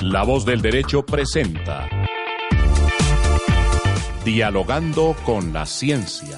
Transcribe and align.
La 0.00 0.22
voz 0.22 0.44
del 0.44 0.62
derecho 0.62 1.04
presenta 1.04 1.88
Dialogando 4.24 5.14
con 5.24 5.52
la 5.52 5.64
ciencia. 5.66 6.36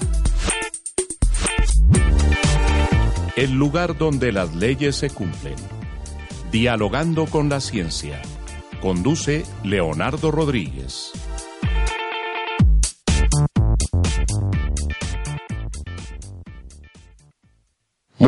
El 3.35 3.51
lugar 3.53 3.97
donde 3.97 4.31
las 4.31 4.55
leyes 4.55 4.95
se 4.95 5.09
cumplen. 5.09 5.55
Dialogando 6.51 7.25
con 7.25 7.49
la 7.49 7.59
ciencia. 7.59 8.21
Conduce 8.81 9.45
Leonardo 9.63 10.31
Rodríguez. 10.31 11.11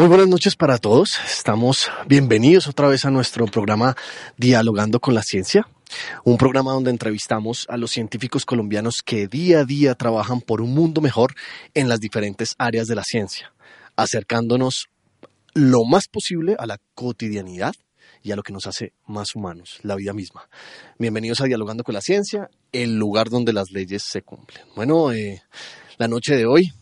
Muy 0.03 0.09
buenas 0.09 0.27
noches 0.27 0.57
para 0.57 0.80
todos. 0.80 1.17
Estamos 1.25 1.89
bienvenidos 2.09 2.67
otra 2.67 2.89
vez 2.89 3.05
a 3.05 3.09
nuestro 3.09 3.45
programa 3.45 3.95
Dialogando 4.35 4.99
con 4.99 5.13
la 5.13 5.23
Ciencia, 5.23 5.66
un 6.26 6.38
programa 6.38 6.73
donde 6.73 6.89
entrevistamos 6.89 7.66
a 7.70 7.77
los 7.77 7.91
científicos 7.91 8.45
colombianos 8.45 9.02
que 9.02 9.29
día 9.29 9.59
a 9.59 9.63
día 9.63 9.95
trabajan 9.95 10.41
por 10.41 10.59
un 10.59 10.73
mundo 10.73 10.99
mejor 10.99 11.35
en 11.73 11.88
las 11.88 12.02
diferentes 12.02 12.53
áreas 12.57 12.88
de 12.88 12.95
la 12.95 13.05
ciencia, 13.05 13.53
acercándonos 13.95 14.89
lo 15.53 15.85
más 15.85 16.09
posible 16.09 16.57
a 16.59 16.65
la 16.65 16.79
cotidianidad 16.95 17.73
y 18.21 18.34
a 18.34 18.35
lo 18.35 18.43
que 18.43 18.51
nos 18.51 18.67
hace 18.67 18.91
más 19.07 19.35
humanos, 19.35 19.79
la 19.84 19.95
vida 19.95 20.12
misma. 20.12 20.49
Bienvenidos 20.99 21.40
a 21.40 21.45
Dialogando 21.45 21.85
con 21.85 21.93
la 21.93 22.01
Ciencia, 22.01 22.49
el 22.73 22.98
lugar 22.98 23.29
donde 23.29 23.54
las 23.54 23.71
leyes 23.71 24.04
se 24.04 24.21
cumplen. 24.21 24.65
Bueno, 24.76 25.13
eh, 25.13 25.43
la 25.98 26.09
noche 26.09 26.35
de 26.35 26.45
hoy 26.45 26.73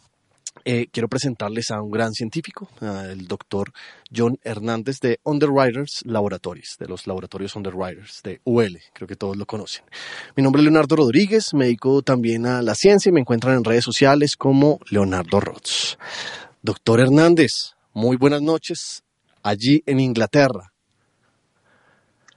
eh, 0.64 0.88
quiero 0.92 1.08
presentarles 1.08 1.72
a 1.72 1.82
un 1.82 1.90
gran 1.90 2.14
científico, 2.14 2.70
el 2.82 3.28
doctor 3.28 3.72
John 4.16 4.38
Hernández 4.44 5.00
de 5.00 5.20
Underwriters 5.24 6.02
Laboratories, 6.06 6.78
de 6.80 6.88
los 6.88 7.08
laboratorios 7.08 7.56
Underwriters, 7.56 8.22
de 8.24 8.42
UL, 8.44 8.80
creo 8.94 9.08
que 9.08 9.16
todos 9.16 9.38
lo 9.38 9.46
conocen. 9.46 9.84
Mi 10.36 10.44
nombre 10.44 10.62
es 10.62 10.66
Leonardo 10.66 10.96
Rodríguez, 10.96 11.54
me 11.54 11.66
dedico 11.66 12.02
también 12.04 12.46
a 12.46 12.62
la 12.62 12.76
ciencia 12.76 13.10
y 13.10 13.14
me 13.14 13.22
encuentran 13.22 13.58
en 13.58 13.64
redes 13.64 13.84
sociales 13.84 14.36
como 14.36 14.80
Leonardo 14.90 15.40
Rods. 15.40 15.98
Doctor 16.62 17.00
Hernández, 17.00 17.76
muy 17.94 18.18
buenas 18.18 18.42
noches 18.42 19.04
allí 19.42 19.82
en 19.88 20.00
Inglaterra. 20.00 20.72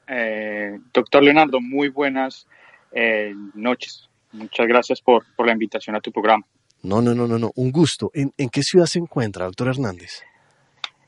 Eh, 0.09 0.79
doctor 0.93 1.23
Leonardo, 1.23 1.61
muy 1.61 1.89
buenas 1.89 2.47
eh, 2.93 3.35
noches. 3.55 4.09
Muchas 4.33 4.67
gracias 4.67 5.01
por 5.03 5.25
la 5.45 5.53
invitación 5.53 5.95
a 5.95 6.01
tu 6.01 6.11
programa. 6.11 6.45
No, 6.85 7.01
no, 7.01 7.15
no, 7.15 7.27
no, 7.27 7.39
no. 7.39 7.51
Un 7.57 7.73
gusto. 7.73 8.11
¿En, 8.13 8.31
qué 8.51 8.63
ciudad 8.63 8.85
se 8.85 8.99
encuentra, 8.99 9.47
doctor 9.47 9.69
Hernández? 9.69 10.23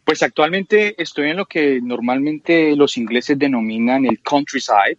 Pues 0.04 0.22
actualmente 0.22 1.00
estoy 1.00 1.30
en 1.30 1.36
lo 1.36 1.44
que 1.44 1.80
normalmente 1.82 2.74
los 2.74 2.96
ingleses 2.96 3.38
denominan 3.38 4.06
el 4.06 4.22
countryside, 4.22 4.96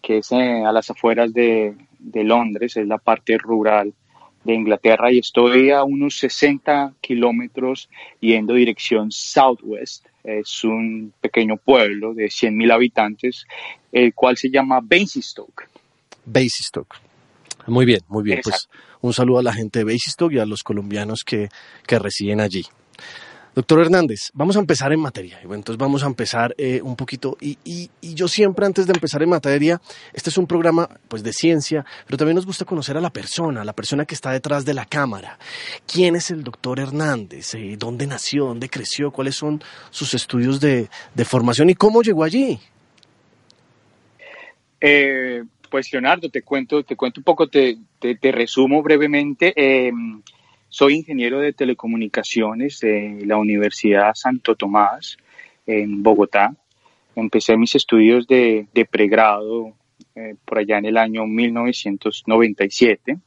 que 0.00 0.18
es 0.18 0.30
eh, 0.30 0.62
a 0.64 0.70
las 0.70 0.88
afueras 0.88 1.32
de, 1.32 1.74
Londres, 2.14 2.76
es 2.76 2.86
la 2.86 2.98
parte 2.98 3.38
rural 3.38 3.92
de 4.44 4.54
Inglaterra, 4.54 5.12
y 5.12 5.18
estoy 5.18 5.70
a 5.72 5.82
unos 5.82 6.16
60 6.18 6.94
kilómetros 7.00 7.88
yendo 8.20 8.54
dirección 8.54 9.10
southwest. 9.10 10.06
Es 10.22 10.62
un 10.62 11.12
pequeño 11.20 11.56
pueblo 11.56 12.14
de 12.14 12.26
100.000 12.26 12.72
habitantes, 12.72 13.46
el 13.90 14.14
cual 14.14 14.36
se 14.36 14.48
llama 14.48 14.78
Basingstoke. 14.80 15.68
Basingstoke. 16.24 17.09
Muy 17.70 17.86
bien, 17.86 18.00
muy 18.08 18.24
bien. 18.24 18.40
Pues 18.42 18.68
un 19.00 19.14
saludo 19.14 19.38
a 19.38 19.42
la 19.42 19.52
gente 19.52 19.78
de 19.78 19.84
Basingstoke 19.84 20.32
y 20.32 20.38
a 20.40 20.44
los 20.44 20.62
colombianos 20.64 21.22
que, 21.24 21.48
que 21.86 21.98
residen 22.00 22.40
allí. 22.40 22.64
Doctor 23.54 23.80
Hernández, 23.80 24.30
vamos 24.32 24.56
a 24.56 24.58
empezar 24.58 24.92
en 24.92 24.98
materia. 24.98 25.40
Entonces 25.42 25.76
vamos 25.76 26.02
a 26.02 26.06
empezar 26.06 26.52
eh, 26.58 26.80
un 26.82 26.96
poquito 26.96 27.36
y, 27.40 27.58
y, 27.64 27.90
y, 28.00 28.14
yo 28.14 28.26
siempre 28.26 28.66
antes 28.66 28.86
de 28.86 28.92
empezar 28.92 29.22
en 29.22 29.28
materia, 29.28 29.80
este 30.12 30.30
es 30.30 30.38
un 30.38 30.46
programa 30.46 30.88
pues 31.08 31.22
de 31.22 31.32
ciencia, 31.32 31.84
pero 32.06 32.16
también 32.16 32.36
nos 32.36 32.46
gusta 32.46 32.64
conocer 32.64 32.96
a 32.96 33.00
la 33.00 33.10
persona, 33.10 33.64
la 33.64 33.72
persona 33.72 34.04
que 34.04 34.14
está 34.14 34.32
detrás 34.32 34.64
de 34.64 34.74
la 34.74 34.84
cámara. 34.84 35.38
¿Quién 35.86 36.16
es 36.16 36.30
el 36.30 36.42
doctor 36.42 36.80
Hernández? 36.80 37.54
Eh, 37.54 37.76
¿Dónde 37.78 38.06
nació? 38.06 38.46
¿Dónde 38.46 38.68
creció? 38.68 39.12
¿Cuáles 39.12 39.36
son 39.36 39.62
sus 39.90 40.14
estudios 40.14 40.60
de, 40.60 40.88
de 41.14 41.24
formación 41.24 41.70
y 41.70 41.74
cómo 41.74 42.02
llegó 42.02 42.24
allí? 42.24 42.60
Eh, 44.80 45.42
pues 45.70 45.92
Leonardo, 45.92 46.28
te 46.28 46.42
cuento, 46.42 46.82
te 46.82 46.96
cuento 46.96 47.20
un 47.20 47.24
poco, 47.24 47.48
te, 47.48 47.78
resumo 48.20 48.82
brevemente. 48.82 49.52
Em, 49.56 50.20
soy 50.68 50.94
ingeniero 50.94 51.40
de 51.40 51.52
telecomunicaciones 51.52 52.80
de 52.80 53.22
la 53.24 53.36
Universidad 53.36 54.14
Santo 54.14 54.56
Tomás 54.56 55.16
en 55.66 56.02
Bogotá. 56.02 56.54
Empecé 57.14 57.56
mis 57.56 57.74
estudios 57.74 58.26
de, 58.26 58.66
de 58.74 58.84
pregrado 58.84 59.74
eh, 60.14 60.34
por 60.44 60.58
allá 60.58 60.78
en 60.78 60.86
el 60.86 60.96
año 60.96 61.26
1997. 61.26 63.18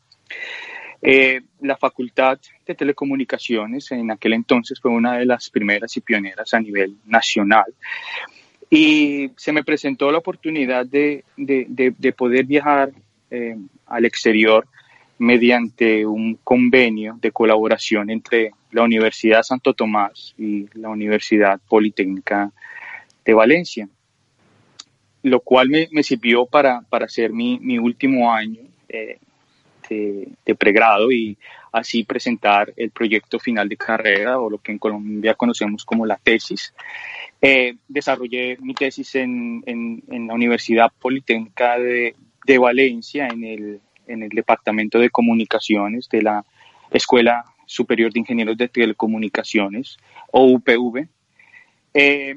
Eh, 1.02 1.42
la 1.62 1.78
Facultad 1.78 2.40
de 2.66 2.76
Telecomunicaciones 2.76 3.92
en 3.92 4.12
aquel 4.12 4.34
entonces 4.34 4.80
fue 4.80 4.92
una 4.92 5.18
de 5.18 5.26
las 5.26 5.50
primeras 5.50 5.96
y 5.98 6.02
pioneras 6.02 6.54
a 6.54 6.60
nivel 6.60 6.98
nacional 7.06 7.74
y 8.76 9.30
se 9.38 9.52
me 9.52 9.64
presentó 9.64 10.12
la 10.12 10.18
oportunidad 10.18 10.88
de, 10.88 11.24
poder 12.18 12.46
viajar 12.46 12.92
eh, 13.30 13.56
al 13.86 14.06
exterior 14.06 14.66
mediante 15.20 16.08
un 16.08 16.40
convenio 16.44 17.16
de 17.22 17.32
colaboración 17.32 18.10
entre 18.10 18.52
la 18.72 18.82
Universidad 18.82 19.44
Santo 19.44 19.76
Tomás 19.76 20.34
y 20.40 20.66
la 20.74 20.90
Universidad 20.90 21.62
Politécnica 21.70 22.52
de 23.24 23.34
Valencia, 23.36 23.88
lo 25.22 25.40
cual 25.40 25.70
me, 25.70 26.02
sirvió 26.02 26.48
para, 26.48 26.84
hacer 26.90 27.32
mi, 27.32 27.78
último 27.78 28.34
año 28.34 28.62
eh, 28.90 29.20
de, 29.90 30.56
pregrado 30.56 31.12
y 31.12 31.38
así 31.72 32.04
presentar 32.04 32.74
el 32.78 32.92
proyecto 32.92 33.40
final 33.40 33.68
de 33.68 33.78
carrera 33.78 34.40
o 34.40 34.50
lo 34.50 34.60
que 34.60 34.72
en 34.72 34.80
Colombia 34.80 35.34
conocemos 35.34 35.86
como 35.86 36.06
la 36.06 36.18
tesis. 36.18 36.74
Eh, 37.42 37.76
desarrollé 37.88 38.58
mi 38.62 38.74
tesis 38.74 39.16
en, 39.16 39.64
la 40.08 40.34
Universidad 40.34 40.92
Politécnica 41.00 41.78
de, 41.78 42.16
Valencia, 42.58 43.28
en 43.28 43.44
el, 43.44 43.82
en 44.08 44.24
el, 44.24 44.30
Departamento 44.30 45.00
de 45.00 45.10
Comunicaciones 45.10 46.08
de 46.10 46.22
la 46.22 46.46
Escuela 46.92 47.46
Superior 47.66 48.14
de 48.14 48.20
Ingenieros 48.20 48.58
de 48.58 48.68
Telecomunicaciones, 48.68 49.98
o 50.32 50.46
UPV. 50.46 51.08
Eh, 51.94 52.36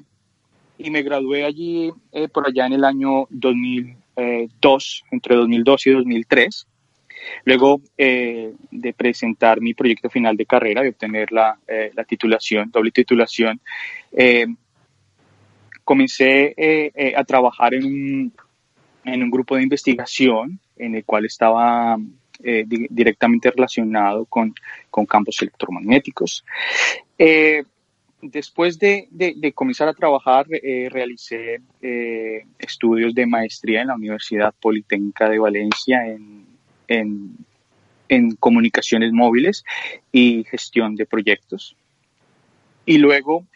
y 0.79 0.91
me 0.91 1.03
gradué 1.03 1.45
allí 1.45 1.93
eh, 2.13 2.29
por 2.29 2.47
allá 2.47 2.67
en 2.67 2.75
el 2.75 2.85
año 2.85 3.27
2002, 3.31 5.05
entre 5.11 5.37
2002 5.37 5.87
y 5.87 5.91
2003. 5.91 6.67
Luego 7.45 7.81
de 7.97 8.95
presentar 8.97 9.61
mi 9.61 9.75
proyecto 9.75 10.11
final 10.11 10.37
de 10.37 10.47
carrera 10.47 10.85
y 10.85 10.89
obtener 10.89 11.33
la, 11.33 11.59
la 11.95 12.05
titulación, 12.05 12.71
doble 12.71 12.91
titulación, 12.91 13.61
comencé 15.87 16.53
eh, 16.57 16.91
eh, 16.97 17.13
a 17.17 17.23
trabajar 17.23 17.73
en 17.73 17.85
un, 17.85 18.33
en 19.05 19.23
un, 19.23 19.31
grupo 19.31 19.55
de 19.55 19.63
investigación 19.63 20.59
en 20.77 20.97
el 20.97 21.05
cual 21.05 21.27
estaba 21.27 21.97
eh, 22.43 22.65
directamente 22.67 23.53
relacionado 23.53 24.25
con, 24.25 24.53
con 24.91 25.07
campos 25.07 25.41
electromagnéticos. 25.41 26.45
después 28.21 28.81
de, 28.81 29.07
de, 29.13 29.53
comenzar 29.53 29.87
a 29.87 29.95
trabajar, 29.95 30.47
realicé 30.91 31.61
estudios 32.59 33.15
de 33.15 33.25
maestría 33.25 33.83
en 33.83 33.87
la 33.87 33.95
Universidad 33.95 34.53
Politécnica 34.61 35.29
de 35.29 35.39
Valencia 35.39 36.05
en, 36.05 36.56
en, 36.89 37.37
en 38.09 38.37
comunicaciones 38.37 39.13
móviles 39.13 39.65
y 40.13 40.45
gestión 40.45 40.95
de 40.97 41.07
proyectos. 41.07 41.77
Y 42.85 42.99
luego 42.99 43.47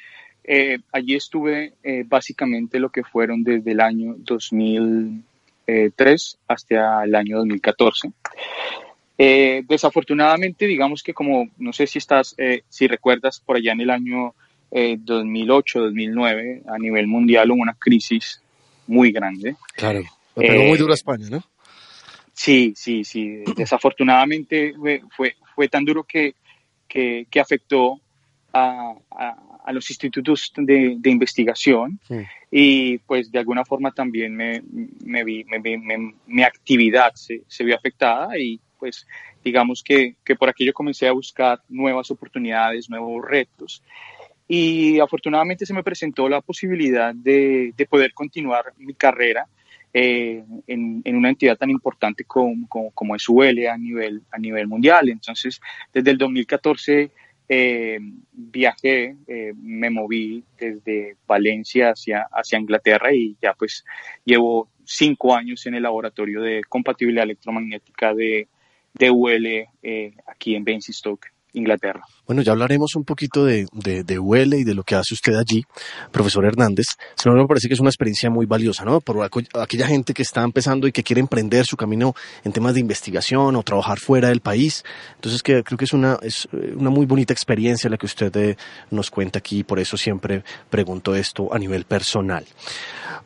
eh, 0.45 0.79
allí 0.93 1.15
estuve 1.15 1.75
eh, 1.83 2.05
básicamente 2.07 2.81
lo 2.81 2.91
que 2.91 3.05
fueron 3.05 3.45
desde 3.45 3.73
el 3.73 3.81
año 3.81 4.15
2003 4.19 6.39
hasta 6.49 7.05
el 7.05 7.15
año 7.15 7.39
2014. 7.39 8.11
Eh, 9.19 9.63
desafortunadamente, 9.69 10.67
digamos 10.67 11.03
que 11.03 11.15
como, 11.15 11.49
no 11.59 11.73
sé 11.73 11.87
si 11.87 11.99
estás, 11.99 12.35
si 12.69 12.89
recuerdas, 12.89 13.39
por 13.39 13.57
allá 13.57 13.73
en 13.73 13.83
el 13.83 13.91
año 13.91 14.35
2008-2009, 14.73 16.63
a 16.67 16.79
nivel 16.79 17.07
mundial 17.07 17.51
hubo 17.51 17.61
una 17.61 17.75
crisis 17.75 18.41
muy 18.87 19.13
grande. 19.13 19.57
Claro, 19.75 20.01
pegó 20.35 20.65
muy 20.65 20.79
duro 20.79 20.93
a 20.93 20.95
España, 20.95 21.29
¿no? 21.31 21.45
Sí, 22.41 22.73
sí, 22.75 23.05
sí. 23.05 23.45
Desafortunadamente 23.55 24.73
fue, 24.73 25.03
fue, 25.15 25.37
fue 25.55 25.69
tan 25.69 25.85
duro 25.85 26.05
que, 26.05 26.35
que, 26.89 27.27
que 27.31 27.39
afectó 27.39 28.01
a, 28.51 28.95
a, 29.11 29.73
los 29.75 29.91
institutos 29.91 30.51
de, 30.57 30.97
de 30.99 31.11
investigación 31.11 32.01
y 32.51 32.99
pues 32.99 33.31
de 33.31 33.39
alguna 33.39 33.65
forma 33.65 33.93
también 33.93 34.35
me, 34.35 34.63
me, 35.05 35.23
vi, 35.23 35.45
me, 35.45 36.15
mi 36.27 36.43
actividad 36.43 37.13
se, 37.15 37.43
se, 37.47 37.63
vio 37.63 37.77
afectada 37.77 38.37
y 38.37 38.59
pues 38.79 39.07
digamos 39.45 39.85
que, 39.85 40.17
que, 40.25 40.35
por 40.35 40.49
aquello 40.49 40.73
comencé 40.73 41.07
a 41.07 41.13
buscar 41.13 41.61
nuevas 41.69 42.11
oportunidades, 42.11 42.91
nuevos 42.91 43.23
retos 43.25 43.83
y 44.49 44.99
afortunadamente 44.99 45.67
se 45.67 45.75
me 45.75 45.85
presentó 45.85 46.29
la 46.29 46.41
posibilidad 46.41 47.15
de, 47.15 47.73
de 47.77 47.87
poder 47.87 48.13
continuar 48.13 48.73
mi 48.79 48.95
carrera 48.95 49.47
eh, 49.93 50.45
en, 50.67 51.03
en, 51.05 51.17
una 51.17 51.31
entidad 51.31 51.57
tan 51.57 51.71
importante 51.71 52.25
como, 52.25 52.69
como, 52.69 52.91
como, 52.93 53.17
es 53.17 53.29
UL 53.29 53.67
a 53.67 53.77
nivel, 53.77 54.23
a 54.31 54.39
nivel 54.39 54.69
mundial. 54.69 55.09
Entonces, 55.09 55.61
desde 55.93 56.13
el 56.13 56.19
2014 56.19 57.11
eh, 57.53 57.99
viajé, 58.31 59.17
eh, 59.27 59.53
me 59.61 59.91
moví 59.91 60.45
desde 60.57 61.17
Valencia 61.27 61.91
hacia, 61.91 62.29
hacia 62.31 62.61
Inglaterra 62.61 63.13
y 63.13 63.37
ya 63.43 63.55
pues 63.55 63.85
llevo 64.25 64.71
cinco 64.85 65.35
años 65.35 65.67
en 65.67 65.75
el 65.75 65.83
laboratorio 65.83 66.43
de 66.43 66.63
compatibilidad 66.69 67.25
electromagnética 67.25 68.15
de, 68.15 68.47
de 68.95 69.11
UL 69.11 69.47
eh, 69.83 70.15
aquí 70.29 70.55
en 70.55 70.65
Basingstoke. 70.65 71.33
Inglaterra. 71.53 72.03
Bueno, 72.27 72.43
ya 72.43 72.53
hablaremos 72.53 72.95
un 72.95 73.05
poquito 73.05 73.45
de, 73.45 73.67
de, 73.73 74.05
de 74.05 74.19
UL 74.19 74.55
y 74.55 74.65
de 74.65 74.75
lo 74.75 74.83
que 74.83 74.95
hace 74.95 75.15
usted 75.15 75.35
allí, 75.35 75.65
profesor 76.11 76.45
Hernández. 76.45 76.87
Sino 77.17 77.35
me 77.35 77.47
parece 77.47 77.69
que 77.69 77.75
es 77.75 77.81
una 77.81 77.91
experiencia 77.91 78.31
muy 78.31 78.47
valiosa, 78.47 78.85
¿no? 78.85 79.01
Por 79.01 79.29
aquella 79.55 79.87
gente 79.87 80.15
que 80.15 80.23
está 80.23 80.43
empezando 80.43 80.87
y 80.87 80.93
que 80.93 81.03
quiere 81.03 81.21
emprender 81.21 81.65
su 81.67 81.77
camino 81.77 82.15
en 82.45 82.53
temas 82.53 82.75
de 82.75 82.81
investigación 82.81 83.57
o 83.57 83.63
trabajar 83.63 83.99
fuera 83.99 84.29
del 84.29 84.41
país. 84.41 84.85
Entonces, 85.17 85.43
que 85.43 85.63
creo 85.63 85.79
que 85.79 85.85
es 85.85 85.93
una, 85.93 86.19
es 86.23 86.49
una 86.77 86.91
muy 86.91 87.07
bonita 87.07 87.33
experiencia 87.33 87.91
la 87.91 87.97
que 87.97 88.07
usted 88.07 88.35
eh, 88.37 88.57
nos 88.91 89.11
cuenta 89.11 89.39
aquí 89.39 89.61
y 89.61 89.65
por 89.65 89.79
eso 89.79 89.97
siempre 89.97 90.45
pregunto 90.69 91.15
esto 91.15 91.53
a 91.53 91.59
nivel 91.59 91.85
personal. 91.85 92.45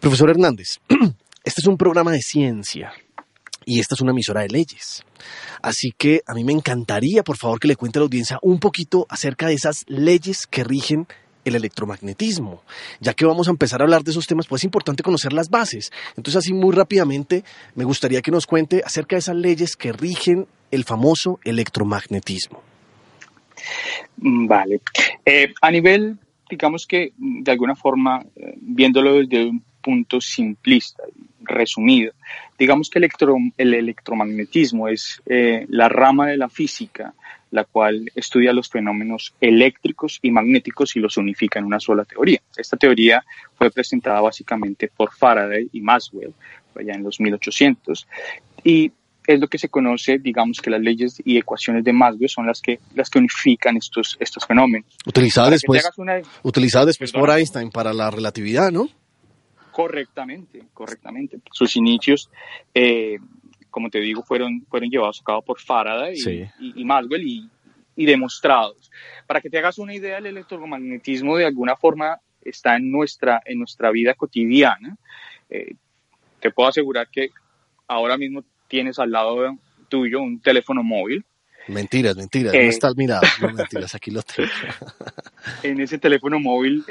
Profesor 0.01 0.31
Hernández, 0.31 0.81
este 1.45 1.61
es 1.61 1.67
un 1.67 1.77
programa 1.77 2.13
de 2.13 2.23
ciencia 2.23 2.93
y 3.67 3.81
esta 3.81 3.95
es 3.95 4.01
una 4.01 4.13
emisora 4.13 4.43
de 4.43 4.49
leyes. 4.49 5.05
Así 5.63 5.93
que 5.97 6.23
a 6.27 6.35
mí 6.35 6.45
me 6.45 6.53
encantaría, 6.53 7.23
por 7.23 7.37
favor, 7.37 7.61
que 7.61 7.69
le 7.69 7.77
cuente 7.77 7.99
a 7.99 8.01
la 8.01 8.05
audiencia 8.05 8.39
un 8.43 8.59
poquito 8.59 9.07
acerca 9.09 9.47
de 9.47 9.55
esas 9.55 9.85
leyes 9.89 10.47
que 10.47 10.65
rigen 10.65 11.07
el 11.45 11.55
electromagnetismo. 11.57 12.63
Ya 13.01 13.15
que 13.15 13.27
vamos 13.27 13.49
a 13.49 13.51
empezar 13.51 13.81
a 13.81 13.85
hablar 13.85 14.03
de 14.03 14.11
esos 14.11 14.27
temas, 14.27 14.47
pues 14.47 14.61
es 14.61 14.65
importante 14.65 15.03
conocer 15.03 15.33
las 15.33 15.51
bases. 15.51 15.93
Entonces, 16.17 16.37
así 16.37 16.53
muy 16.53 16.75
rápidamente, 16.75 17.45
me 17.75 17.85
gustaría 17.85 18.23
que 18.23 18.31
nos 18.31 18.47
cuente 18.47 18.83
acerca 18.85 19.17
de 19.17 19.21
esas 19.21 19.37
leyes 19.37 19.77
que 19.77 19.93
rigen 19.93 20.47
el 20.71 20.85
famoso 20.85 21.39
electromagnetismo. 21.45 22.63
Mm, 24.17 24.47
vale. 24.47 24.81
Eh, 25.25 25.53
a 25.61 25.71
nivel, 25.71 26.19
digamos 26.51 26.87
que, 26.87 27.13
de 27.17 27.51
alguna 27.53 27.75
forma, 27.75 28.25
eh, 28.37 28.55
viéndolo 28.61 29.15
desde 29.15 29.45
un 29.45 29.63
punto 29.85 30.21
simplista, 30.21 31.03
resumido. 31.43 32.13
Digamos 32.59 32.89
que 32.89 32.99
electro, 32.99 33.37
el 33.59 33.75
electromagnetismo 33.75 34.89
es 34.89 35.21
eh, 35.27 35.67
la 35.69 35.89
rama 35.89 36.29
de 36.29 36.39
la 36.39 36.49
física 36.49 37.13
la 37.55 37.63
cual 37.63 38.11
estudia 38.17 38.53
los 38.53 38.69
fenómenos 38.69 39.33
eléctricos 39.41 40.19
y 40.23 40.33
magnéticos 40.33 40.97
y 40.97 40.99
los 40.99 41.17
unifica 41.17 41.61
en 41.61 41.67
una 41.67 41.79
sola 41.79 42.05
teoría. 42.05 42.41
Esta 42.57 42.77
teoría 42.77 43.25
fue 43.57 43.71
presentada 43.71 44.21
básicamente 44.21 44.91
por 44.95 45.15
Faraday 45.15 45.69
y 45.73 45.81
Maxwell 45.81 46.35
allá 46.75 46.95
en 46.95 47.05
los 47.05 47.21
1800 47.21 48.09
y 48.65 48.91
es 49.25 49.41
lo 49.41 49.47
que 49.47 49.59
se 49.59 49.69
conoce, 49.69 50.19
digamos 50.19 50.61
que 50.61 50.69
las 50.69 50.81
leyes 50.81 51.23
y 51.25 51.39
ecuaciones 51.39 51.85
de 51.85 51.93
Maxwell 51.93 52.29
son 52.29 52.47
las 52.49 52.61
que, 52.61 52.81
las 52.97 53.09
que 53.09 53.21
unifican 53.21 53.77
estos, 53.77 54.17
estos 54.19 54.45
fenómenos. 54.45 54.97
Utilizadas 55.07 55.51
después, 55.53 55.83
una... 55.97 56.21
después 56.87 57.13
por 57.13 57.31
Einstein 57.31 57.71
para 57.71 57.93
la 57.93 58.11
relatividad, 58.11 58.73
¿no? 58.73 58.89
Correctamente, 59.75 60.63
correctamente. 60.73 61.41
Sus 61.51 61.75
inicios, 61.75 62.31
eh, 62.73 63.19
como 63.71 63.91
te 63.91 63.99
digo, 63.99 64.23
fueron, 64.23 64.65
fueron 64.71 64.89
llevados 64.89 65.21
a 65.21 65.25
cabo 65.25 65.43
por 65.43 65.59
Faraday 65.59 66.15
y, 66.61 66.81
y, 66.81 66.85
Maxwell 66.85 67.27
y, 67.27 67.51
y, 67.97 68.07
demostrados. 68.07 68.89
Para 69.27 69.41
que 69.41 69.51
te 69.51 69.59
hagas 69.59 69.79
una 69.79 69.93
idea, 69.93 70.19
el 70.19 70.27
electromagnetismo 70.27 71.37
de 71.37 71.47
alguna 71.47 71.75
forma 71.75 72.21
está 72.41 72.77
en 72.77 72.93
nuestra, 72.93 73.43
en 73.45 73.59
nuestra 73.59 73.91
vida 73.91 74.15
cotidiana. 74.15 74.97
Eh, 75.51 75.75
te 76.39 76.53
puedo 76.53 76.69
asegurar 76.69 77.09
que 77.11 77.31
ahora 77.89 78.17
mismo 78.17 78.45
tienes 78.69 79.01
al 79.01 79.11
lado 79.11 79.59
tuyo 79.89 80.21
un 80.21 80.41
teléfono 80.41 80.85
móvil. 80.85 81.25
Mentiras, 81.67 82.17
mentiras, 82.17 82.55
no 82.55 82.61
eh, 82.61 82.69
estás 82.69 82.95
mirando, 82.95 83.27
no 83.41 83.55
mentiras, 83.55 83.93
aquí 83.97 84.13
lo 84.13 84.23
tengo. 84.23 84.49
en 85.65 85.81
ese 85.81 85.99
teléfono 85.99 86.39
móvil 86.39 86.85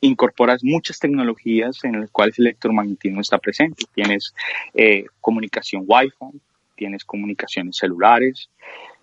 incorporas 0.00 0.62
muchas 0.62 0.98
tecnologías 0.98 1.84
en 1.84 2.00
las 2.00 2.10
cuales 2.10 2.38
el 2.38 2.46
electromagnetismo 2.46 3.20
está 3.20 3.38
presente. 3.38 3.84
Tienes 3.94 4.34
eh, 4.74 5.06
comunicación 5.20 5.84
Wi-Fi, 5.86 6.40
tienes 6.76 7.04
comunicaciones 7.04 7.76
celulares, 7.76 8.50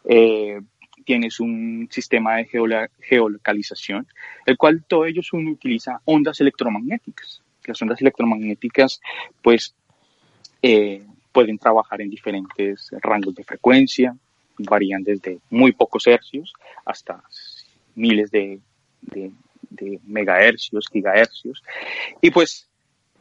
eh, 0.06 0.62
tienes 1.06 1.40
un 1.40 1.88
sistema 1.92 2.38
de 2.38 2.46
geolocalización, 3.02 4.08
el 4.46 4.58
cual 4.58 4.84
todo 4.88 5.06
ello 5.06 5.22
utiliza 5.34 6.02
ondas 6.06 6.42
electromagnéticas. 6.42 7.42
Las 7.66 7.82
ondas 7.82 8.02
electromagnéticas, 8.02 9.02
pues, 9.42 9.76
eh, 10.62 11.04
pueden 11.32 11.58
trabajar 11.58 12.02
en 12.02 12.10
diferentes 12.10 12.90
rangos 13.02 13.36
de 13.36 13.44
frecuencia, 13.44 14.16
varían 14.58 15.04
desde 15.04 15.40
muy 15.50 15.74
pocos 15.74 16.08
hercios 16.08 16.54
hasta 16.86 17.22
miles 17.96 18.32
de, 18.32 18.60
de 19.02 19.32
megahercios, 20.06 20.88
gigahercios, 20.92 21.64
y 22.22 22.32
pues 22.32 22.68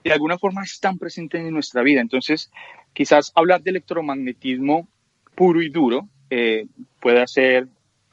de 0.02 0.12
alguna 0.12 0.38
forma 0.38 0.62
están 0.62 0.98
presentes 0.98 1.40
en 1.40 1.52
nuestra 1.52 1.82
vida. 1.82 2.00
Entonces, 2.00 2.50
quizás 2.92 3.32
hablar 3.34 3.62
de 3.62 3.70
electromagnetismo 3.70 4.86
puro 5.34 5.62
y 5.62 5.70
duro 5.70 6.08
eh, 6.30 6.66
puede 7.00 7.26
ser 7.26 7.68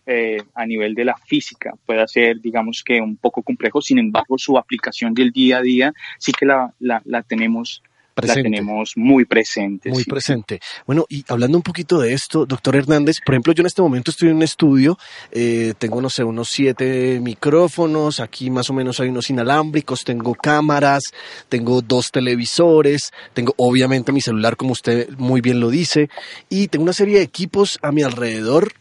eh, 0.05 0.41
a 0.55 0.65
nivel 0.65 0.95
de 0.95 1.05
la 1.05 1.15
física, 1.15 1.73
puede 1.85 2.07
ser, 2.07 2.39
digamos 2.39 2.83
que 2.83 2.99
un 3.01 3.17
poco 3.17 3.43
complejo, 3.43 3.81
sin 3.81 3.99
embargo, 3.99 4.37
su 4.37 4.57
aplicación 4.57 5.13
del 5.13 5.31
día 5.31 5.57
a 5.57 5.61
día 5.61 5.93
sí 6.17 6.31
que 6.31 6.45
la, 6.45 6.73
la 6.79 7.23
tenemos 7.23 7.83
la 8.27 8.35
tenemos 8.35 8.93
muy 8.95 9.25
presente. 9.25 9.89
Muy 9.89 10.03
presente. 10.03 10.59
Bueno, 10.85 11.05
y 11.09 11.23
hablando 11.27 11.57
un 11.57 11.63
poquito 11.63 11.99
de 11.99 12.13
esto, 12.13 12.45
doctor 12.45 12.75
Hernández, 12.75 13.17
por 13.25 13.35
ejemplo, 13.35 13.53
yo 13.53 13.61
en 13.61 13.67
este 13.67 13.81
momento 13.81 14.11
estoy 14.11 14.29
en 14.29 14.37
un 14.37 14.43
estudio, 14.43 14.97
eh, 15.31 15.73
tengo, 15.77 16.01
no 16.01 16.09
sé, 16.09 16.23
unos 16.23 16.49
siete 16.49 17.19
micrófonos, 17.21 18.19
aquí 18.19 18.49
más 18.49 18.69
o 18.69 18.73
menos 18.73 18.99
hay 18.99 19.09
unos 19.09 19.29
inalámbricos, 19.29 20.03
tengo 20.03 20.35
cámaras, 20.35 21.03
tengo 21.49 21.81
dos 21.81 22.11
televisores, 22.11 23.11
tengo 23.33 23.53
obviamente 23.57 24.11
mi 24.11 24.21
celular, 24.21 24.57
como 24.57 24.71
usted 24.71 25.09
muy 25.17 25.41
bien 25.41 25.59
lo 25.59 25.69
dice, 25.69 26.09
y 26.49 26.67
tengo 26.67 26.83
una 26.83 26.93
serie 26.93 27.17
de 27.17 27.23
equipos 27.23 27.79
a 27.81 27.91
mi 27.91 28.03
alrededor 28.03 28.73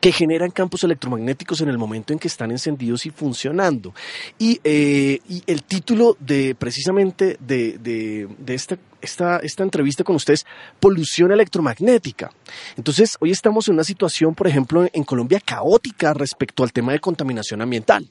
que 0.00 0.12
generan 0.12 0.50
campos 0.50 0.82
electromagnéticos 0.84 1.60
en 1.60 1.68
el 1.68 1.78
momento 1.78 2.12
en 2.12 2.18
que 2.18 2.28
están 2.28 2.50
encendidos 2.50 3.06
y 3.06 3.10
funcionando. 3.10 3.94
Y, 4.38 4.60
eh, 4.64 5.20
y 5.28 5.42
el 5.46 5.62
título 5.62 6.16
de 6.18 6.54
precisamente 6.54 7.36
de, 7.40 7.78
de, 7.78 8.28
de 8.38 8.54
esta 8.54 8.78
esta, 9.00 9.38
esta 9.38 9.62
entrevista 9.62 10.04
con 10.04 10.16
ustedes, 10.16 10.46
polución 10.78 11.32
electromagnética. 11.32 12.30
Entonces, 12.76 13.16
hoy 13.20 13.30
estamos 13.30 13.68
en 13.68 13.74
una 13.74 13.84
situación, 13.84 14.34
por 14.34 14.46
ejemplo, 14.46 14.88
en 14.92 15.04
Colombia 15.04 15.40
caótica 15.44 16.14
respecto 16.14 16.62
al 16.62 16.72
tema 16.72 16.92
de 16.92 17.00
contaminación 17.00 17.62
ambiental. 17.62 18.06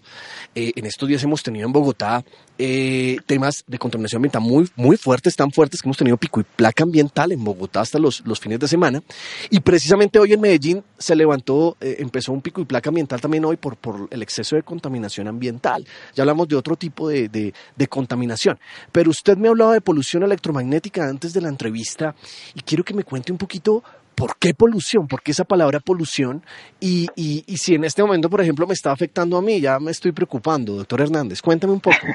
Eh, 0.55 0.71
en 0.75 0.85
estos 0.85 1.07
días 1.07 1.23
hemos 1.23 1.43
tenido 1.43 1.65
en 1.65 1.73
Bogotá 1.73 2.23
eh, 2.57 3.17
temas 3.25 3.63
de 3.67 3.77
contaminación 3.77 4.19
ambiental 4.19 4.41
muy, 4.41 4.69
muy 4.75 4.97
fuertes, 4.97 5.35
tan 5.35 5.51
fuertes 5.51 5.81
que 5.81 5.87
hemos 5.87 5.97
tenido 5.97 6.17
pico 6.17 6.41
y 6.41 6.43
placa 6.43 6.83
ambiental 6.83 7.31
en 7.31 7.43
Bogotá 7.43 7.81
hasta 7.81 7.99
los, 7.99 8.21
los 8.25 8.39
fines 8.39 8.59
de 8.59 8.67
semana. 8.67 9.01
Y 9.49 9.61
precisamente 9.61 10.19
hoy 10.19 10.33
en 10.33 10.41
Medellín 10.41 10.83
se 10.97 11.15
levantó, 11.15 11.77
eh, 11.79 11.97
empezó 11.99 12.33
un 12.33 12.41
pico 12.41 12.61
y 12.61 12.65
placa 12.65 12.89
ambiental 12.89 13.21
también 13.21 13.45
hoy 13.45 13.55
por, 13.55 13.77
por 13.77 14.07
el 14.11 14.21
exceso 14.21 14.55
de 14.55 14.63
contaminación 14.63 15.27
ambiental. 15.27 15.85
Ya 16.15 16.23
hablamos 16.23 16.47
de 16.47 16.55
otro 16.55 16.75
tipo 16.75 17.07
de, 17.07 17.29
de, 17.29 17.87
contaminación. 17.87 18.59
Pero 18.91 19.09
usted 19.09 19.37
me 19.37 19.47
hablaba 19.47 19.73
de 19.73 19.81
polución 19.81 20.23
electromagnética 20.23 20.78
antes 21.01 21.33
de 21.33 21.41
la 21.41 21.49
entrevista 21.49 22.15
y 22.53 22.61
quiero 22.61 22.83
que 22.83 22.93
me 22.93 23.03
cuente 23.03 23.31
un 23.31 23.37
poquito 23.37 23.83
por 24.15 24.37
qué 24.37 24.53
polución, 24.53 25.07
por 25.07 25.21
qué 25.21 25.31
esa 25.31 25.45
palabra 25.45 25.79
polución 25.79 26.43
y, 26.79 27.07
si 27.55 27.75
en 27.75 27.85
este 27.85 28.01
momento, 28.01 28.29
por 28.29 28.41
ejemplo, 28.41 28.67
me 28.67 28.73
está 28.73 28.91
afectando 28.91 29.37
a 29.37 29.41
mí, 29.41 29.61
ya 29.61 29.79
me 29.79 29.91
estoy 29.91 30.11
preocupando, 30.11 30.75
doctor 30.75 31.01
Hernández, 31.01 31.41
cuéntame 31.41 31.73
un 31.73 31.79
poco. 31.79 31.97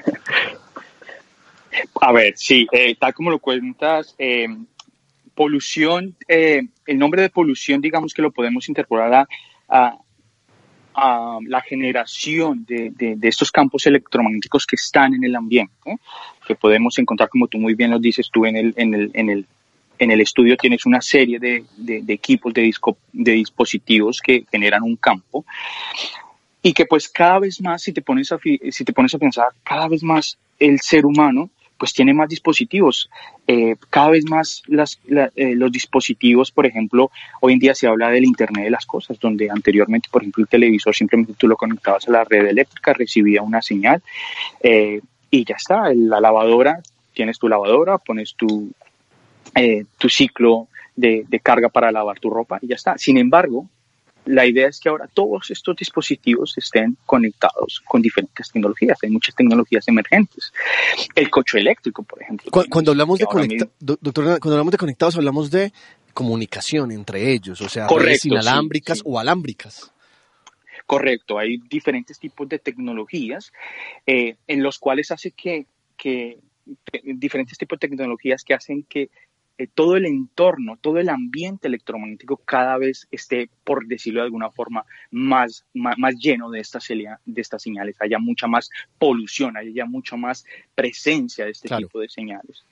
A 2.00 2.12
ver, 2.12 2.35
sí, 2.37 2.66
eh, 2.71 2.94
tal 2.97 3.14
como 3.14 3.30
lo 3.30 3.38
cuentas, 3.38 4.14
eh, 4.18 4.47
polución, 5.35 6.14
eh, 6.28 6.62
el 6.87 6.99
nombre 6.99 7.23
de 7.23 7.30
polución, 7.30 7.80
digamos 7.80 8.12
que 8.12 8.23
lo 8.23 8.30
podemos 8.30 8.68
interpolar 8.68 9.26
a, 9.68 9.99
la 11.49 11.61
generación 11.62 12.64
de, 12.64 13.18
estos 13.23 13.50
campos 13.50 13.85
electromagnéticos 13.87 14.64
que 14.64 14.76
están 14.76 15.12
en 15.14 15.25
el 15.25 15.35
ambiente, 15.35 15.99
que 16.45 16.55
podemos 16.55 16.99
encontrar, 16.99 17.29
como 17.29 17.49
tú 17.49 17.59
muy 17.59 17.75
bien 17.75 17.91
lo 17.91 17.99
dices 17.99 18.29
tú 18.33 18.47
en 18.47 18.57
el, 18.57 18.75
en 18.77 18.95
el, 18.95 19.11
en 19.15 19.31
el, 19.31 19.47
en 19.99 20.11
el 20.11 20.21
estudio, 20.21 20.57
tienes 20.57 20.87
una 20.87 21.01
serie 21.01 21.39
de, 21.39 21.65
de 21.77 22.13
equipos, 22.13 22.53
de, 22.53 22.63
disco, 22.63 22.97
de 23.13 23.33
dispositivos 23.33 24.21
que 24.21 24.45
generan 24.51 24.83
un 24.83 24.97
campo 24.97 25.45
y 26.63 26.73
que 26.73 26.87
pues 26.87 27.09
cada 27.09 27.41
vez 27.41 27.61
más, 27.61 27.83
si 27.83 27.93
te 27.93 28.01
pones 28.01 28.33
a, 28.33 28.39
si 28.39 28.85
te 28.85 28.93
pones 28.95 29.15
a 29.15 29.19
pensar, 29.19 29.49
cada 29.63 29.87
vez 29.87 30.03
más 30.03 30.39
el 30.59 30.81
ser 30.81 31.05
humano 31.05 31.51
pues 31.77 31.93
tiene 31.93 32.15
más 32.15 32.29
dispositivos. 32.29 33.11
Eh, 33.47 33.77
cada 33.91 34.11
vez 34.11 34.25
más 34.25 34.63
las, 34.67 34.99
eh, 35.07 35.55
los 35.55 35.71
dispositivos, 35.71 36.51
por 36.51 36.65
ejemplo, 36.65 37.11
hoy 37.41 37.53
en 37.53 37.59
día 37.59 37.75
se 37.75 37.87
habla 37.87 38.09
del 38.09 38.25
Internet 38.25 38.65
de 38.65 38.71
las 38.71 38.87
Cosas, 38.87 39.19
donde 39.21 39.51
anteriormente, 39.51 40.09
por 40.11 40.23
ejemplo, 40.23 40.43
el 40.43 40.49
televisor 40.49 40.95
simplemente 40.95 41.35
tú 41.37 41.49
lo 41.49 41.57
conectabas 41.57 42.09
a 42.09 42.13
la 42.13 42.25
red 42.25 42.47
eléctrica, 42.47 42.95
recibía 42.95 43.43
una 43.43 43.61
señal 43.61 44.03
y 45.35 45.45
ya 45.45 45.57
está. 45.57 45.93
La 45.95 46.21
lavadora, 46.21 46.81
tienes 47.12 47.38
tu 47.38 47.49
lavadora, 47.49 47.99
pones 47.99 48.35
tu, 48.35 48.71
tu 49.99 50.09
ciclo 50.09 50.69
de, 50.95 51.25
de 51.29 51.41
carga 51.41 51.69
para 51.69 51.91
lavar 51.91 52.21
tu 52.21 52.31
ropa 52.31 52.59
y 52.62 52.69
ya 52.69 52.76
está. 52.76 52.97
Sin 52.99 53.19
embargo, 53.19 53.69
la 54.26 54.47
idea 54.47 54.69
es 54.69 54.81
que 54.81 54.88
ahora 54.88 55.09
todos 55.12 55.50
estos 55.50 55.76
dispositivos 55.76 56.57
estén 56.57 56.97
conectados 57.05 57.83
con 57.85 58.00
diferentes 58.00 58.50
tecnologías. 58.50 58.99
Hay 59.03 59.11
muchas 59.11 59.35
tecnologías 59.35 59.87
emergentes. 59.88 60.53
El 61.14 61.29
coche 61.31 61.59
eléctrico, 61.59 62.03
por 62.05 62.23
ejemplo. 62.23 62.50
Cuando, 62.71 62.93
hablamos 62.93 63.19
de 63.19 63.26
doctor, 63.81 64.38
cuando 64.41 64.53
hablamos 64.53 64.73
de 64.73 64.79
conectados, 64.79 65.17
hablamos 65.17 65.50
de 65.50 65.73
comunicación 66.14 66.93
entre 66.93 67.33
ellos, 67.33 67.61
o 67.61 67.69
sea, 67.69 67.88
redes 67.88 68.25
inalámbricas 68.25 69.03
o 69.05 69.19
alámbricas. 69.19 69.91
Correcto, 70.87 71.38
hay 71.38 71.59
diferentes 71.69 72.19
tipos 72.19 72.49
de 72.49 72.59
tecnologías 72.59 73.53
eh, 74.07 74.37
en 74.47 74.62
los 74.62 74.79
cuales 74.79 75.11
hace 75.11 75.31
que, 75.31 75.67
que 75.97 76.38
diferentes 77.03 77.57
tipos 77.57 77.79
de 77.79 77.88
tecnologías 77.88 78.45
que 78.45 78.55
hacen 78.55 78.83
que 78.85 79.11
eh, 79.57 79.69
todo 79.73 79.97
el 79.97 80.05
entorno, 80.05 80.76
todo 80.81 80.99
el 80.99 81.09
ambiente 81.09 81.69
electromagnético 81.69 82.38
cada 82.38 82.76
vez 82.76 83.07
esté, 83.12 83.49
por 83.62 83.87
decirlo 83.87 84.21
de 84.21 84.25
alguna 84.25 84.50
forma, 84.50 84.85
más, 85.12 85.64
más, 85.73 86.17
lleno 86.17 86.50
de 86.50 86.59
estas, 86.59 86.88
de 86.88 87.41
estas 87.41 87.62
señales, 87.62 87.97
haya 88.00 88.19
mucha 88.19 88.49
más 88.49 88.69
polución, 88.99 89.57
haya 89.57 89.87
mucha 89.87 90.17
más 90.17 90.45
presencia 90.75 91.45
de 91.45 91.53
este 91.53 91.69
tipo 91.76 92.00
de 92.00 92.09
señales. 92.09 92.64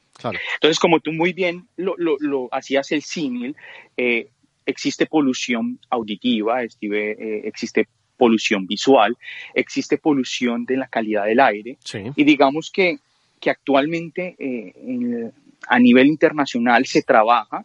Entonces, 0.54 0.81
como 0.81 0.99
tú 0.99 1.12
muy 1.12 1.33
bien 1.33 1.69
lo, 1.76 1.95
lo, 1.97 2.49
hacías 2.52 2.90
el 2.90 3.02
símil, 3.02 3.57
eh, 3.97 4.31
existe 4.66 5.07
polución 5.07 5.78
auditiva, 5.88 6.64
eh, 6.64 7.42
existe 7.45 7.87
polución 8.16 8.66
visual, 8.66 9.16
existe 9.54 9.99
polución 9.99 10.64
de 10.64 10.76
la 10.76 10.87
calidad 10.87 11.25
del 11.25 11.40
aire, 11.40 11.78
y 12.16 12.25
digamos 12.25 12.71
que, 12.71 12.99
que 13.40 13.50
actualmente 13.50 14.37
en, 14.38 15.33
a 15.69 15.78
nivel 15.78 16.07
internacional 16.07 16.87
se 16.87 17.02
trabaja 17.02 17.64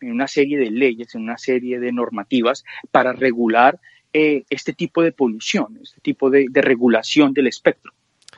en 0.00 0.12
una 0.12 0.28
serie 0.28 0.58
de 0.58 0.70
leyes, 0.70 1.14
en 1.14 1.22
una 1.22 1.38
serie 1.38 1.78
de 1.78 1.92
normativas 1.92 2.64
para 2.90 3.12
regular 3.12 3.80
eh, 4.12 4.44
este 4.50 4.72
tipo 4.72 5.02
de 5.02 5.12
polución, 5.12 5.78
este 5.82 6.00
tipo 6.00 6.30
de, 6.30 6.48
regulación 6.52 7.32
del 7.32 7.48
espectro. 7.48 7.92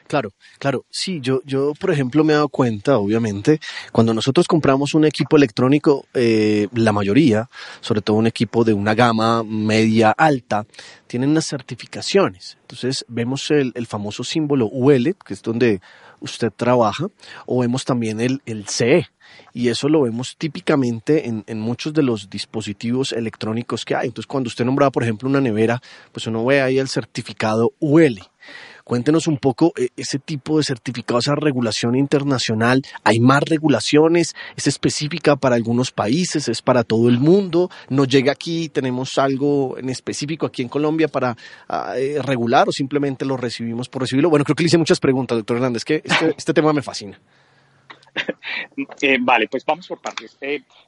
Claro, 0.06 0.30
claro. 0.58 0.84
Sí, 0.88 1.20
yo, 1.20 1.40
yo, 1.44 1.72
por 1.80 1.90
ejemplo, 1.90 2.22
me 2.22 2.32
he 2.32 2.36
dado 2.36 2.48
cuenta, 2.48 2.98
obviamente, 2.98 3.60
cuando 3.90 4.14
nosotros 4.14 4.46
compramos 4.46 4.94
un 4.94 5.04
equipo 5.04 5.36
electrónico, 5.36 6.06
eh, 6.14 6.68
la 6.74 6.92
mayoría, 6.92 7.48
sobre 7.80 8.02
todo 8.02 8.16
un 8.16 8.28
equipo 8.28 8.62
de 8.62 8.72
una 8.72 8.94
gama 8.94 9.42
media 9.42 10.12
alta, 10.12 10.64
tienen 11.08 11.30
unas 11.30 11.46
certificaciones. 11.46 12.56
Entonces, 12.60 13.04
vemos 13.08 13.50
el, 13.50 13.72
el 13.74 13.86
famoso 13.86 14.22
símbolo 14.22 14.68
UL, 14.70 15.16
que 15.24 15.34
es 15.34 15.42
donde 15.42 15.80
usted 16.20 16.52
trabaja, 16.54 17.08
o 17.46 17.60
vemos 17.60 17.84
también 17.84 18.20
el, 18.20 18.42
el 18.46 18.66
CE. 18.68 19.08
Y 19.52 19.68
eso 19.68 19.88
lo 19.88 20.02
vemos 20.02 20.36
típicamente 20.36 21.26
en, 21.26 21.42
en, 21.46 21.58
muchos 21.60 21.92
de 21.92 22.02
los 22.02 22.30
dispositivos 22.30 23.12
electrónicos 23.12 23.84
que 23.84 23.96
hay. 23.96 24.06
Entonces, 24.06 24.28
cuando 24.28 24.48
usted 24.48 24.64
nombraba, 24.64 24.90
por 24.90 25.02
ejemplo, 25.02 25.28
una 25.28 25.40
nevera, 25.40 25.80
pues 26.12 26.26
uno 26.26 26.44
ve 26.44 26.60
ahí 26.60 26.78
el 26.78 26.88
certificado 26.88 27.72
UL. 27.80 28.20
Cuéntenos 28.86 29.26
un 29.26 29.38
poco 29.38 29.72
eh, 29.76 29.88
ese 29.96 30.20
tipo 30.20 30.58
de 30.58 30.62
certificado, 30.62 31.18
esa 31.18 31.34
regulación 31.34 31.96
internacional. 31.96 32.82
¿Hay 33.02 33.18
más 33.18 33.42
regulaciones? 33.42 34.36
¿Es 34.54 34.68
específica 34.68 35.34
para 35.34 35.56
algunos 35.56 35.90
países? 35.90 36.48
¿Es 36.48 36.62
para 36.62 36.84
todo 36.84 37.08
el 37.08 37.18
mundo? 37.18 37.68
¿Nos 37.88 38.06
llega 38.06 38.30
aquí? 38.30 38.68
¿Tenemos 38.68 39.18
algo 39.18 39.76
en 39.76 39.88
específico 39.88 40.46
aquí 40.46 40.62
en 40.62 40.68
Colombia 40.68 41.08
para 41.08 41.36
ah, 41.68 41.94
eh, 41.96 42.22
regular 42.22 42.68
o 42.68 42.70
simplemente 42.70 43.24
lo 43.24 43.36
recibimos 43.36 43.88
por 43.88 44.02
recibirlo? 44.02 44.30
Bueno, 44.30 44.44
creo 44.44 44.54
que 44.54 44.62
le 44.62 44.68
hice 44.68 44.78
muchas 44.78 45.00
preguntas, 45.00 45.36
doctor 45.36 45.56
Hernández, 45.56 45.84
que 45.84 46.02
este, 46.04 46.34
este 46.38 46.54
tema 46.54 46.72
me 46.72 46.80
fascina. 46.80 47.18
Eh, 49.00 49.18
vale, 49.20 49.48
pues 49.48 49.64
vamos 49.64 49.88
por 49.88 50.00
partes. 50.00 50.38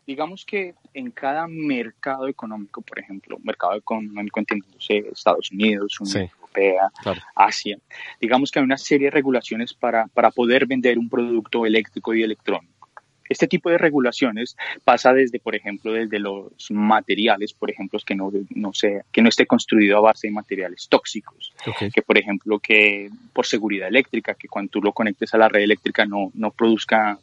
digamos 0.07 0.45
que 0.45 0.77
en 0.95 1.11
cada 1.11 1.49
mercado 1.49 2.29
económico, 2.29 2.81
por 2.81 3.01
ejemplo, 3.01 3.39
mercado 3.43 3.75
económico 3.75 4.39
entendiéndose 4.39 4.99
Estados 5.13 5.51
Unidos, 5.51 5.99
Unión 6.01 6.31
Europea, 6.49 6.91
Asia, 7.35 7.79
digamos 8.21 8.51
que 8.51 8.59
hay 8.59 8.65
una 8.65 8.79
serie 8.79 9.07
de 9.07 9.11
regulaciones 9.13 9.75
para, 9.75 10.07
para 10.09 10.31
poder 10.31 10.67
vender 10.67 10.99
un 10.99 11.09
producto 11.09 11.67
eléctrico 11.67 12.15
y 12.15 12.23
electrónico. 12.23 12.89
Este 13.29 13.47
tipo 13.47 13.69
de 13.69 13.77
regulaciones 13.77 14.57
pasa 14.85 15.13
desde, 15.13 15.39
por 15.39 15.55
ejemplo, 15.55 15.93
desde 15.93 16.19
los 16.19 16.71
materiales, 16.71 17.53
por 17.53 17.71
ejemplo, 17.71 17.99
que 18.05 18.15
no, 18.15 18.33
no 18.55 18.73
sea, 18.73 19.03
que 19.13 19.21
no 19.21 19.29
esté 19.29 19.45
construido 19.45 19.99
a 19.99 20.01
base 20.01 20.29
de 20.29 20.33
materiales 20.33 20.89
tóxicos, 20.89 21.53
que 21.93 22.01
por 22.01 22.17
ejemplo, 22.17 22.59
que 22.59 23.11
por 23.35 23.45
seguridad 23.45 23.89
eléctrica, 23.89 24.33
que 24.33 24.49
cuando 24.49 24.71
tú 24.71 24.81
lo 24.81 24.93
conectes 24.93 25.35
a 25.35 25.39
la 25.39 25.49
red 25.49 25.63
eléctrica 25.63 26.07
no, 26.07 26.31
no 26.33 26.51
produzca 26.53 27.19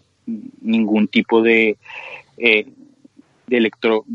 ningún 0.61 1.07
tipo 1.07 1.41
de, 1.41 1.77
eh, 2.37 2.67
de 3.47 3.57
electro 3.57 4.05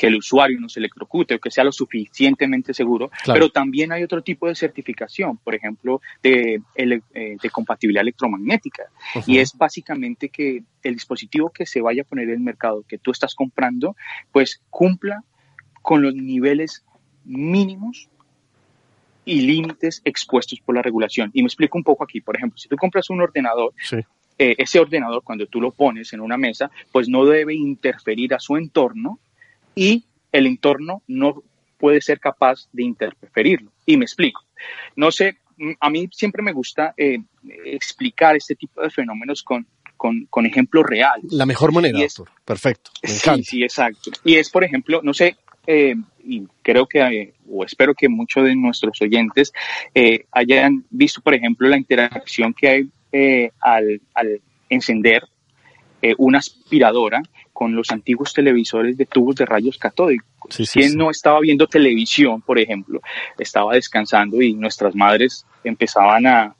que 0.00 0.06
el 0.06 0.16
usuario 0.16 0.58
no 0.58 0.70
se 0.70 0.80
electrocute 0.80 1.34
o 1.34 1.38
que 1.38 1.50
sea 1.50 1.62
lo 1.62 1.72
suficientemente 1.72 2.72
seguro, 2.72 3.10
pero 3.26 3.50
también 3.50 3.92
hay 3.92 4.02
otro 4.02 4.22
tipo 4.22 4.48
de 4.48 4.54
certificación, 4.54 5.36
por 5.36 5.54
ejemplo, 5.54 6.00
de, 6.22 6.62
eh, 6.74 7.36
de 7.42 7.50
compatibilidad 7.50 8.00
electromagnética. 8.00 8.84
Y 9.26 9.40
es 9.40 9.52
básicamente 9.52 10.30
que 10.30 10.62
el 10.82 10.94
dispositivo 10.94 11.50
que 11.50 11.66
se 11.66 11.82
vaya 11.82 12.00
a 12.00 12.06
poner 12.06 12.30
en 12.30 12.36
el 12.36 12.40
mercado 12.40 12.82
que 12.88 12.96
tú 12.96 13.10
estás 13.10 13.34
comprando, 13.34 13.94
pues 14.32 14.62
cumpla 14.70 15.22
con 15.82 16.00
los 16.00 16.14
niveles 16.14 16.82
mínimos 17.26 18.08
y 19.26 19.42
límites 19.42 20.00
expuestos 20.06 20.60
por 20.60 20.76
la 20.76 20.80
regulación. 20.80 21.30
Y 21.34 21.42
me 21.42 21.48
explico 21.48 21.76
un 21.76 21.84
poco 21.84 22.04
aquí. 22.04 22.22
Por 22.22 22.38
ejemplo, 22.38 22.56
si 22.56 22.70
tú 22.70 22.76
compras 22.76 23.10
un 23.10 23.20
ordenador, 23.20 23.74
eh, 24.38 24.54
ese 24.56 24.80
ordenador, 24.80 25.22
cuando 25.22 25.44
tú 25.44 25.60
lo 25.60 25.72
pones 25.72 26.14
en 26.14 26.22
una 26.22 26.38
mesa, 26.38 26.70
pues 26.90 27.06
no 27.06 27.26
debe 27.26 27.54
interferir 27.54 28.32
a 28.32 28.40
su 28.40 28.56
entorno 28.56 29.18
y 29.74 30.04
el 30.32 30.46
entorno 30.46 31.02
no 31.06 31.42
puede 31.78 32.00
ser 32.00 32.20
capaz 32.20 32.68
de 32.72 32.84
interferirlo. 32.84 33.72
Y 33.86 33.96
me 33.96 34.04
explico. 34.04 34.44
No 34.96 35.10
sé, 35.10 35.38
a 35.80 35.90
mí 35.90 36.08
siempre 36.12 36.42
me 36.42 36.52
gusta 36.52 36.94
eh, 36.96 37.18
explicar 37.64 38.36
este 38.36 38.54
tipo 38.54 38.82
de 38.82 38.90
fenómenos 38.90 39.42
con, 39.42 39.66
con, 39.96 40.46
ejemplos 40.46 40.84
reales. 40.86 41.32
La 41.32 41.46
mejor 41.46 41.72
manera, 41.72 41.98
doctor. 41.98 42.28
Perfecto. 42.44 42.90
sí, 43.02 43.44
sí, 43.44 43.62
exacto. 43.62 44.10
Y 44.24 44.36
es, 44.36 44.50
por 44.50 44.64
ejemplo, 44.64 45.00
no 45.02 45.12
sé, 45.12 45.36
eh, 45.66 45.94
y 46.24 46.46
creo 46.62 46.86
que, 46.86 47.00
eh, 47.00 47.34
o 47.50 47.64
espero 47.64 47.94
que 47.94 48.08
muchos 48.08 48.44
de 48.44 48.56
nuestros 48.56 49.00
oyentes 49.02 49.52
hayan 50.32 50.84
visto, 50.90 51.20
por 51.20 51.34
ejemplo, 51.34 51.68
la 51.68 51.76
interacción 51.76 52.54
que 52.54 52.68
hay 52.68 53.52
al, 53.60 54.00
al, 54.14 54.40
encender 54.68 55.24
una 56.18 56.38
aspiradora 56.38 57.22
con 57.52 57.74
los 57.74 57.90
antiguos 57.90 58.32
televisores 58.32 58.96
de 58.96 59.06
tubos 59.06 59.36
de 59.36 59.44
rayos 59.44 59.76
catódicos. 59.76 60.56
¿Quién 60.72 60.96
no 60.96 61.10
estaba 61.10 61.40
viendo 61.40 61.66
televisión, 61.66 62.40
por 62.40 62.58
ejemplo? 62.58 63.00
Estaba 63.38 63.74
descansando 63.74 64.40
y 64.40 64.54
nuestras 64.54 64.94
madres 64.94 65.44
empezaban 65.62 66.26
a, 66.26 66.54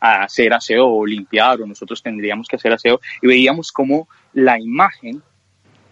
hacer 0.00 0.52
aseo 0.54 0.86
o 0.86 1.04
limpiar, 1.06 1.60
o 1.60 1.66
nosotros 1.66 2.02
tendríamos 2.02 2.48
que 2.48 2.56
hacer 2.56 2.72
aseo, 2.72 3.00
y 3.20 3.26
veíamos 3.26 3.70
cómo 3.70 4.08
la 4.32 4.58
imagen 4.58 5.22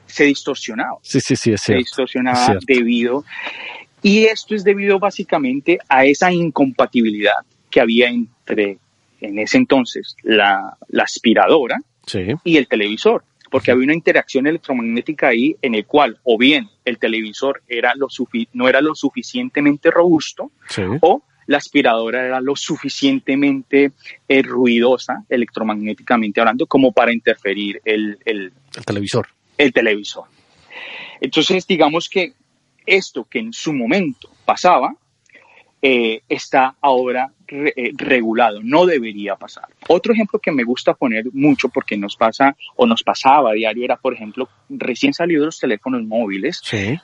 se 0.06 0.24
distorsionaba. 0.24 0.98
Sí, 1.02 1.20
sí, 1.20 1.36
sí, 1.36 1.56
Se 1.56 1.74
distorsionaba 1.74 2.56
debido. 2.66 3.24
Y 4.02 4.24
esto 4.24 4.54
es 4.54 4.64
debido 4.64 4.98
básicamente 4.98 5.78
a 5.88 6.04
esa 6.04 6.32
incompatibilidad 6.32 7.44
que 7.70 7.80
había 7.80 8.08
entre, 8.08 8.78
en 9.20 9.38
ese 9.38 9.58
entonces, 9.58 10.16
la, 10.22 10.76
aspiradora 11.02 11.78
y 12.44 12.56
el 12.56 12.68
televisor 12.68 13.24
porque 13.50 13.70
había 13.70 13.84
una 13.84 13.94
interacción 13.94 14.46
electromagnética 14.46 15.28
ahí 15.28 15.56
en 15.62 15.74
el 15.74 15.86
cual 15.86 16.18
o 16.22 16.36
bien 16.36 16.68
el 16.84 16.98
televisor 16.98 17.62
era 17.66 17.94
lo 17.94 18.08
no 18.52 18.68
era 18.68 18.80
lo 18.80 18.94
suficientemente 18.94 19.90
robusto 19.90 20.50
o 21.00 21.22
la 21.46 21.56
aspiradora 21.56 22.26
era 22.26 22.40
lo 22.40 22.54
suficientemente 22.54 23.92
eh, 24.28 24.42
ruidosa 24.42 25.24
electromagnéticamente 25.30 26.40
hablando 26.40 26.66
como 26.66 26.92
para 26.92 27.12
interferir 27.12 27.80
el, 27.84 28.18
el, 28.26 28.52
el 28.76 28.84
televisor. 28.84 29.28
El 29.56 29.72
televisor. 29.72 30.24
Entonces, 31.20 31.66
digamos 31.66 32.08
que 32.08 32.34
esto 32.86 33.24
que 33.24 33.38
en 33.38 33.52
su 33.52 33.72
momento 33.72 34.30
pasaba, 34.44 34.94
eh, 35.80 36.20
está 36.28 36.76
ahora 36.80 37.32
eh, 37.50 37.92
regulado, 37.96 38.60
no 38.62 38.86
debería 38.86 39.36
pasar. 39.36 39.66
Otro 39.88 40.12
ejemplo 40.12 40.38
que 40.38 40.52
me 40.52 40.64
gusta 40.64 40.94
poner 40.94 41.26
mucho 41.32 41.68
porque 41.68 41.96
nos 41.96 42.16
pasa 42.16 42.56
o 42.76 42.86
nos 42.86 43.02
pasaba 43.02 43.50
a 43.50 43.54
diario 43.54 43.84
era, 43.84 43.96
por 43.96 44.14
ejemplo, 44.14 44.48
recién 44.68 45.14
salidos 45.14 45.46
los 45.46 45.58
teléfonos 45.58 46.02
móviles. 46.04 46.60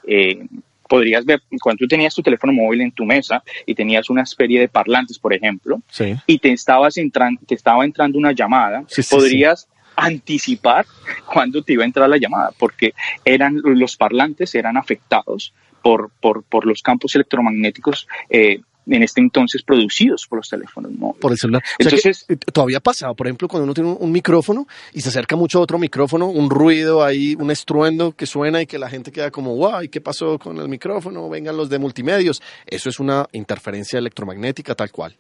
Eh, 0.07 0.47
podrías 0.89 1.25
ver, 1.25 1.43
cuando 1.63 1.79
tú 1.79 1.89
tenías 1.89 2.15
tu 2.15 2.23
teléfono 2.23 2.53
móvil 2.53 2.83
en 2.83 2.93
tu 2.93 3.05
mesa 3.05 3.43
y 3.67 3.75
tenías 3.75 4.11
una 4.11 4.27
serie 4.27 4.61
de 4.61 4.69
parlantes, 4.69 5.19
por 5.19 5.33
ejemplo, 5.33 5.81
y 6.27 6.39
te, 6.39 6.53
estabas 6.53 6.97
entrando, 6.99 7.41
te 7.47 7.55
estaba 7.55 7.85
entrando 7.85 8.19
una 8.19 8.33
llamada, 8.33 8.85
podrías 9.11 9.69
anticipar 9.97 10.87
cuándo 11.33 11.63
te 11.63 11.73
iba 11.73 11.85
a 11.85 11.87
entrar 11.87 12.09
la 12.09 12.19
llamada, 12.19 12.51
porque 12.59 12.95
eran 13.25 13.61
los 13.63 13.97
parlantes 13.97 14.55
eran 14.55 14.77
afectados 14.77 15.55
por, 15.83 16.11
por, 16.21 16.43
por 16.45 16.67
los 16.67 16.83
campos 16.83 17.15
electromagnéticos 17.15 18.09
eh, 18.31 18.61
en 18.87 19.03
este 19.03 19.21
entonces 19.21 19.63
producidos 19.63 20.27
por 20.27 20.39
los 20.39 20.49
teléfonos 20.49 20.93
móviles. 20.93 21.21
Por 21.21 21.33
el 21.33 21.39
celular. 21.39 21.63
Entonces, 21.79 22.25
eh, 22.29 22.37
todavía 22.37 22.81
pasa, 22.81 23.13
por 23.15 23.27
ejemplo, 23.27 23.49
cuando 23.49 23.65
uno 23.65 23.75
tiene 23.75 23.91
un, 23.91 24.13
micrófono 24.13 24.67
y 24.93 25.01
se 25.01 25.09
acerca 25.09 25.37
mucho 25.37 25.59
a 25.59 25.63
otro 25.63 25.79
micrófono, 25.79 26.29
un 26.29 26.49
ruido 26.49 27.03
ahí, 27.03 27.37
un 27.39 27.51
estruendo 27.51 28.13
que 28.13 28.27
suena 28.27 28.63
y 28.63 28.67
que 28.67 28.79
la 28.79 28.89
gente 28.89 29.11
queda 29.11 29.31
como, 29.31 29.57
wow, 29.57 29.81
qué 29.91 30.01
pasó 30.01 30.39
con 30.39 30.59
el 30.59 30.69
micrófono? 30.69 31.29
Vengan 31.29 31.57
los 31.57 31.69
de 31.69 31.79
multimedios. 31.79 32.41
Eso 32.67 32.89
es 32.89 33.01
una 33.01 33.27
interferencia 33.33 33.99
electromagnética 33.99 34.75
tal 34.75 34.93
cual. 34.93 35.17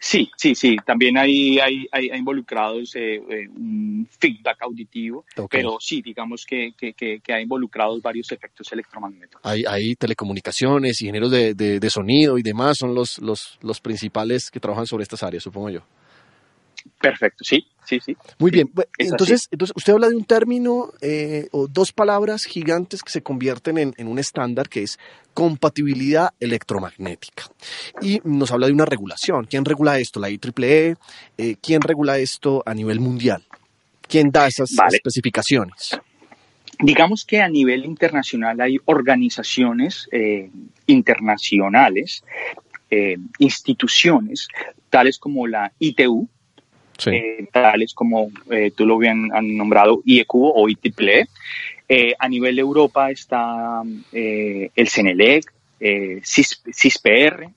Sí, 0.00 0.30
sí, 0.36 0.54
sí. 0.54 0.76
También 0.84 1.18
hay, 1.18 1.58
hay, 1.58 1.86
hay, 1.90 2.10
involucrados 2.16 2.94
eh, 2.96 3.16
eh, 3.16 3.48
un 3.48 4.08
feedback 4.18 4.62
auditivo, 4.62 5.24
pero 5.50 5.78
sí, 5.80 6.02
digamos 6.02 6.44
que, 6.46 6.72
que, 6.76 6.92
que, 6.94 7.32
ha 7.32 7.40
involucrado 7.40 8.00
varios 8.00 8.30
efectos 8.32 8.72
electromagnéticos. 8.72 9.40
Hay, 9.44 9.64
hay 9.66 9.94
telecomunicaciones, 9.94 11.00
ingenieros 11.02 11.30
de, 11.30 11.54
de, 11.54 11.80
de, 11.80 11.90
sonido 11.90 12.38
y 12.38 12.42
demás, 12.42 12.78
son 12.78 12.94
los, 12.94 13.18
los, 13.18 13.58
los 13.62 13.80
principales 13.80 14.50
que 14.50 14.60
trabajan 14.60 14.86
sobre 14.86 15.02
estas 15.02 15.22
áreas, 15.22 15.42
supongo 15.42 15.70
yo. 15.70 15.80
Perfecto, 17.00 17.44
sí, 17.44 17.64
sí, 17.84 18.00
sí. 18.04 18.16
Muy 18.38 18.50
bien. 18.50 18.70
Entonces, 18.98 19.46
entonces, 19.52 19.72
usted 19.76 19.92
habla 19.92 20.08
de 20.08 20.16
un 20.16 20.24
término 20.24 20.90
eh, 21.00 21.48
o 21.52 21.68
dos 21.68 21.92
palabras 21.92 22.44
gigantes 22.44 23.02
que 23.04 23.10
se 23.10 23.22
convierten 23.22 23.78
en, 23.96 24.08
un 24.08 24.18
estándar 24.18 24.68
que 24.68 24.82
es 24.82 24.98
compatibilidad 25.32 26.30
electromagnética. 26.40 27.44
Y 28.02 28.20
nos 28.24 28.50
habla 28.50 28.66
de 28.66 28.72
una 28.72 28.84
regulación. 28.84 29.44
¿Quién 29.44 29.64
regula 29.64 30.00
esto? 30.00 30.18
¿La 30.18 30.28
IEEE? 30.28 30.96
Eh, 31.36 31.56
¿Quién 31.62 31.80
regula 31.82 32.18
esto 32.18 32.64
a 32.66 32.74
nivel 32.74 32.98
mundial? 32.98 33.44
¿Quién 34.08 34.30
da 34.30 34.48
esas 34.48 34.70
especificaciones? 34.92 36.00
Digamos 36.80 37.24
que 37.24 37.40
a 37.40 37.48
nivel 37.48 37.84
internacional 37.84 38.60
hay 38.60 38.78
organizaciones 38.86 40.08
eh, 40.10 40.50
internacionales, 40.86 42.24
instituciones, 43.38 44.48
tales 44.88 45.18
como 45.18 45.46
la 45.46 45.72
ITU, 45.78 46.28
eh, 47.06 47.46
tales 47.52 47.94
como 47.94 48.30
eh, 48.50 48.72
tú 48.74 48.84
lo 48.84 48.96
habían 48.96 49.28
nombrado 49.56 50.02
IEQ 50.04 50.34
o 50.34 50.68
IEEE. 50.68 51.26
Eh, 51.88 52.14
a 52.18 52.28
nivel 52.28 52.58
Europa 52.58 53.10
está 53.10 53.82
el 54.12 54.88
CENELEC, 54.88 55.52
CISPR, 56.22 57.48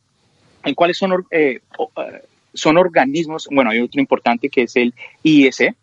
en 0.64 0.76
cuáles 0.76 0.98
son, 0.98 1.26
son 2.54 2.78
organismos, 2.78 3.48
bueno, 3.52 3.72
hay 3.72 3.80
otro 3.80 4.00
importante 4.00 4.50
que 4.50 4.64
es 4.64 4.76
el 4.76 4.94
IEC, 5.24 5.76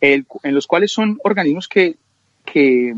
en 0.00 0.26
los 0.42 0.66
cuales 0.66 0.92
son 0.92 1.18
organismos 1.24 1.66
que, 1.66 1.96
que 2.44 2.94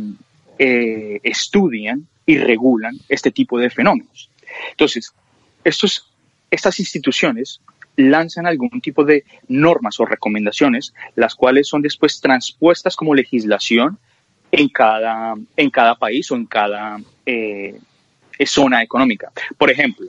estudian 1.22 2.06
y 2.26 2.38
regulan 2.38 2.96
este 3.08 3.30
tipo 3.30 3.58
de 3.58 3.70
fenómenos. 3.70 4.28
Entonces, 4.70 5.14
estos, 5.64 6.10
estas 6.50 6.78
instituciones 6.78 7.60
lanzan 7.96 8.46
algún 8.46 8.80
tipo 8.80 9.04
de 9.04 9.24
normas 9.48 10.00
o 10.00 10.04
recomendaciones, 10.04 10.94
las 11.14 11.34
cuales 11.34 11.68
son 11.68 11.82
después 11.82 12.20
transpuestas 12.20 12.96
como 12.96 13.14
legislación 13.14 13.98
en 14.50 14.68
cada, 14.68 15.34
en 15.56 15.70
cada 15.70 15.94
país 15.96 16.30
o 16.30 16.36
en 16.36 16.46
cada 16.46 16.98
eh, 17.26 17.78
zona 18.44 18.82
económica. 18.82 19.32
Por 19.56 19.70
ejemplo, 19.70 20.06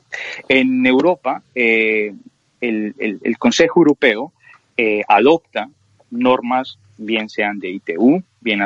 en 0.47 0.85
Europa, 0.85 1.41
eh, 1.53 2.13
el, 2.61 3.37
Consejo 3.37 3.79
Europeo 3.79 4.33
eh, 4.77 5.01
adopta 5.07 5.69
normas, 6.11 6.77
bien 6.97 7.29
sean 7.29 7.59
de 7.59 7.69
ITU, 7.69 8.23
bien 8.39 8.61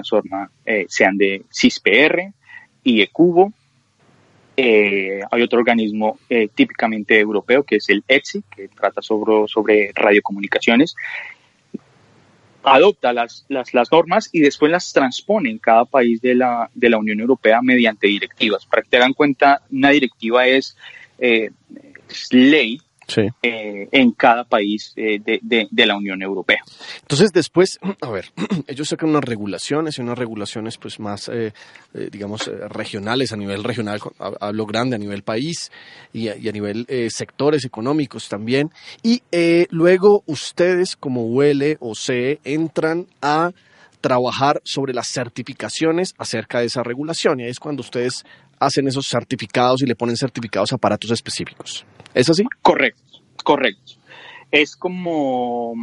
sean 0.87 1.17
de 1.17 1.43
CISPR, 1.51 2.31
IECUBO, 2.83 3.53
eh, 4.61 5.21
hay 5.31 5.41
otro 5.41 5.59
organismo 5.59 6.19
eh, 6.29 6.49
típicamente 6.53 7.17
europeo 7.17 7.63
que 7.63 7.77
es 7.77 7.87
el 7.87 8.03
ETSI, 8.05 8.43
que 8.53 8.67
trata 8.67 9.01
sobre, 9.01 9.47
sobre 9.47 9.91
radiocomunicaciones. 9.95 10.95
Adopta 12.61 13.13
las, 13.13 13.45
las, 13.47 13.91
normas 13.91 14.29
y 14.33 14.41
después 14.41 14.69
las 14.69 14.91
transpone 14.91 15.49
en 15.49 15.59
cada 15.59 15.85
país 15.85 16.19
de 16.19 16.35
la, 16.35 16.69
de 16.75 16.89
la 16.89 16.97
Unión 16.97 17.21
Europea 17.21 17.61
mediante 17.61 18.07
directivas. 18.07 18.65
Para 18.65 18.81
que 18.81 18.89
te 18.89 18.97
hagan 18.97 19.13
cuenta, 19.13 19.61
una 19.71 19.91
directiva 19.91 20.45
es, 20.45 20.75
eh, 21.19 21.51
es 22.09 22.33
ley 22.33 22.81
eh, 23.17 23.87
en 23.91 24.11
cada 24.11 24.43
país 24.43 24.93
eh, 24.95 25.19
de, 25.21 25.85
la 25.85 25.97
Unión 25.97 26.21
Europea. 26.21 26.59
Entonces 27.01 27.31
después, 27.31 27.79
a 28.01 28.09
ver, 28.09 28.31
ellos 28.67 28.89
sacan 28.89 29.09
unas 29.09 29.23
regulaciones 29.23 29.97
y 29.97 30.01
unas 30.01 30.17
regulaciones 30.17 30.77
pues 30.77 30.99
más, 30.99 31.29
eh, 31.29 31.53
digamos, 32.11 32.49
regionales, 32.69 33.31
a 33.31 33.37
nivel 33.37 33.63
regional, 33.63 33.99
hablo 34.39 34.65
grande, 34.65 34.95
a 34.95 34.99
nivel 34.99 35.23
país 35.23 35.71
y 36.13 36.27
a, 36.27 36.51
nivel 36.51 36.85
sectores 37.09 37.65
económicos 37.65 38.29
también. 38.29 38.71
Y 39.03 39.21
luego 39.69 40.23
ustedes 40.25 40.95
como 40.95 41.25
UL 41.25 41.77
o 41.79 41.95
CE 41.95 42.39
entran 42.43 43.07
a 43.21 43.51
trabajar 44.01 44.61
sobre 44.63 44.93
las 44.93 45.07
certificaciones 45.07 46.13
acerca 46.17 46.59
de 46.59 46.67
esa 46.67 46.83
regulación 46.83 47.39
y 47.39 47.43
ahí 47.43 47.49
es 47.49 47.59
cuando 47.59 47.81
ustedes 47.81 48.23
hacen 48.59 48.87
esos 48.87 49.07
certificados 49.07 49.81
y 49.81 49.85
le 49.85 49.95
ponen 49.95 50.17
certificados 50.17 50.71
a 50.71 50.75
aparatos 50.75 51.11
específicos. 51.11 51.85
¿Es 52.13 52.29
así? 52.29 52.43
Correcto, 52.61 53.01
correcto. 53.43 53.93
Es 54.51 54.75
como 54.75 55.73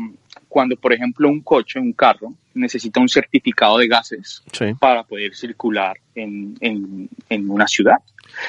cuando, 0.49 0.77
por 0.77 0.93
ejemplo, 0.93 1.29
un 1.29 1.41
coche, 1.41 1.79
un 1.79 1.93
carro, 1.93 2.35
necesita 2.55 3.01
un 3.01 3.09
certificado 3.09 3.79
de 3.79 3.89
gases 3.89 4.43
para 4.81 5.03
poder 5.05 5.35
circular 5.35 5.97
en, 6.15 6.57
en, 6.61 7.51
una 7.51 7.67
ciudad. 7.67 7.97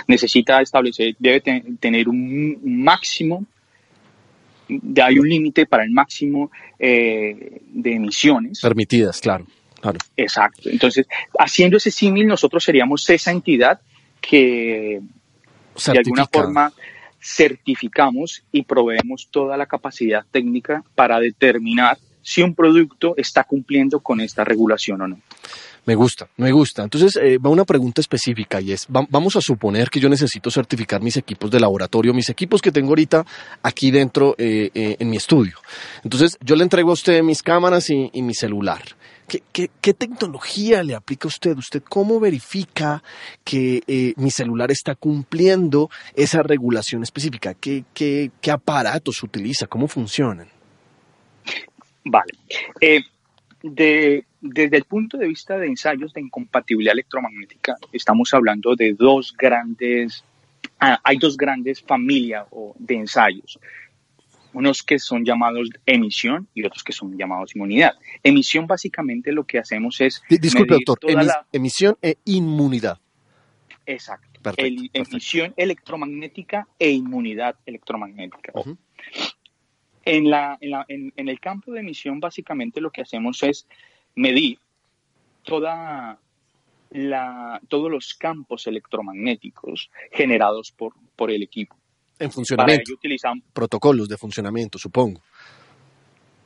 Necesita 0.08 0.62
establecer, 0.62 1.16
debe 1.20 1.42
tener 1.80 2.08
un 2.10 2.60
máximo, 2.64 3.46
hay 5.02 5.20
un 5.20 5.30
límite 5.30 5.66
para 5.66 5.84
el 5.84 5.92
máximo 5.92 6.52
eh, 6.80 7.62
de 7.68 7.94
emisiones. 7.94 8.62
Permitidas, 8.62 9.20
claro, 9.20 9.46
claro. 9.82 10.00
Exacto. 10.16 10.70
Entonces, 10.70 11.08
haciendo 11.38 11.78
ese 11.78 11.92
símil, 11.92 12.28
nosotros 12.28 12.64
seríamos 12.64 13.10
esa 13.10 13.32
entidad 13.32 13.82
que 14.28 15.02
de 15.86 15.98
alguna 15.98 16.26
forma 16.26 16.74
certificamos 17.22 18.44
y 18.52 18.64
proveemos 18.64 19.30
toda 19.32 19.56
la 19.56 19.66
capacidad 19.66 20.26
técnica 20.30 20.84
para 20.96 21.20
determinar 21.20 21.98
si 22.22 22.42
un 22.42 22.54
producto 22.54 23.14
está 23.16 23.46
cumpliendo 23.46 24.02
con 24.02 24.20
esta 24.20 24.44
regulación 24.44 25.02
o 25.02 25.08
no. 25.08 25.20
Me 25.86 25.96
gusta, 25.96 26.28
me 26.36 26.52
gusta. 26.52 26.84
Entonces, 26.84 27.16
eh, 27.16 27.38
va 27.38 27.50
una 27.50 27.64
pregunta 27.64 28.02
específica 28.02 28.60
y 28.60 28.74
es, 28.74 28.86
vamos 28.90 29.38
a 29.38 29.42
suponer 29.42 29.90
que 29.90 30.02
yo 30.02 30.10
necesito 30.10 30.52
certificar 30.52 31.02
mis 31.02 31.16
equipos 31.16 31.50
de 31.50 31.62
laboratorio, 31.62 32.14
mis 32.14 32.28
equipos 32.28 32.62
que 32.62 32.74
tengo 32.74 32.90
ahorita 32.90 33.26
aquí 33.64 33.92
dentro 33.92 34.36
eh, 34.38 34.70
eh, 34.74 34.98
en 35.00 35.10
mi 35.10 35.16
estudio. 35.16 35.56
Entonces, 36.04 36.38
yo 36.42 36.58
le 36.58 36.64
entrego 36.64 36.90
a 36.90 36.94
usted 36.94 37.24
mis 37.24 37.42
cámaras 37.42 37.90
y 37.90 38.22
mi 38.22 38.34
celular. 38.34 38.82
¿Qué, 39.28 39.94
tecnología 39.94 40.84
le 40.84 40.96
aplica 40.96 41.28
a 41.28 41.30
usted? 41.30 41.58
¿Usted 41.58 41.84
cómo 41.84 42.18
verifica 42.20 43.04
que 43.44 43.84
eh, 43.86 44.14
mi 44.16 44.32
celular 44.32 44.72
está 44.72 44.96
cumpliendo 44.96 45.90
esa 46.16 46.44
regulación 46.44 47.04
específica? 47.04 47.54
¿Qué, 47.54 47.84
qué, 47.94 48.32
aparatos 48.50 49.22
utiliza? 49.24 49.68
¿Cómo 49.68 49.90
funcionan? 49.90 50.48
Vale. 52.06 52.34
Eh, 52.80 53.02
desde 53.62 54.78
el 54.78 54.84
punto 54.86 55.18
de 55.18 55.28
vista 55.28 55.58
de 55.58 55.68
ensayos 55.68 56.14
de 56.14 56.22
incompatibilidad 56.22 56.94
electromagnética, 56.94 57.76
estamos 57.92 58.34
hablando 58.34 58.76
de 58.76 58.94
dos 58.94 59.36
grandes, 59.38 60.24
ah, 60.80 61.00
hay 61.04 61.18
dos 61.18 61.36
grandes 61.36 61.82
familias 61.82 62.46
de 62.80 62.96
ensayos 62.96 63.60
unos 64.58 64.82
que 64.82 64.98
son 64.98 65.24
llamados 65.24 65.70
emisión 65.86 66.48
y 66.56 66.66
otros 66.66 66.84
que 66.84 66.92
son 66.92 67.16
llamados 67.16 67.56
inmunidad. 67.56 67.94
Emisión 68.24 68.66
básicamente 68.66 69.32
lo 69.32 69.46
que 69.46 69.60
hacemos 69.60 70.02
es... 70.02 70.24
Disculpe, 70.28 70.78
doctor, 70.84 70.98
emisión 71.52 71.96
e 72.02 72.18
inmunidad. 72.26 73.00
Exacto. 73.86 74.42
Emisión 74.58 75.54
electromagnética 75.58 76.68
e 76.80 76.90
inmunidad 76.90 77.56
electromagnética. 77.68 78.52
en, 80.06 80.30
la, 80.32 80.58
en, 80.60 81.14
en, 81.16 81.30
el 81.30 81.40
campo 81.40 81.72
de 81.72 81.82
emisión 81.82 82.20
básicamente 82.20 82.82
lo 82.82 82.90
que 82.90 83.02
hacemos 83.02 83.44
es 83.44 83.68
medir 84.16 84.58
toda 85.44 86.20
la, 86.90 87.62
todos 87.68 87.92
los 87.92 88.16
campos 88.16 88.66
electromagnéticos 88.66 89.92
generados 90.12 90.72
por, 90.72 90.94
por 91.16 91.30
el 91.30 91.44
equipo. 91.44 91.77
En 92.20 92.32
funcionamiento. 92.32 92.94
utilizamos 92.94 93.44
protocolos 93.54 94.08
de 94.08 94.18
funcionamiento, 94.18 94.78
supongo. 94.78 95.22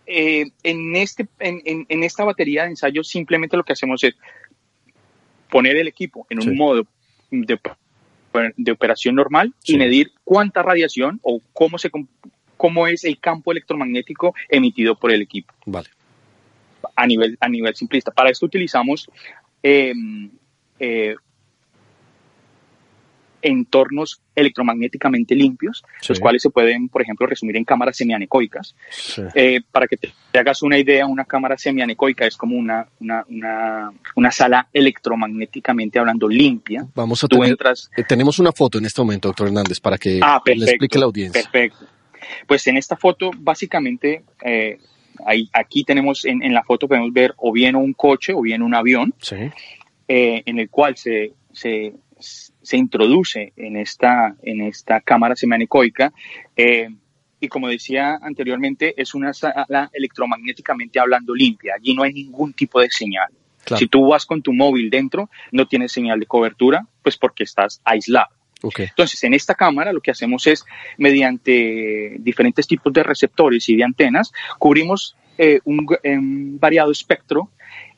Eh, 0.05 0.45
en, 0.63 0.95
este, 0.95 1.27
en, 1.39 1.85
en, 1.87 2.03
esta 2.03 2.25
batería 2.25 2.63
de 2.63 2.69
ensayos 2.69 3.07
simplemente 3.07 3.55
lo 3.55 3.63
que 3.63 3.73
hacemos 3.73 4.03
es 4.03 4.15
poner 5.49 5.77
el 5.77 5.87
equipo 5.87 6.27
en 6.29 6.39
un 6.41 6.57
modo 6.57 6.83
de, 7.29 7.59
de 8.57 8.71
operación 8.71 9.15
normal 9.15 9.53
y 9.63 9.77
medir 9.77 10.11
cuánta 10.23 10.63
radiación 10.63 11.19
o 11.23 11.41
cómo, 11.53 11.77
se, 11.77 11.89
cómo 12.57 12.87
es 12.87 13.03
el 13.03 13.19
campo 13.19 13.51
electromagnético 13.51 14.33
emitido 14.49 14.95
por 14.95 15.11
el 15.11 15.21
equipo. 15.21 15.53
Vale. 15.65 15.89
A 16.95 17.07
nivel, 17.07 17.37
a 17.39 17.47
nivel 17.47 17.75
simplista. 17.75 18.11
Para 18.11 18.31
esto 18.31 18.45
utilizamos 18.45 19.09
em, 19.63 20.29
eh, 20.79 21.15
entornos 23.41 24.21
electromagnéticamente 24.35 25.35
limpios, 25.35 25.83
los 26.07 26.19
cuales 26.19 26.41
se 26.41 26.49
pueden, 26.49 26.89
por 26.89 27.01
ejemplo, 27.01 27.27
resumir 27.27 27.57
en 27.57 27.63
cámaras 27.63 27.97
semianecoicas. 27.97 28.75
Eh, 29.35 29.61
para 29.71 29.87
que 29.87 29.97
te, 29.97 30.13
hagas 30.37 30.61
una 30.61 30.77
idea, 30.77 31.05
una 31.05 31.25
cámara 31.25 31.57
semianecoica 31.57 32.25
es 32.25 32.37
como 32.37 32.57
una, 32.57 32.87
una, 32.99 34.31
sala 34.31 34.67
electromagnéticamente 34.71 35.99
hablando 35.99 36.27
limpia. 36.27 36.85
Vamos 36.95 37.23
a 37.23 37.27
tener, 37.27 37.57
eh, 37.97 38.03
tenemos 38.07 38.39
una 38.39 38.51
foto 38.51 38.77
en 38.77 38.85
este 38.85 39.01
momento, 39.01 39.27
doctor 39.29 39.47
Hernández, 39.47 39.79
para 39.79 39.97
que 39.97 40.19
ah, 40.21 40.41
le 40.45 40.65
explique 40.65 40.97
a 40.97 40.99
la 40.99 41.05
audiencia. 41.05 41.41
Perfecto. 41.41 41.85
Pues 42.47 42.65
en 42.67 42.77
esta 42.77 42.95
foto, 42.95 43.31
básicamente, 43.35 44.23
eh, 44.43 44.77
aquí 45.53 45.83
tenemos, 45.83 46.23
en, 46.25 46.41
en, 46.43 46.53
la 46.53 46.63
foto 46.63 46.87
podemos 46.87 47.11
ver 47.11 47.33
o 47.37 47.51
bien 47.51 47.75
un 47.75 47.93
coche 47.93 48.33
o 48.33 48.41
bien 48.41 48.61
un 48.61 48.73
avión, 48.73 49.13
en 50.07 50.59
el 50.59 50.69
cual 50.69 50.97
se, 50.97 51.33
se 51.53 51.93
se 52.61 52.77
introduce 52.77 53.53
en 53.55 53.77
esta, 53.77 54.35
en 54.43 54.61
esta 54.61 55.01
cámara 55.01 55.35
semianecoica. 55.35 56.13
Eh, 56.55 56.89
y 57.39 57.47
como 57.47 57.67
decía 57.67 58.19
anteriormente, 58.21 58.93
es 58.95 59.15
una 59.15 59.33
sala 59.33 59.89
electromagnéticamente 59.93 60.99
hablando 60.99 61.33
limpia. 61.33 61.73
Allí 61.75 61.95
no 61.95 62.03
hay 62.03 62.13
ningún 62.13 62.53
tipo 62.53 62.79
de 62.79 62.89
señal. 62.91 63.29
Si 63.77 63.87
tú 63.87 64.07
vas 64.07 64.25
con 64.25 64.41
tu 64.41 64.53
móvil 64.53 64.89
dentro, 64.89 65.29
no 65.51 65.67
tienes 65.67 65.91
señal 65.91 66.19
de 66.19 66.25
cobertura, 66.25 66.85
pues 67.03 67.17
porque 67.17 67.43
estás 67.43 67.81
aislado. 67.83 68.29
Entonces, 68.77 69.23
en 69.23 69.33
esta 69.33 69.55
cámara 69.55 69.91
lo 69.93 70.01
que 70.01 70.11
hacemos 70.11 70.45
es, 70.47 70.65
mediante 70.97 72.17
diferentes 72.19 72.67
tipos 72.67 72.93
de 72.93 73.03
receptores 73.03 73.67
y 73.69 73.75
de 73.75 73.83
antenas, 73.83 74.31
cubrimos 74.59 75.15
eh, 75.37 75.59
un, 75.63 76.59
variado 76.59 76.91
espectro 76.91 77.49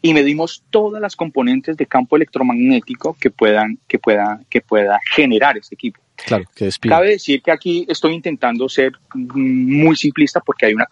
y 0.05 0.13
medimos 0.13 0.63
todas 0.69 1.01
las 1.01 1.15
componentes 1.15 1.77
de 1.77 1.85
campo 1.85 2.17
electromagnético 2.17 3.15
que 3.19 3.31
puedan 3.31 3.79
que 3.87 3.97
pueda 3.97 4.41
que 4.49 4.59
pueda 4.59 4.99
generar 5.15 5.57
este 5.57 5.75
equipo. 5.75 5.99
Claro, 6.15 6.43
que 6.53 6.69
Cabe 6.81 7.11
decir 7.11 7.41
que 7.41 7.51
aquí 7.51 7.85
estoy 7.87 8.13
intentando 8.13 8.67
ser 8.67 8.91
muy 9.13 9.95
simplista 9.95 10.41
porque 10.41 10.65
hay 10.65 10.73
una 10.73 10.87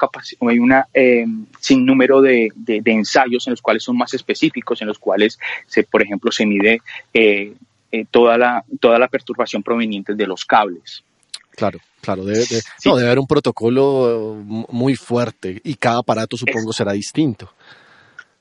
hay 0.49 0.59
una 0.59 0.87
eh, 0.93 1.25
sin 1.59 1.85
número 1.85 2.21
de, 2.21 2.51
de, 2.55 2.81
ensayos 2.85 3.45
en 3.47 3.51
los 3.51 3.61
cuales 3.61 3.83
son 3.83 3.97
más 3.97 4.13
específicos, 4.13 4.81
en 4.81 4.87
los 4.87 4.97
cuales 4.97 5.37
se, 5.67 5.83
por 5.83 6.01
ejemplo, 6.01 6.31
se 6.31 6.45
mide 6.45 6.81
eh, 7.13 7.53
eh, 7.91 8.05
toda 8.09 8.37
la 8.37 8.63
toda 8.79 8.97
la 8.97 9.09
perturbación 9.09 9.61
proveniente 9.61 10.15
de 10.15 10.25
los 10.25 10.45
cables. 10.45 11.03
Claro, 11.51 11.79
claro, 11.99 12.23
debe, 12.23 12.45
no, 12.85 12.95
debe 12.95 13.07
haber 13.09 13.19
un 13.19 13.27
protocolo 13.27 14.41
muy 14.69 14.95
fuerte 14.95 15.59
y 15.65 15.75
cada 15.75 15.99
aparato 15.99 16.37
supongo 16.37 16.71
será 16.71 16.93
distinto. 16.93 17.53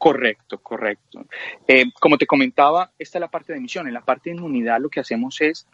Correcto, 0.00 0.56
correcto. 0.60 1.26
Eh, 1.68 1.84
como 2.00 2.16
te 2.16 2.26
comentaba, 2.26 2.90
esta 2.98 3.18
es 3.18 3.20
la 3.20 3.28
parte 3.28 3.52
de 3.52 3.58
emisión. 3.58 3.86
En 3.86 3.92
la 3.92 4.00
parte 4.00 4.30
de 4.30 4.40
unidad 4.40 4.80
lo 4.80 4.88
que 4.88 4.98
hacemos 4.98 5.38
es, 5.42 5.66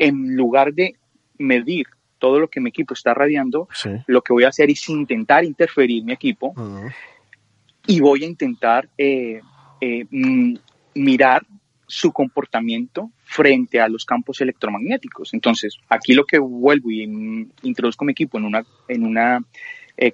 en 0.00 0.34
lugar 0.34 0.74
de 0.74 0.96
medir 1.38 1.86
todo 2.18 2.40
lo 2.40 2.48
que 2.48 2.60
mi 2.60 2.70
equipo 2.70 2.92
está 2.94 3.14
radiando, 3.14 3.68
lo 4.08 4.22
que 4.22 4.32
voy 4.32 4.42
a 4.42 4.48
hacer 4.48 4.68
es 4.68 4.88
intentar 4.88 5.44
interferir 5.44 6.02
mi 6.02 6.12
equipo 6.12 6.54
y 7.86 8.00
voy 8.00 8.24
a 8.24 8.26
intentar 8.26 8.88
eh, 8.98 9.40
eh, 9.80 10.06
mirar 10.94 11.46
su 11.86 12.10
comportamiento 12.10 13.12
frente 13.22 13.80
a 13.80 13.88
los 13.88 14.04
campos 14.04 14.40
electromagnéticos. 14.40 15.32
Entonces, 15.34 15.78
aquí 15.88 16.14
lo 16.14 16.24
que 16.24 16.40
vuelvo 16.40 16.90
y 16.90 17.04
introduzco 17.62 18.04
mi 18.04 18.10
equipo 18.10 18.38
en 18.38 18.44
una, 18.44 18.66
en 18.88 19.04
una 19.04 19.40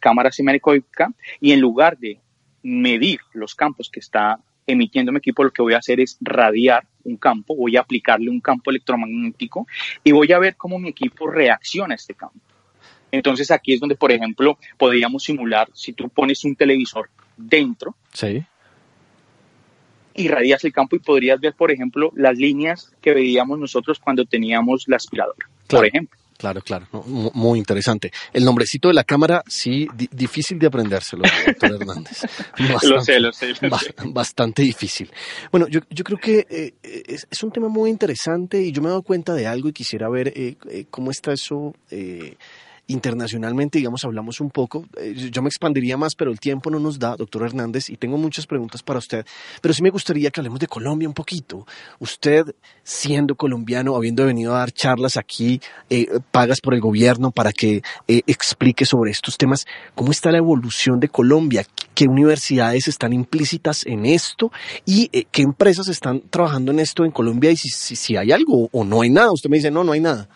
cámara 0.00 0.30
semianecoica 0.30 1.10
y 1.40 1.52
en 1.52 1.60
lugar 1.60 1.96
de 1.96 2.20
medir 2.62 3.20
los 3.32 3.54
campos 3.54 3.90
que 3.90 4.00
está 4.00 4.38
emitiendo 4.66 5.12
mi 5.12 5.18
equipo, 5.18 5.44
lo 5.44 5.50
que 5.50 5.62
voy 5.62 5.74
a 5.74 5.78
hacer 5.78 6.00
es 6.00 6.16
radiar 6.20 6.86
un 7.04 7.16
campo, 7.16 7.56
voy 7.56 7.76
a 7.76 7.80
aplicarle 7.80 8.30
un 8.30 8.40
campo 8.40 8.70
electromagnético 8.70 9.66
y 10.04 10.12
voy 10.12 10.32
a 10.32 10.38
ver 10.38 10.56
cómo 10.56 10.78
mi 10.78 10.90
equipo 10.90 11.28
reacciona 11.28 11.94
a 11.94 11.96
este 11.96 12.14
campo. 12.14 12.38
Entonces 13.10 13.50
aquí 13.50 13.74
es 13.74 13.80
donde, 13.80 13.96
por 13.96 14.10
ejemplo, 14.10 14.58
podríamos 14.78 15.24
simular 15.24 15.68
si 15.74 15.92
tú 15.92 16.08
pones 16.08 16.44
un 16.44 16.56
televisor 16.56 17.10
dentro 17.36 17.94
sí. 18.12 18.42
y 20.14 20.28
radias 20.28 20.64
el 20.64 20.72
campo 20.72 20.96
y 20.96 21.00
podrías 21.00 21.38
ver, 21.38 21.54
por 21.54 21.70
ejemplo, 21.70 22.10
las 22.16 22.38
líneas 22.38 22.90
que 23.02 23.12
veíamos 23.12 23.58
nosotros 23.58 23.98
cuando 23.98 24.24
teníamos 24.24 24.84
la 24.86 24.96
aspiradora, 24.96 25.46
por 25.68 25.84
ejemplo. 25.84 26.18
Claro, 26.42 26.60
claro, 26.60 26.88
muy 27.34 27.56
interesante. 27.56 28.10
El 28.32 28.44
nombrecito 28.44 28.88
de 28.88 28.94
la 28.94 29.04
cámara, 29.04 29.44
sí, 29.46 29.86
difícil 30.10 30.58
de 30.58 30.66
aprendérselo, 30.66 31.22
doctor 31.46 31.80
Hernández. 31.80 32.22
lo 32.82 33.00
sé, 33.00 33.20
lo 33.20 33.32
sé. 33.32 33.54
Bastante 34.06 34.62
difícil. 34.62 35.08
Bueno, 35.52 35.68
yo, 35.68 35.78
yo 35.88 36.02
creo 36.02 36.18
que 36.18 36.44
eh, 36.50 36.74
es, 36.82 37.28
es, 37.30 37.42
un 37.44 37.52
tema 37.52 37.68
muy 37.68 37.90
interesante 37.90 38.60
y 38.60 38.72
yo 38.72 38.82
me 38.82 38.88
he 38.88 38.90
dado 38.90 39.02
cuenta 39.02 39.34
de 39.34 39.46
algo 39.46 39.68
y 39.68 39.72
quisiera 39.72 40.08
ver 40.08 40.32
eh, 40.34 40.56
eh, 40.68 40.86
cómo 40.90 41.12
está 41.12 41.32
eso 41.32 41.76
internacionalmente, 42.92 43.78
digamos, 43.78 44.04
hablamos 44.04 44.40
un 44.40 44.50
poco. 44.50 44.86
Eh, 44.96 45.30
yo 45.32 45.42
me 45.42 45.48
expandiría 45.48 45.96
más, 45.96 46.14
pero 46.14 46.30
el 46.30 46.38
tiempo 46.38 46.70
no 46.70 46.78
nos 46.78 46.98
da, 46.98 47.16
doctor 47.16 47.42
Hernández, 47.42 47.90
y 47.90 47.96
tengo 47.96 48.16
muchas 48.18 48.46
preguntas 48.46 48.82
para 48.82 48.98
usted. 48.98 49.26
Pero 49.60 49.74
sí 49.74 49.82
me 49.82 49.90
gustaría 49.90 50.30
que 50.30 50.40
hablemos 50.40 50.60
de 50.60 50.66
Colombia 50.66 51.08
un 51.08 51.14
poquito. 51.14 51.66
Usted, 51.98 52.54
siendo 52.82 53.34
colombiano, 53.34 53.96
habiendo 53.96 54.24
venido 54.26 54.54
a 54.54 54.58
dar 54.58 54.72
charlas 54.72 55.16
aquí, 55.16 55.60
eh, 55.90 56.06
pagas 56.30 56.60
por 56.60 56.74
el 56.74 56.80
gobierno 56.80 57.30
para 57.30 57.52
que 57.52 57.82
eh, 58.08 58.22
explique 58.26 58.84
sobre 58.84 59.10
estos 59.10 59.36
temas, 59.36 59.66
¿cómo 59.94 60.12
está 60.12 60.30
la 60.30 60.38
evolución 60.38 61.00
de 61.00 61.08
Colombia? 61.08 61.66
¿Qué 61.94 62.06
universidades 62.06 62.88
están 62.88 63.12
implícitas 63.12 63.84
en 63.86 64.06
esto? 64.06 64.50
¿Y 64.84 65.08
qué 65.08 65.42
empresas 65.42 65.88
están 65.88 66.22
trabajando 66.30 66.72
en 66.72 66.80
esto 66.80 67.04
en 67.04 67.10
Colombia? 67.10 67.50
Y 67.50 67.56
si, 67.56 67.68
si, 67.68 67.96
si 67.96 68.16
hay 68.16 68.32
algo 68.32 68.68
o 68.72 68.84
no 68.84 69.02
hay 69.02 69.10
nada. 69.10 69.32
Usted 69.32 69.50
me 69.50 69.56
dice, 69.56 69.70
no, 69.70 69.84
no 69.84 69.92
hay 69.92 70.00
nada. 70.00 70.28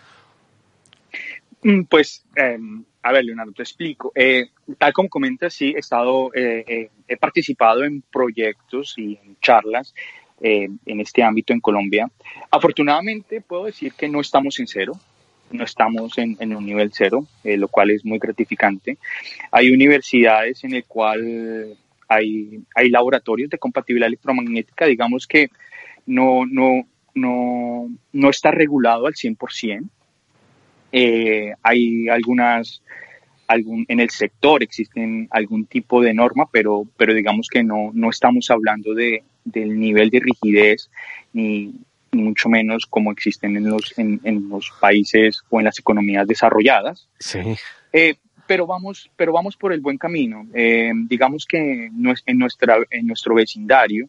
Mm, 1.66 1.82
pues, 1.90 2.24
em, 2.36 2.84
a 3.02 3.10
ver, 3.10 3.24
Leonardo, 3.24 3.52
te 3.52 3.64
explico. 3.64 4.12
Eh, 4.14 4.50
tal 4.78 4.92
como 4.92 5.08
comentas, 5.08 5.52
sí, 5.52 5.72
he 5.74 5.80
estado, 5.80 6.30
eh, 6.32 6.64
eh, 6.64 6.90
he 7.08 7.16
participado 7.16 7.82
en 7.82 8.02
proyectos 8.02 8.94
y 8.96 9.18
en 9.20 9.36
charlas 9.40 9.92
en 10.38 11.00
este 11.00 11.22
ámbito 11.22 11.54
en 11.54 11.60
Colombia. 11.60 12.10
Afortunadamente, 12.50 13.40
puedo 13.40 13.64
decir 13.64 13.94
que 13.94 14.06
no 14.06 14.20
estamos 14.20 14.60
en 14.60 14.66
cero, 14.66 14.92
no 15.50 15.64
estamos 15.64 16.18
en, 16.18 16.54
un 16.54 16.66
nivel 16.66 16.90
cero, 16.92 17.26
lo 17.42 17.68
cual 17.68 17.90
es 17.90 18.04
muy 18.04 18.18
gratificante. 18.18 18.98
Hay 19.50 19.70
universidades 19.70 20.62
en 20.64 20.74
el 20.74 20.84
cual 20.84 21.74
hay, 22.06 22.60
hay 22.74 22.90
laboratorios 22.90 23.48
de 23.48 23.56
compatibilidad 23.56 24.08
electromagnética, 24.08 24.84
digamos 24.84 25.26
que 25.26 25.48
no, 26.04 26.44
no, 26.44 26.86
no, 27.14 27.88
no 28.12 28.28
está 28.28 28.50
regulado 28.50 29.06
al 29.06 29.14
100%. 29.14 29.88
Eh, 30.98 31.52
hay 31.62 32.08
algunas, 32.08 32.80
algún, 33.46 33.84
en 33.86 34.00
el 34.00 34.08
sector 34.08 34.62
existen 34.62 35.28
algún 35.30 35.66
tipo 35.66 36.00
de 36.00 36.14
norma, 36.14 36.48
pero, 36.50 36.86
pero 36.96 37.12
digamos 37.12 37.48
que 37.50 37.62
no, 37.62 37.90
no 37.92 38.08
estamos 38.08 38.50
hablando 38.50 38.94
de, 38.94 39.22
del 39.44 39.78
nivel 39.78 40.08
de 40.08 40.20
rigidez 40.20 40.88
ni, 41.34 41.74
mucho 42.12 42.48
menos 42.48 42.86
como 42.86 43.12
existen 43.12 43.58
en 43.58 43.68
los, 43.68 43.92
en, 43.98 44.22
en, 44.24 44.48
los 44.48 44.72
países 44.80 45.42
o 45.50 45.60
en 45.60 45.66
las 45.66 45.78
economías 45.78 46.26
desarrolladas. 46.26 47.06
Sí. 47.18 47.40
Eh, 47.92 48.14
pero 48.46 48.66
vamos, 48.66 49.10
pero 49.16 49.34
vamos 49.34 49.54
por 49.54 49.74
el 49.74 49.80
buen 49.80 49.98
camino. 49.98 50.46
Eh, 50.54 50.92
digamos 50.94 51.44
que 51.44 51.58
en, 51.58 52.02
nuestra, 52.40 52.78
en 52.88 53.06
nuestro 53.06 53.34
vecindario, 53.34 54.08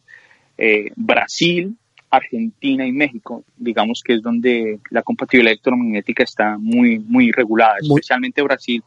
Brasil 0.96 1.76
Argentina 2.10 2.86
y 2.86 2.92
México, 2.92 3.44
digamos 3.56 4.02
que 4.02 4.14
es 4.14 4.22
donde 4.22 4.78
la 4.90 5.02
compatibilidad 5.02 5.52
electromagnética 5.52 6.22
está 6.22 6.56
muy, 6.58 6.98
muy 6.98 7.32
regulada, 7.32 7.76
especialmente 7.80 8.42
Brasil, 8.42 8.82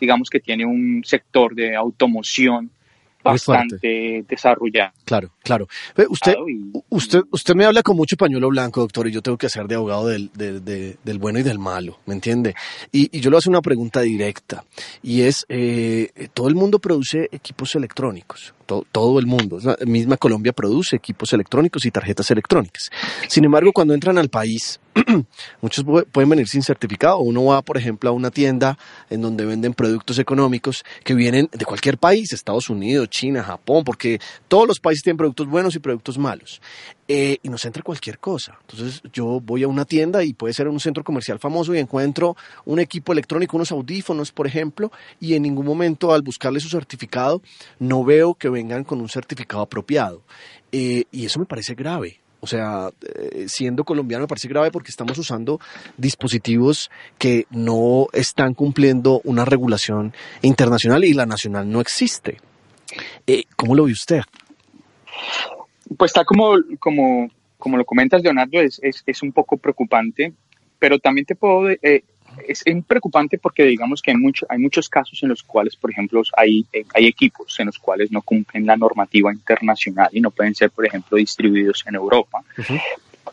digamos 0.00 0.28
que 0.28 0.40
tiene 0.40 0.66
un 0.66 1.02
sector 1.04 1.54
de 1.54 1.76
automoción 1.76 2.70
bastante 3.26 4.24
desarrollado. 4.28 4.92
Claro, 5.04 5.30
claro. 5.42 5.68
Usted, 6.08 6.34
usted, 6.88 7.20
usted 7.30 7.54
me 7.54 7.64
habla 7.64 7.82
con 7.82 7.96
mucho 7.96 8.16
pañuelo 8.16 8.48
blanco, 8.48 8.80
doctor, 8.80 9.08
y 9.08 9.12
yo 9.12 9.22
tengo 9.22 9.36
que 9.36 9.46
hacer 9.46 9.66
de 9.66 9.74
abogado 9.74 10.06
del, 10.06 10.30
del, 10.32 11.18
bueno 11.18 11.38
y 11.38 11.42
del 11.42 11.58
malo, 11.58 11.98
¿me 12.06 12.14
entiende? 12.14 12.54
Y, 12.92 13.20
yo 13.20 13.30
le 13.30 13.36
hago 13.36 13.50
una 13.50 13.60
pregunta 13.60 14.00
directa, 14.00 14.64
y 15.02 15.22
es, 15.22 15.44
eh, 15.48 16.28
todo 16.34 16.48
el 16.48 16.54
mundo 16.54 16.78
produce 16.78 17.28
equipos 17.32 17.74
electrónicos, 17.74 18.54
todo, 18.66 19.18
el 19.18 19.26
mundo, 19.26 19.58
la 19.62 19.76
misma 19.86 20.16
Colombia 20.16 20.52
produce 20.52 20.96
equipos 20.96 21.32
electrónicos 21.32 21.86
y 21.86 21.90
tarjetas 21.90 22.30
electrónicas. 22.30 22.90
Sin 23.28 23.44
embargo, 23.44 23.72
cuando 23.72 23.94
entran 23.94 24.18
al 24.18 24.28
país, 24.28 24.80
muchos 25.60 25.84
pueden 26.10 26.28
venir 26.28 26.48
sin 26.48 26.62
certificado. 26.62 27.18
Uno 27.18 27.44
va, 27.44 27.62
por 27.62 27.76
ejemplo, 27.76 28.08
a 28.08 28.12
una 28.12 28.30
tienda 28.30 28.78
en 29.10 29.20
donde 29.20 29.44
venden 29.44 29.74
productos 29.74 30.18
económicos 30.18 30.84
que 31.04 31.14
vienen 31.14 31.48
de 31.52 31.64
cualquier 31.64 31.98
país, 31.98 32.32
Estados 32.32 32.70
Unidos, 32.70 33.08
China, 33.10 33.42
Japón, 33.42 33.84
porque 33.84 34.20
todos 34.48 34.66
los 34.66 34.80
países 34.80 35.02
tienen 35.02 35.18
productos 35.18 35.46
buenos 35.48 35.74
y 35.74 35.80
productos 35.80 36.18
malos. 36.18 36.60
Eh, 37.08 37.38
y 37.42 37.48
nos 37.48 37.64
entra 37.64 37.82
cualquier 37.82 38.18
cosa. 38.18 38.58
Entonces 38.62 39.02
yo 39.12 39.40
voy 39.40 39.62
a 39.62 39.68
una 39.68 39.84
tienda 39.84 40.24
y 40.24 40.32
puede 40.32 40.54
ser 40.54 40.66
un 40.66 40.80
centro 40.80 41.04
comercial 41.04 41.38
famoso 41.38 41.74
y 41.74 41.78
encuentro 41.78 42.36
un 42.64 42.80
equipo 42.80 43.12
electrónico, 43.12 43.56
unos 43.56 43.70
audífonos, 43.70 44.32
por 44.32 44.46
ejemplo, 44.46 44.90
y 45.20 45.34
en 45.34 45.42
ningún 45.42 45.66
momento 45.66 46.12
al 46.12 46.22
buscarle 46.22 46.58
su 46.58 46.68
certificado 46.68 47.42
no 47.78 48.02
veo 48.02 48.34
que 48.34 48.48
vengan 48.48 48.82
con 48.82 49.00
un 49.00 49.08
certificado 49.08 49.62
apropiado. 49.62 50.22
Eh, 50.72 51.04
y 51.12 51.26
eso 51.26 51.38
me 51.38 51.46
parece 51.46 51.74
grave. 51.74 52.20
O 52.40 52.46
sea, 52.46 52.90
eh, 53.02 53.46
siendo 53.48 53.84
colombiano 53.84 54.24
me 54.24 54.28
parece 54.28 54.48
grave 54.48 54.70
porque 54.70 54.90
estamos 54.90 55.18
usando 55.18 55.58
dispositivos 55.96 56.90
que 57.18 57.46
no 57.50 58.06
están 58.12 58.54
cumpliendo 58.54 59.20
una 59.24 59.44
regulación 59.44 60.12
internacional 60.42 61.04
y 61.04 61.14
la 61.14 61.26
nacional 61.26 61.70
no 61.70 61.80
existe. 61.80 62.38
Eh, 63.26 63.44
¿Cómo 63.56 63.74
lo 63.74 63.84
ve 63.84 63.92
usted? 63.92 64.20
Pues 65.96 66.10
está 66.10 66.24
como, 66.24 66.54
como, 66.78 67.30
como 67.58 67.76
lo 67.76 67.84
comentas, 67.84 68.22
Leonardo, 68.22 68.60
es, 68.60 68.78
es, 68.82 69.02
es 69.06 69.22
un 69.22 69.32
poco 69.32 69.56
preocupante, 69.56 70.32
pero 70.78 70.98
también 70.98 71.26
te 71.26 71.34
puedo 71.34 71.70
eh, 71.70 72.04
es, 72.46 72.64
preocupante 72.86 73.38
porque 73.38 73.64
digamos 73.64 74.02
que 74.02 74.10
hay, 74.10 74.16
mucho, 74.16 74.46
hay 74.48 74.58
muchos 74.58 74.88
casos 74.88 75.22
en 75.22 75.28
los 75.28 75.42
cuales, 75.42 75.76
por 75.76 75.90
ejemplo, 75.90 76.22
hay, 76.36 76.66
eh, 76.72 76.84
hay 76.94 77.06
equipos 77.06 77.58
en 77.58 77.66
los 77.66 77.78
cuales 77.78 78.10
no 78.10 78.22
cumplen 78.22 78.66
la 78.66 78.76
normativa 78.76 79.32
internacional 79.32 80.08
y 80.12 80.20
no 80.20 80.30
pueden 80.30 80.54
ser, 80.54 80.70
por 80.70 80.86
ejemplo, 80.86 81.16
distribuidos 81.16 81.84
en 81.86 81.94
Europa. 81.94 82.42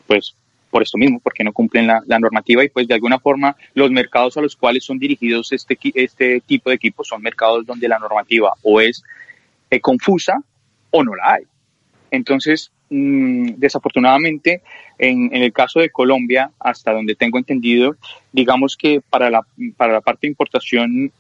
Pues 0.08 0.36
por 0.70 0.82
esto 0.82 0.98
mismo, 0.98 1.20
porque 1.20 1.44
no 1.44 1.54
cumplen 1.54 1.86
la, 1.86 2.20
normativa 2.20 2.64
y 2.64 2.70
pues 2.70 2.88
de 2.88 2.96
alguna 2.96 3.20
forma 3.20 3.56
los 3.76 3.92
mercados 3.92 4.38
a 4.38 4.42
los 4.42 4.56
cuales 4.56 4.84
son 4.84 4.98
dirigidos 4.98 5.52
este, 5.52 5.78
este 5.94 6.42
tipo 6.42 6.72
de 6.72 6.78
equipos 6.78 7.08
son 7.08 7.22
mercados 7.22 7.64
donde 7.64 7.88
la 7.88 8.00
normativa 8.00 8.54
o 8.64 8.82
es 8.82 9.04
eh, 9.70 9.80
confusa 9.80 10.42
o 10.90 11.04
no 11.04 11.14
la 11.16 11.34
hay. 11.34 11.44
Entonces, 12.10 12.72
desafortunadamente, 12.94 14.62
en, 14.98 15.30
el 15.34 15.52
caso 15.52 15.80
de 15.80 15.90
Colombia, 15.90 16.52
hasta 16.60 16.92
donde 16.92 17.16
tengo 17.16 17.38
entendido, 17.38 17.96
digamos 18.32 18.78
que 18.78 19.02
para 19.02 19.30
la, 19.30 19.46
para 19.78 19.94
la 19.94 20.02
parte 20.02 20.28
de 20.28 20.32
importación, 20.32 21.12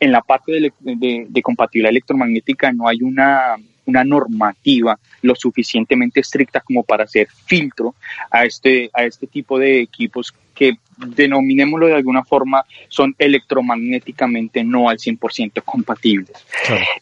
en 0.00 0.12
la 0.12 0.20
parte 0.20 0.52
de, 0.52 1.42
compatibilidad 1.42 1.90
electromagnética 1.90 2.72
no 2.72 2.88
hay 2.88 3.02
una, 3.02 3.56
una 3.86 4.04
normativa 4.04 4.98
lo 5.22 5.34
suficientemente 5.34 6.20
estricta 6.20 6.60
como 6.60 6.82
para 6.82 7.04
hacer 7.04 7.28
filtro 7.46 7.94
a 8.30 8.44
este, 8.44 8.90
a 8.92 9.04
este 9.04 9.26
tipo 9.26 9.58
de 9.58 9.80
equipos 9.80 10.34
que 10.54 10.74
denominémoslo 10.98 11.86
de 11.86 11.94
alguna 11.94 12.24
forma 12.24 12.64
son 12.88 13.14
electromagnéticamente 13.18 14.64
no 14.64 14.88
al 14.88 14.98
100% 14.98 15.62
compatibles. 15.64 16.32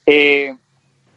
Eh, 0.06 0.54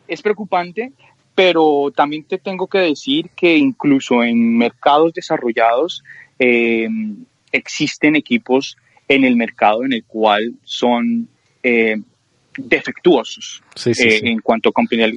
es 0.08 0.21
preocupante 0.21 0.91
pero 1.36 1.91
también 1.96 2.24
te 2.24 2.38
tengo 2.38 2.67
que 2.67 2.80
decir 2.80 3.30
que 3.36 3.58
incluso 3.58 4.24
en 4.24 4.58
mercados 4.58 5.13
desarrollados 5.13 6.04
eh, 6.38 6.88
existen 7.52 8.15
equipos 8.15 8.78
en 9.08 9.24
el 9.24 9.36
mercado 9.36 9.84
en 9.84 9.93
el 9.93 10.04
cual 10.06 10.54
son 10.63 11.28
eh, 11.62 11.98
defectuosos 12.56 13.63
eh, 13.86 14.22
en 14.24 14.39
cuanto 14.39 14.69
a 14.69 14.72
compañía 14.72 15.12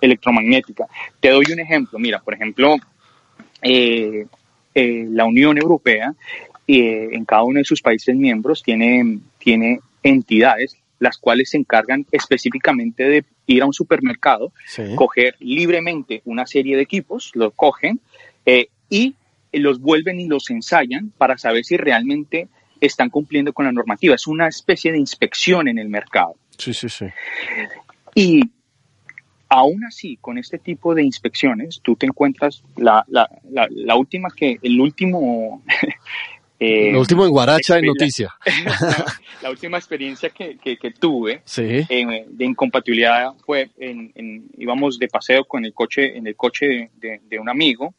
electromagnética. 0.00 0.86
Te 1.20 1.30
doy 1.30 1.44
un 1.52 1.60
ejemplo. 1.60 1.98
Mira, 1.98 2.20
por 2.20 2.34
ejemplo, 2.34 2.76
la 3.62 5.24
Unión 5.24 5.58
Europea 5.58 6.12
en 6.66 7.24
cada 7.24 7.42
uno 7.44 7.58
de 7.58 7.64
sus 7.64 7.82
países 7.82 8.16
miembros 8.16 8.62
tiene, 8.62 9.18
tiene 9.38 9.80
entidades 10.02 10.76
las 11.02 11.18
cuales 11.18 11.50
se 11.50 11.56
encargan 11.56 12.06
específicamente 12.12 13.02
de 13.02 13.24
ir 13.46 13.62
a 13.62 13.66
un 13.66 13.72
supermercado, 13.72 14.52
coger 14.94 15.34
libremente 15.40 16.22
una 16.24 16.46
serie 16.46 16.76
de 16.76 16.82
equipos, 16.82 17.32
los 17.34 17.52
cogen 17.54 18.00
eh, 18.46 18.68
y 18.88 19.16
los 19.52 19.80
vuelven 19.80 20.20
y 20.20 20.28
los 20.28 20.48
ensayan 20.50 21.12
para 21.18 21.38
saber 21.38 21.64
si 21.64 21.76
realmente 21.76 22.46
están 22.80 23.10
cumpliendo 23.10 23.52
con 23.52 23.64
la 23.64 23.72
normativa. 23.72 24.14
Es 24.14 24.28
una 24.28 24.46
especie 24.46 24.92
de 24.92 24.98
inspección 24.98 25.66
en 25.66 25.80
el 25.80 25.88
mercado. 25.88 26.36
Sí, 26.56 26.72
sí, 26.72 26.88
sí. 26.88 27.06
Y 28.14 28.42
aún 29.48 29.84
así, 29.84 30.18
con 30.20 30.38
este 30.38 30.58
tipo 30.58 30.94
de 30.94 31.02
inspecciones, 31.02 31.80
tú 31.82 31.96
te 31.96 32.06
encuentras 32.06 32.62
la, 32.76 33.04
la, 33.08 33.28
la 33.50 33.96
última 33.96 34.28
que, 34.30 34.60
el 34.62 34.80
último 34.80 35.64
eh, 36.64 36.92
lo 36.92 37.00
último 37.00 37.24
en 37.24 37.32
Guaracha 37.32 37.78
en 37.78 37.86
noticia. 37.86 38.32
la, 39.42 39.50
última 39.50 39.78
experiencia 39.78 40.30
que, 40.30 40.56
que, 40.58 40.90
tuve 40.92 41.42
de 41.56 42.44
incompatibilidad 42.44 43.32
fue 43.44 43.70
en, 43.78 44.48
íbamos 44.56 44.96
de 44.96 45.08
paseo 45.08 45.44
con 45.44 45.64
el 45.64 45.74
coche 45.74 46.16
en 46.16 46.28
el 46.28 46.36
coche 46.36 46.90
de, 46.94 47.20
de, 47.24 47.38
un 47.40 47.48
amigo 47.48 47.94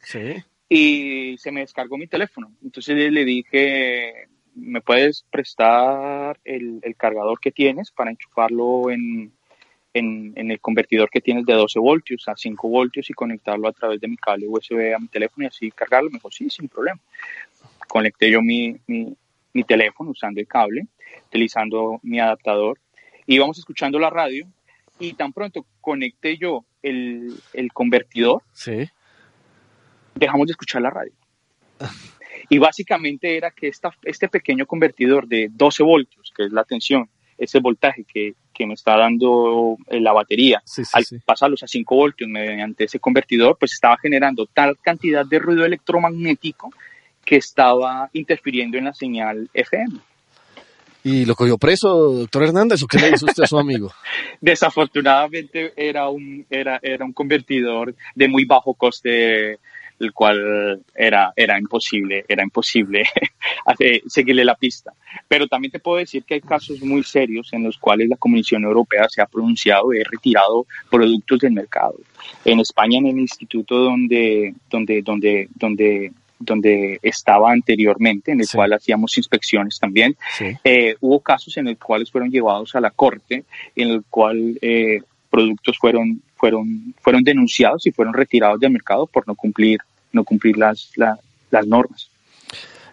y 0.66 1.36
se 1.36 1.52
me 1.52 1.60
descargó 1.60 1.98
mi 1.98 2.06
teléfono. 2.06 2.52
Entonces 2.62 2.96
le 3.12 3.24
dije, 3.26 4.28
¿me 4.54 4.80
puedes 4.80 5.26
prestar 5.30 6.40
el, 6.42 6.78
el 6.82 6.96
cargador 6.96 7.38
que 7.40 7.52
tienes 7.52 7.90
para 7.90 8.12
enchufarlo 8.12 8.90
en, 8.90 9.30
en, 9.92 10.32
en, 10.36 10.50
el 10.50 10.60
convertidor 10.60 11.10
que 11.10 11.20
tienes 11.20 11.44
de 11.44 11.52
12 11.52 11.78
voltios 11.80 12.26
a 12.28 12.34
5 12.34 12.66
voltios 12.66 13.10
y 13.10 13.12
conectarlo 13.12 13.68
a 13.68 13.72
través 13.72 14.00
de 14.00 14.08
mi 14.08 14.16
cable 14.16 14.48
USB 14.48 14.94
a 14.94 14.98
mi 14.98 15.08
teléfono 15.08 15.44
y 15.44 15.48
así 15.48 15.70
cargarlo. 15.70 16.08
Me 16.08 16.16
dijo, 16.16 16.30
sí, 16.30 16.48
sin 16.48 16.68
problema 16.68 16.98
conecté 17.88 18.30
yo 18.30 18.42
mi, 18.42 18.76
mi, 18.86 19.64
teléfono 19.64 20.10
usando 20.10 20.40
el 20.40 20.46
cable, 20.46 20.86
utilizando 21.26 22.00
mi 22.02 22.18
adaptador, 22.20 22.78
íbamos 23.26 23.58
escuchando 23.58 23.98
la 23.98 24.10
radio 24.10 24.46
y 24.98 25.14
tan 25.14 25.32
pronto 25.32 25.66
conecté 25.80 26.36
yo 26.36 26.64
el, 26.82 27.34
el 27.52 27.72
convertidor, 27.72 28.42
sí. 28.52 28.88
dejamos 30.14 30.46
de 30.46 30.52
escuchar 30.52 30.82
la 30.82 30.90
radio. 30.90 31.12
Y 32.48 32.58
básicamente 32.58 33.36
era 33.36 33.50
que 33.50 33.68
esta, 33.68 33.90
este 34.02 34.28
pequeño 34.28 34.66
convertidor 34.66 35.26
de 35.26 35.48
12 35.50 35.82
voltios, 35.82 36.32
que 36.36 36.44
es 36.44 36.52
la 36.52 36.64
tensión, 36.64 37.08
ese 37.38 37.58
voltaje 37.58 38.04
que, 38.04 38.34
que 38.52 38.66
me 38.66 38.74
está 38.74 38.96
dando 38.96 39.76
eh, 39.88 40.00
la 40.00 40.12
batería, 40.12 40.62
al 40.92 41.04
pasarlos 41.24 41.62
a 41.62 41.66
5 41.66 41.94
voltios 41.94 42.30
mediante 42.30 42.84
ese 42.84 43.00
convertidor, 43.00 43.56
pues 43.58 43.72
estaba 43.72 43.96
generando 43.98 44.46
tal 44.46 44.78
cantidad 44.78 45.26
de 45.26 45.38
ruido 45.38 45.64
electromagnético 45.64 46.70
que 47.24 47.36
estaba 47.36 48.08
interfiriendo 48.12 48.78
en 48.78 48.84
la 48.84 48.94
señal 48.94 49.48
FM. 49.52 50.00
¿Y 51.04 51.26
lo 51.26 51.34
cogió 51.34 51.58
preso, 51.58 52.12
doctor 52.12 52.44
Hernández, 52.44 52.82
o 52.82 52.86
qué 52.86 52.98
le 52.98 53.10
hizo 53.10 53.26
usted 53.26 53.42
a 53.42 53.46
su 53.46 53.58
amigo? 53.58 53.92
Desafortunadamente 54.40 55.74
era 55.76 56.08
un, 56.08 56.46
era, 56.48 56.80
era 56.82 57.04
un 57.04 57.12
convertidor 57.12 57.94
de 58.14 58.26
muy 58.26 58.46
bajo 58.46 58.72
coste, 58.72 59.58
el 60.00 60.12
cual 60.14 60.82
era, 60.94 61.30
era 61.36 61.58
imposible, 61.58 62.24
era 62.26 62.42
imposible 62.42 63.04
seguirle 64.06 64.46
la 64.46 64.54
pista. 64.54 64.94
Pero 65.28 65.46
también 65.46 65.72
te 65.72 65.78
puedo 65.78 65.98
decir 65.98 66.24
que 66.24 66.34
hay 66.34 66.40
casos 66.40 66.80
muy 66.80 67.02
serios 67.02 67.52
en 67.52 67.64
los 67.64 67.76
cuales 67.76 68.08
la 68.08 68.16
Comisión 68.16 68.64
Europea 68.64 69.06
se 69.10 69.20
ha 69.20 69.26
pronunciado 69.26 69.92
y 69.92 70.00
ha 70.00 70.04
retirado 70.10 70.66
productos 70.90 71.40
del 71.40 71.52
mercado. 71.52 71.96
En 72.46 72.60
España, 72.60 72.96
en 72.96 73.08
el 73.08 73.18
instituto 73.18 73.76
donde, 73.76 74.54
donde, 74.70 75.02
donde, 75.02 75.48
donde 75.54 76.12
donde 76.44 76.98
estaba 77.02 77.52
anteriormente, 77.52 78.32
en 78.32 78.40
el 78.40 78.48
cual 78.48 78.72
hacíamos 78.72 79.16
inspecciones 79.18 79.78
también. 79.78 80.16
Eh, 80.62 80.96
hubo 81.00 81.20
casos 81.20 81.56
en 81.56 81.66
los 81.66 81.78
cuales 81.78 82.10
fueron 82.10 82.30
llevados 82.30 82.74
a 82.74 82.80
la 82.80 82.90
corte, 82.90 83.44
en 83.74 83.88
el 83.88 84.04
cual 84.08 84.58
eh, 84.60 85.00
productos 85.30 85.78
fueron, 85.78 86.22
fueron, 86.36 86.94
fueron 87.00 87.22
denunciados 87.22 87.86
y 87.86 87.92
fueron 87.92 88.14
retirados 88.14 88.60
del 88.60 88.70
mercado 88.70 89.06
por 89.06 89.26
no 89.26 89.34
cumplir, 89.34 89.80
no 90.12 90.24
cumplir 90.24 90.56
las, 90.56 90.92
las 90.96 91.66
normas 91.66 92.10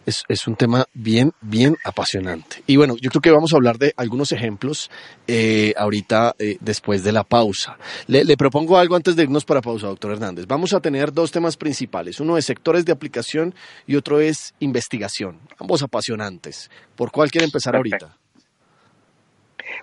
es, 0.05 0.47
un 0.47 0.55
tema 0.55 0.85
bien, 0.93 1.33
bien 1.41 1.77
apasionante. 1.83 2.63
Y 2.67 2.77
bueno, 2.77 2.95
yo 2.97 3.09
creo 3.09 3.21
que 3.21 3.31
vamos 3.31 3.53
a 3.53 3.55
hablar 3.55 3.77
de 3.77 3.93
algunos 3.97 4.31
ejemplos 4.31 4.89
eh, 5.27 5.73
ahorita 5.77 6.35
eh, 6.39 6.57
después 6.59 7.03
de 7.03 7.11
la 7.11 7.23
pausa. 7.23 7.77
Le, 8.07 8.37
propongo 8.37 8.77
algo 8.77 8.95
antes 8.95 9.15
de 9.15 9.23
irnos 9.23 9.45
para 9.45 9.61
pausa, 9.61 9.87
doctor 9.87 10.13
Hernández. 10.13 10.47
Vamos 10.47 10.73
a 10.73 10.79
tener 10.79 11.13
dos 11.13 11.31
temas 11.31 11.57
principales. 11.57 12.19
Uno 12.19 12.37
es 12.37 12.45
sectores 12.45 12.85
de 12.85 12.91
aplicación 12.91 13.53
y 13.87 13.95
otro 13.95 14.19
es 14.19 14.53
investigación. 14.59 15.39
Ambos 15.59 15.83
apasionantes. 15.83 16.69
¿Por 16.95 17.11
cuál 17.11 17.31
quiere 17.31 17.45
empezar 17.45 17.75
ahorita? 17.75 18.17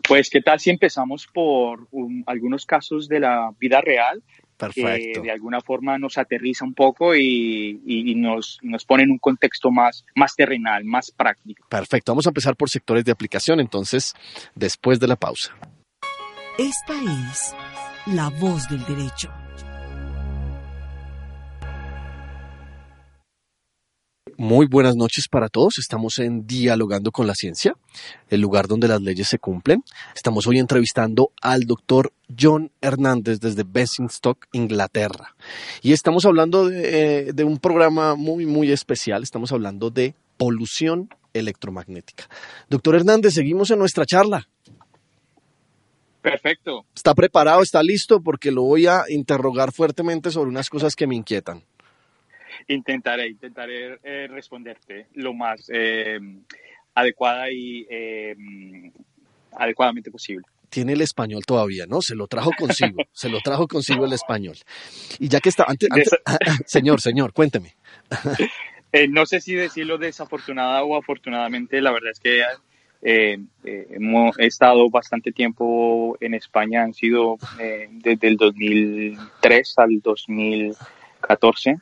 Pues, 0.06 0.28
¿qué 0.30 0.40
tal 0.40 0.60
si 0.60 0.70
empezamos 0.70 1.26
por 1.26 1.88
algunos 2.26 2.66
casos 2.66 3.08
de 3.08 3.20
la 3.20 3.50
vida 3.58 3.80
real 3.80 4.22
que 4.74 5.20
de 5.22 5.30
alguna 5.30 5.60
forma 5.60 5.98
nos 5.98 6.18
aterriza 6.18 6.64
un 6.64 6.74
poco 6.74 7.14
y, 7.14 8.14
nos, 8.16 8.58
nos, 8.62 8.84
pone 8.84 9.04
en 9.04 9.12
un 9.12 9.18
contexto 9.18 9.70
más, 9.70 10.04
más 10.14 10.34
terrenal, 10.34 10.84
más 10.84 11.10
práctico. 11.10 11.66
Perfecto, 11.68 12.12
vamos 12.12 12.26
a 12.26 12.30
empezar 12.30 12.56
por 12.56 12.68
sectores 12.68 13.04
de 13.04 13.12
aplicación 13.12 13.60
entonces, 13.60 14.14
después 14.54 15.00
de 15.00 15.08
la 15.08 15.16
pausa. 15.16 15.56
Esta 16.58 16.94
es 17.30 17.54
la 18.06 18.30
voz 18.30 18.68
del 18.68 18.84
derecho. 18.84 19.32
Muy 24.40 24.66
buenas 24.66 24.94
noches 24.94 25.26
para 25.26 25.48
todos. 25.48 25.78
Estamos 25.78 26.20
en 26.20 26.46
Dialogando 26.46 27.10
con 27.10 27.26
la 27.26 27.34
Ciencia, 27.34 27.74
el 28.30 28.40
lugar 28.40 28.68
donde 28.68 28.86
las 28.86 29.02
leyes 29.02 29.26
se 29.26 29.40
cumplen. 29.40 29.82
Estamos 30.14 30.46
hoy 30.46 30.60
entrevistando 30.60 31.32
al 31.42 31.62
doctor 31.62 32.12
John 32.38 32.70
Hernández 32.80 33.40
desde 33.40 33.64
Basingstoke, 33.64 34.46
Inglaterra. 34.52 35.34
Y 35.82 35.92
estamos 35.92 36.24
hablando 36.24 36.68
de, 36.68 37.32
de, 37.32 37.42
un 37.42 37.58
programa 37.58 38.14
muy, 38.14 38.46
muy 38.46 38.70
especial. 38.70 39.24
Estamos 39.24 39.50
hablando 39.50 39.90
de 39.90 40.14
polución 40.36 41.12
electromagnética. 41.34 42.28
Doctor 42.70 42.94
Hernández, 42.94 43.34
seguimos 43.34 43.72
en 43.72 43.80
nuestra 43.80 44.06
charla. 44.06 44.48
Perfecto. 46.22 46.86
¿Está 46.94 47.12
preparado? 47.12 47.60
¿Está 47.60 47.82
listo? 47.82 48.20
Porque 48.20 48.52
lo 48.52 48.62
voy 48.62 48.86
a 48.86 49.02
interrogar 49.08 49.72
fuertemente 49.72 50.30
sobre 50.30 50.48
unas 50.48 50.70
cosas 50.70 50.94
que 50.94 51.08
me 51.08 51.16
inquietan. 51.16 51.64
Intentaré, 52.68 53.28
intentaré 53.28 53.98
eh, 54.02 54.26
responderte 54.28 55.06
lo 55.14 55.32
más 55.32 55.70
eh, 55.72 56.18
adecuada 56.94 57.50
y 57.50 57.86
eh, 57.88 58.36
adecuadamente 59.52 60.10
posible. 60.10 60.44
Tiene 60.68 60.92
el 60.92 61.00
español 61.00 61.44
todavía, 61.46 61.86
¿no? 61.86 62.02
Se 62.02 62.14
lo 62.14 62.26
trajo 62.26 62.50
consigo, 62.58 62.98
se 63.12 63.30
lo 63.30 63.40
trajo 63.40 63.66
consigo 63.66 64.04
el 64.04 64.12
español. 64.12 64.56
Y 65.18 65.28
ya 65.28 65.40
que 65.40 65.48
está, 65.48 65.64
antes, 65.66 65.88
antes 65.90 66.10
señor, 66.66 67.00
señor, 67.00 67.32
cuénteme. 67.32 67.74
no 69.10 69.24
sé 69.24 69.40
si 69.40 69.54
decirlo 69.54 69.96
desafortunada 69.96 70.82
o 70.82 70.96
afortunadamente, 70.96 71.80
la 71.80 71.90
verdad 71.90 72.10
es 72.12 72.20
que 72.20 72.42
eh, 73.00 73.38
hemos, 73.62 74.38
he 74.38 74.46
estado 74.46 74.90
bastante 74.90 75.32
tiempo 75.32 76.16
en 76.20 76.34
España, 76.34 76.82
han 76.82 76.94
sido 76.94 77.38
eh, 77.60 77.88
desde 77.92 78.28
el 78.28 78.36
2003 78.36 79.74
al 79.78 80.00
2014 80.00 81.76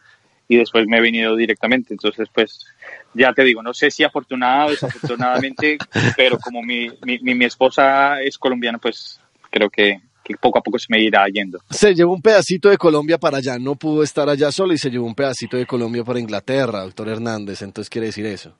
y 0.48 0.56
después 0.56 0.86
me 0.86 0.98
he 0.98 1.00
venido 1.00 1.34
directamente. 1.36 1.94
Entonces, 1.94 2.28
pues 2.32 2.66
ya 3.14 3.32
te 3.32 3.44
digo, 3.44 3.62
no 3.62 3.74
sé 3.74 3.90
si 3.90 4.04
afortunada 4.04 4.66
o 4.66 4.70
desafortunadamente, 4.70 5.78
pero 6.16 6.38
como 6.38 6.62
mi, 6.62 6.88
mi, 7.04 7.18
mi, 7.18 7.44
esposa 7.44 8.20
es 8.22 8.38
colombiana, 8.38 8.78
pues 8.78 9.20
creo 9.50 9.68
que, 9.68 10.00
que, 10.22 10.36
poco 10.36 10.58
a 10.58 10.62
poco 10.62 10.78
se 10.78 10.86
me 10.90 11.00
irá 11.00 11.26
yendo. 11.28 11.58
Se 11.70 11.94
llevó 11.94 12.14
un 12.14 12.22
pedacito 12.22 12.68
de 12.68 12.78
Colombia 12.78 13.18
para 13.18 13.38
allá, 13.38 13.58
no 13.58 13.76
pudo 13.76 14.02
estar 14.02 14.28
allá 14.28 14.52
solo 14.52 14.72
y 14.72 14.78
se 14.78 14.90
llevó 14.90 15.06
un 15.06 15.14
pedacito 15.14 15.56
de 15.56 15.66
Colombia 15.66 16.04
para 16.04 16.20
Inglaterra, 16.20 16.80
doctor 16.80 17.08
Hernández, 17.08 17.62
entonces 17.62 17.90
quiere 17.90 18.08
decir 18.08 18.26
eso. 18.26 18.56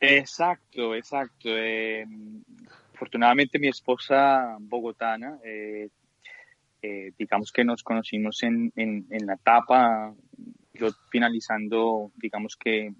Exacto, 0.00 0.94
exacto. 0.94 1.48
Eh, 1.48 2.04
afortunadamente 2.94 3.58
mi 3.58 3.68
esposa 3.68 4.56
bogotana, 4.60 5.38
eh, 5.42 5.88
eh, 6.82 7.12
digamos 7.18 7.50
que 7.50 7.64
nos 7.64 7.82
conocimos 7.82 8.42
en, 8.42 8.72
en, 8.76 9.06
en 9.10 9.26
la 9.26 9.34
etapa 9.34 10.14
yo 10.76 10.88
finalizando, 11.10 12.12
digamos 12.16 12.56
que 12.56 12.92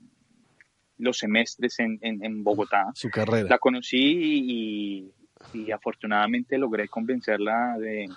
los 0.99 1.19
semestres 1.19 1.79
en, 1.79 1.99
en, 2.03 2.43
Bogotá. 2.43 2.91
Su 2.95 3.11
carrera. 3.11 3.49
La 3.49 3.59
conocí 3.59 3.97
y, 3.99 5.13
y 5.53 5.71
afortunadamente 5.71 6.59
logré 6.59 6.89
convencerla 6.89 7.77
de, 7.79 8.09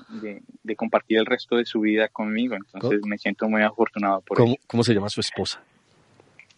de, 0.63 0.75
compartir 0.75 1.17
el 1.17 1.25
resto 1.25 1.57
de 1.57 1.65
su 1.65 1.81
vida 1.81 2.07
conmigo. 2.07 2.55
Entonces 2.55 3.01
me 3.05 3.17
siento 3.17 3.49
muy 3.49 3.63
afortunado 3.63 4.21
por 4.21 4.37
¿Cómo, 4.37 4.53
ello. 4.53 4.61
¿Cómo 4.67 4.83
se 4.83 4.93
llama 4.93 5.09
su 5.09 5.19
esposa? 5.19 5.61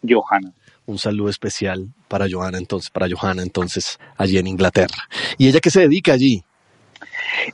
Johanna. 0.07 0.53
Un 0.85 0.97
saludo 0.97 1.29
especial 1.29 1.87
para 2.07 2.27
Johanna 2.29 2.57
entonces, 2.57 2.89
para 2.89 3.07
Johanna 3.09 3.43
entonces 3.43 3.99
allí 4.17 4.37
en 4.37 4.47
Inglaterra. 4.47 5.07
¿Y 5.37 5.47
ella 5.47 5.59
qué 5.59 5.69
se 5.69 5.81
dedica 5.81 6.13
allí? 6.13 6.43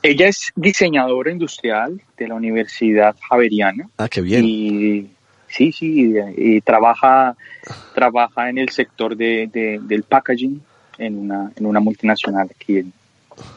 Ella 0.02 0.28
es 0.28 0.52
diseñadora 0.56 1.30
industrial 1.30 2.02
de 2.16 2.28
la 2.28 2.34
Universidad 2.34 3.16
Javeriana. 3.28 3.88
Ah, 3.96 4.08
qué 4.08 4.20
bien. 4.20 4.44
Y 4.44 5.10
Sí, 5.48 5.72
sí, 5.72 6.14
y 6.36 6.60
trabaja, 6.60 7.36
trabaja 7.94 8.50
en 8.50 8.58
el 8.58 8.68
sector 8.68 9.16
de, 9.16 9.48
de, 9.52 9.80
del 9.82 10.02
packaging 10.02 10.60
en 10.98 11.18
una, 11.18 11.52
en 11.56 11.66
una 11.66 11.80
multinacional 11.80 12.48
aquí 12.50 12.78
en, 12.78 12.92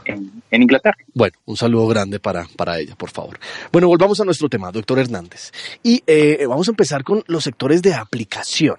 en, 0.06 0.32
en, 0.49 0.62
Inglaterra. 0.62 0.97
Bueno, 1.13 1.38
un 1.45 1.58
saludo 1.58 1.88
grande 1.88 2.19
para, 2.19 2.45
para 2.56 2.80
ella, 2.80 2.95
por 2.95 3.10
favor. 3.10 3.39
Bueno, 3.71 3.88
volvamos 3.88 4.19
a 4.21 4.25
nuestro 4.25 4.47
tema, 4.47 4.71
doctor 4.71 4.99
Hernández. 4.99 5.51
Y 5.84 6.04
eh, 6.08 6.45
vamos 6.47 6.67
a 6.67 6.71
empezar 6.71 7.04
con 7.04 7.23
los 7.27 7.43
sectores 7.43 7.82
de 7.82 7.93
aplicación. 7.93 8.77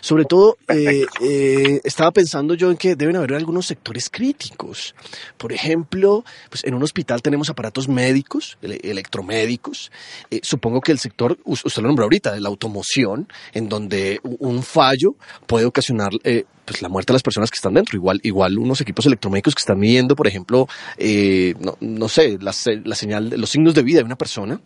Sobre 0.00 0.24
todo, 0.24 0.56
eh, 0.68 1.06
eh, 1.20 1.80
estaba 1.84 2.10
pensando 2.12 2.54
yo 2.54 2.70
en 2.70 2.76
que 2.76 2.96
deben 2.96 3.16
haber 3.16 3.34
algunos 3.34 3.66
sectores 3.66 4.10
críticos. 4.10 4.94
Por 5.36 5.52
ejemplo, 5.52 6.24
pues 6.48 6.64
en 6.64 6.74
un 6.74 6.82
hospital 6.82 7.22
tenemos 7.22 7.50
aparatos 7.50 7.88
médicos, 7.88 8.58
ele 8.62 8.80
electromédicos. 8.82 9.90
Eh, 10.30 10.40
supongo 10.42 10.80
que 10.80 10.92
el 10.92 10.98
sector, 10.98 11.38
usted 11.44 11.82
lo 11.82 11.88
nombró 11.88 12.04
ahorita, 12.04 12.32
de 12.32 12.40
la 12.40 12.48
automoción, 12.48 13.28
en 13.52 13.68
donde 13.68 14.20
un 14.22 14.62
fallo 14.62 15.16
puede 15.46 15.64
ocasionar 15.64 16.12
eh, 16.24 16.44
pues 16.66 16.82
la 16.82 16.88
muerte 16.88 17.12
de 17.12 17.14
las 17.14 17.22
personas 17.22 17.50
que 17.50 17.56
están 17.56 17.74
dentro. 17.74 17.96
Igual, 17.96 18.20
igual 18.22 18.58
unos 18.58 18.80
equipos 18.80 19.06
electromédicos 19.06 19.54
que 19.54 19.60
están 19.60 19.78
midiendo, 19.78 20.16
por 20.16 20.26
ejemplo, 20.26 20.68
eh, 20.98 21.54
no, 21.60 21.76
no, 21.80 22.08
sé, 22.08 22.38
la, 22.40 22.52
la, 22.84 22.94
señal, 22.94 23.30
los 23.30 23.50
signos 23.50 23.74
de 23.74 23.82
vida 23.82 24.00
de 24.00 24.04
una 24.04 24.16
persona. 24.16 24.60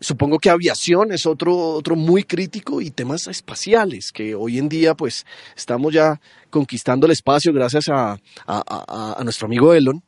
Supongo 0.00 0.38
que 0.38 0.48
aviación 0.48 1.12
es 1.12 1.26
otro, 1.26 1.56
otro 1.56 1.96
muy 1.96 2.22
crítico 2.24 2.80
y 2.80 2.90
temas 2.90 3.26
espaciales, 3.26 4.12
que 4.12 4.34
hoy 4.34 4.58
en 4.58 4.68
día 4.68 4.94
pues 4.94 5.26
estamos 5.56 5.92
ya 5.92 6.20
conquistando 6.50 7.06
el 7.06 7.12
espacio 7.12 7.52
gracias 7.52 7.88
a, 7.88 8.18
a, 8.46 9.20
nuestro 9.22 9.46
amigo 9.46 9.72
Elon 9.72 10.02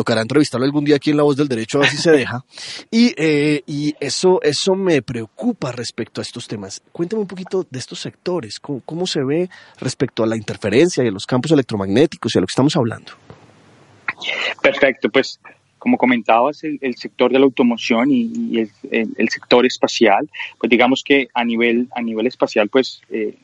tocará 0.00 0.22
entrevistarlo 0.22 0.64
algún 0.64 0.82
día 0.82 0.96
aquí 0.96 1.10
en 1.10 1.18
La 1.18 1.24
Voz 1.24 1.36
del 1.36 1.46
Derecho 1.46 1.76
a 1.76 1.82
ver 1.82 1.90
si 1.90 1.98
se 1.98 2.10
deja. 2.10 2.42
Y, 2.90 3.14
eh, 3.16 3.62
y 3.66 3.94
eso, 4.00 4.40
eso 4.42 4.74
me 4.74 5.02
preocupa 5.02 5.70
respecto 5.72 6.20
a 6.20 6.22
estos 6.22 6.48
temas. 6.48 6.82
Cuéntame 6.90 7.22
un 7.22 7.28
poquito 7.28 7.66
de 7.70 7.78
estos 7.78 8.00
sectores, 8.00 8.58
cómo, 8.58 8.80
cómo 8.84 9.06
se 9.06 9.22
ve 9.22 9.48
respecto 9.78 10.22
a 10.22 10.26
la 10.26 10.36
interferencia 10.36 11.04
y 11.04 11.08
a 11.08 11.10
los 11.10 11.26
campos 11.26 11.52
electromagnéticos 11.52 12.34
y 12.34 12.38
a 12.38 12.40
lo 12.40 12.46
que 12.46 12.52
estamos 12.52 12.76
hablando. 12.76 13.12
Perfecto, 14.62 15.10
pues 15.10 15.38
como 15.78 15.98
comentabas, 15.98 16.64
el, 16.64 16.78
el, 16.80 16.94
sector 16.96 17.32
de 17.32 17.38
la 17.38 17.44
automoción 17.44 18.10
y, 18.10 18.30
y 18.34 18.58
el, 18.60 18.70
el, 18.90 19.08
el, 19.16 19.28
sector 19.28 19.64
espacial, 19.66 20.28
pues 20.58 20.68
digamos 20.70 21.02
que 21.04 21.28
a 21.32 21.44
nivel, 21.44 21.88
a 21.94 22.02
nivel 22.02 22.26
espacial, 22.26 22.68
pues 22.68 23.00
eh, 23.10 23.34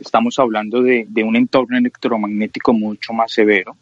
estamos 0.00 0.38
hablando 0.38 0.82
de, 0.82 1.06
de, 1.08 1.22
un 1.22 1.36
entorno 1.36 1.76
electromagnético 1.76 2.72
mucho 2.72 3.12
más 3.12 3.32
severo. 3.32 3.76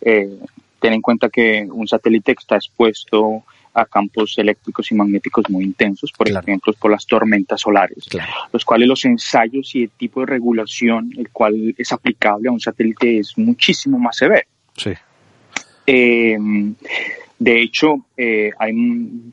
Eh, 0.00 0.38
ten 0.84 0.92
en 0.92 1.00
cuenta 1.00 1.30
que 1.30 1.66
un 1.72 1.88
satélite 1.88 2.32
está 2.38 2.56
expuesto 2.56 3.42
a 3.72 3.86
campos 3.86 4.34
eléctricos 4.36 4.92
y 4.92 4.94
magnéticos 4.94 5.48
muy 5.48 5.64
intensos, 5.64 6.12
por 6.12 6.26
claro. 6.26 6.46
ejemplo, 6.46 6.74
por 6.74 6.90
las 6.90 7.06
tormentas 7.06 7.62
solares, 7.62 8.04
claro. 8.06 8.30
los 8.52 8.66
cuales 8.66 8.86
los 8.86 9.02
ensayos 9.06 9.74
y 9.74 9.84
el 9.84 9.90
tipo 9.92 10.20
de 10.20 10.26
regulación 10.26 11.10
el 11.16 11.30
cual 11.30 11.74
es 11.78 11.90
aplicable 11.90 12.50
a 12.50 12.52
un 12.52 12.60
satélite 12.60 13.20
es 13.20 13.38
muchísimo 13.38 13.98
más 13.98 14.18
severo. 14.18 14.46
Sí. 14.76 14.90
Eh, 15.86 16.36
de 17.38 17.62
hecho, 17.62 18.04
eh, 18.18 18.50
hay 18.58 18.72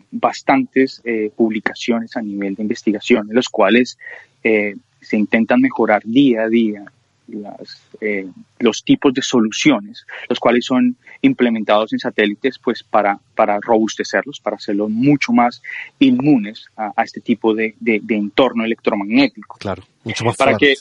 bastantes 0.09 1.01
eh, 1.03 1.31
publicaciones 1.35 2.15
a 2.15 2.21
nivel 2.21 2.55
de 2.55 2.61
investigación 2.61 3.27
en 3.27 3.35
los 3.35 3.49
cuales 3.49 3.97
se 4.41 5.17
intentan 5.17 5.59
mejorar 5.59 6.01
día 6.05 6.43
a 6.43 6.47
día 6.47 6.85
las, 7.31 7.81
eh, 7.99 8.27
los 8.59 8.83
tipos 8.83 9.13
de 9.13 9.21
soluciones, 9.21 10.05
los 10.29 10.39
cuales 10.39 10.65
son 10.65 10.95
implementados 11.21 11.93
en 11.93 11.99
satélites 11.99 12.59
pues 12.59 12.83
para, 12.83 13.19
para 13.35 13.59
robustecerlos, 13.59 14.39
para 14.39 14.57
hacerlos 14.57 14.89
mucho 14.89 15.31
más 15.31 15.61
inmunes 15.99 16.65
a, 16.75 16.91
a 16.95 17.03
este 17.03 17.21
tipo 17.21 17.53
de, 17.53 17.75
de, 17.79 17.99
de, 18.01 18.15
entorno 18.15 18.63
electromagnético. 18.63 19.57
Claro, 19.59 19.83
mucho 20.03 20.25
más 20.25 20.37
para 20.37 20.57
que 20.57 20.75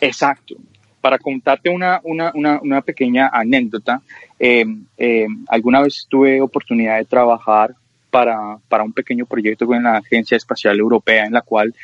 Exacto. 0.00 0.56
Para 1.00 1.18
contarte 1.18 1.68
una, 1.68 2.00
una, 2.02 2.32
una, 2.34 2.60
una 2.60 2.80
pequeña 2.82 3.30
anécdota, 3.32 4.02
eh, 4.38 4.64
eh, 4.98 5.26
alguna 5.48 5.80
vez 5.82 6.06
tuve 6.08 6.40
oportunidad 6.40 6.98
de 6.98 7.04
trabajar 7.04 7.74
para, 8.10 8.58
para, 8.68 8.84
un 8.84 8.92
pequeño 8.92 9.26
proyecto 9.26 9.66
con 9.66 9.82
la 9.82 9.96
Agencia 9.96 10.36
Espacial 10.36 10.78
Europea 10.78 11.26
en 11.26 11.32
la 11.32 11.42
cual 11.42 11.74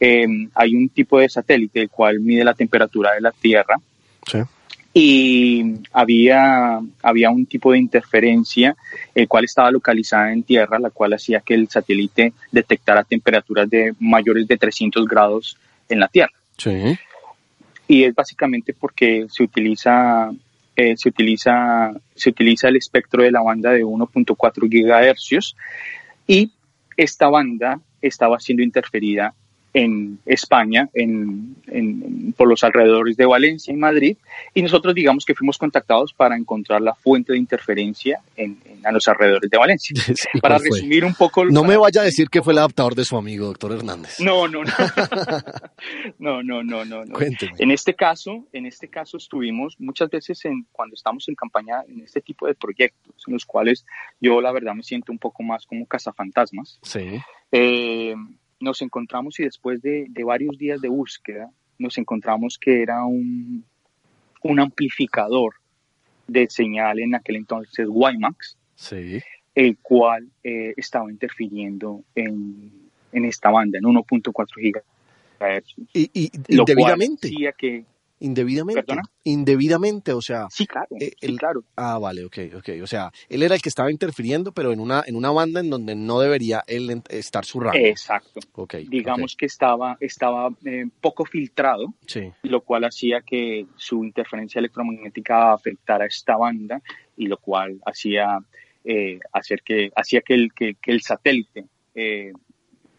eh, 0.00 0.26
hay 0.54 0.74
un 0.74 0.88
tipo 0.88 1.18
de 1.18 1.28
satélite 1.28 1.82
el 1.82 1.90
cual 1.90 2.20
mide 2.20 2.44
la 2.44 2.54
temperatura 2.54 3.12
de 3.14 3.20
la 3.20 3.32
Tierra 3.32 3.76
sí. 4.26 4.38
y 4.94 5.74
había, 5.92 6.80
había 7.02 7.30
un 7.30 7.46
tipo 7.46 7.72
de 7.72 7.78
interferencia 7.78 8.76
el 9.14 9.28
cual 9.28 9.44
estaba 9.44 9.70
localizada 9.70 10.32
en 10.32 10.42
Tierra 10.42 10.78
la 10.78 10.90
cual 10.90 11.14
hacía 11.14 11.40
que 11.40 11.54
el 11.54 11.68
satélite 11.68 12.32
detectara 12.50 13.04
temperaturas 13.04 13.68
de 13.68 13.94
mayores 13.98 14.46
de 14.46 14.56
300 14.56 15.06
grados 15.06 15.58
en 15.88 16.00
la 16.00 16.08
Tierra. 16.08 16.32
Sí. 16.56 16.98
Y 17.88 18.04
es 18.04 18.14
básicamente 18.14 18.72
porque 18.72 19.26
se 19.28 19.42
utiliza 19.42 20.30
eh, 20.76 20.96
se, 20.96 21.08
utiliza, 21.08 21.92
se 22.14 22.30
utiliza 22.30 22.68
el 22.68 22.76
espectro 22.76 23.22
de 23.22 23.30
la 23.30 23.42
banda 23.42 23.70
de 23.70 23.84
1.4 23.84 24.70
gigahercios 24.70 25.56
y 26.26 26.52
esta 26.96 27.28
banda 27.28 27.80
estaba 28.00 28.38
siendo 28.40 28.62
interferida 28.62 29.34
en 29.74 30.18
España, 30.26 30.88
en, 30.92 31.56
por 32.36 32.48
los 32.48 32.62
alrededores 32.62 33.16
de 33.16 33.24
Valencia 33.24 33.72
y 33.72 33.76
Madrid, 33.76 34.16
y 34.52 34.62
nosotros 34.62 34.94
digamos 34.94 35.24
que 35.24 35.34
fuimos 35.34 35.56
contactados 35.56 36.12
para 36.12 36.36
encontrar 36.36 36.82
la 36.82 36.94
fuente 36.94 37.32
de 37.32 37.38
interferencia 37.38 38.20
en, 38.36 38.58
a 38.84 38.92
los 38.92 39.08
alrededores 39.08 39.50
de 39.50 39.58
Valencia. 39.58 39.94
para 40.42 40.58
resumir 40.58 41.04
un 41.04 41.14
poco... 41.14 41.44
No 41.46 41.64
me 41.64 41.76
vaya 41.76 42.02
a 42.02 42.04
decir 42.04 42.28
que 42.28 42.42
fue 42.42 42.52
el 42.52 42.58
adaptador 42.58 42.94
de 42.94 43.04
su 43.04 43.16
amigo, 43.16 43.46
doctor 43.46 43.72
Hernández. 43.72 44.20
No, 44.20 44.46
no, 44.46 44.62
no. 46.18 46.42
no, 46.42 46.62
no, 46.62 46.84
no, 46.84 47.04
no. 47.04 47.12
Cuénteme. 47.12 47.52
En 47.58 47.70
este 47.70 47.94
caso, 47.94 48.46
en 48.52 48.66
este 48.66 48.88
caso 48.88 49.16
estuvimos 49.16 49.76
muchas 49.78 50.10
veces 50.10 50.44
en, 50.44 50.66
cuando 50.70 50.94
estamos 50.94 51.28
en 51.28 51.34
campaña 51.34 51.82
en 51.88 52.02
este 52.02 52.20
tipo 52.20 52.46
de 52.46 52.54
proyectos, 52.54 53.14
en 53.26 53.34
los 53.34 53.46
cuales 53.46 53.86
yo 54.20 54.40
la 54.40 54.52
verdad 54.52 54.74
me 54.74 54.82
siento 54.82 55.12
un 55.12 55.18
poco 55.18 55.42
más 55.42 55.66
como 55.66 55.86
cazafantasmas. 55.86 56.78
Sí. 56.82 57.20
Eh, 57.50 58.14
nos 58.62 58.80
encontramos 58.80 59.38
y 59.40 59.44
después 59.44 59.82
de, 59.82 60.08
varios 60.24 60.56
días 60.56 60.80
de 60.80 60.88
búsqueda, 60.88 61.50
nos 61.78 61.98
encontramos 61.98 62.58
que 62.58 62.82
era 62.82 63.04
un, 63.04 63.64
un 64.42 64.60
amplificador 64.60 65.54
de 66.26 66.48
señal 66.48 67.00
en 67.00 67.14
aquel 67.14 67.36
entonces 67.36 67.86
WiMAX, 67.88 68.56
sí. 68.76 69.20
el 69.54 69.76
cual 69.78 70.28
eh, 70.44 70.72
estaba 70.76 71.10
interfiriendo 71.10 72.04
en, 72.14 72.70
en, 73.12 73.24
esta 73.24 73.50
banda, 73.50 73.78
en 73.78 73.84
1.4 73.84 74.82
GHz. 75.40 75.74
Y, 75.92 76.10
y 76.14 76.30
indebidamente. 76.48 77.30
Lo 77.30 77.52
que 77.52 77.84
Indebidamente. 78.22 78.94
Indebidamente, 79.24 80.12
o 80.12 80.22
sea. 80.22 80.46
Sí, 80.48 80.66
claro. 80.66 80.86
Eh, 81.00 81.12
claro. 81.36 81.64
Ah, 81.76 81.98
vale, 81.98 82.24
ok, 82.24 82.38
ok. 82.56 82.68
O 82.82 82.86
sea, 82.86 83.10
él 83.28 83.42
era 83.42 83.56
el 83.56 83.62
que 83.62 83.68
estaba 83.68 83.90
interfiriendo, 83.90 84.52
pero 84.52 84.72
en 84.72 84.78
una, 84.78 85.02
en 85.04 85.16
una 85.16 85.30
banda 85.32 85.58
en 85.58 85.70
donde 85.70 85.96
no 85.96 86.20
debería 86.20 86.62
él 86.68 87.02
estar 87.08 87.44
su 87.44 87.58
rango. 87.58 87.84
Exacto. 87.84 88.40
Okay, 88.52 88.86
Digamos 88.86 89.34
que 89.34 89.46
estaba, 89.46 89.96
estaba 89.98 90.50
eh, 90.64 90.86
poco 91.00 91.24
filtrado, 91.24 91.94
sí. 92.06 92.30
lo 92.44 92.60
cual 92.60 92.84
hacía 92.84 93.22
que 93.22 93.66
su 93.76 94.04
interferencia 94.04 94.60
electromagnética 94.60 95.52
afectara 95.52 96.04
a 96.04 96.06
esta 96.06 96.36
banda 96.36 96.80
y 97.16 97.26
lo 97.26 97.38
cual 97.38 97.80
hacía, 97.84 98.38
eh, 98.84 99.18
hacer 99.32 99.62
que, 99.64 99.90
hacía 99.96 100.20
que 100.20 100.34
el, 100.34 100.52
que, 100.54 100.76
que 100.80 100.92
el 100.92 101.02
satélite 101.02 101.64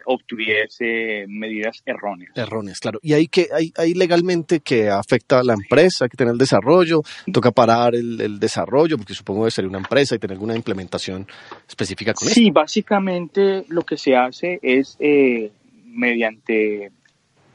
obtuviese 0.06 1.26
medidas 1.28 1.82
erróneas. 1.86 2.32
Erróneas, 2.36 2.80
claro. 2.80 3.00
Y 3.02 3.14
ahí 3.14 3.28
que 3.28 3.48
hay, 3.52 3.94
legalmente 3.94 4.60
que 4.60 4.90
afecta 4.90 5.40
a 5.40 5.44
la 5.44 5.54
empresa, 5.54 6.06
hay 6.06 6.10
que 6.10 6.18
tener 6.18 6.34
el 6.34 6.38
desarrollo, 6.38 7.02
toca 7.32 7.52
parar 7.52 7.96
el, 7.96 8.40
desarrollo, 8.40 8.98
porque 8.98 9.14
supongo 9.14 9.46
que 9.46 9.52
sería 9.52 9.70
una 9.70 9.80
empresa 9.80 10.16
y 10.16 10.20
tener 10.20 10.36
alguna 10.36 10.56
implementación 10.56 11.28
específica 11.68 12.14
con 12.14 12.28
eso. 12.28 12.36
Sí, 12.36 12.52
básicamente 12.52 13.66
lo 13.70 13.84
que 13.84 13.98
se 13.98 14.16
hace 14.16 14.60
es 14.62 14.98
eh, 15.00 15.52
mediante 15.86 16.92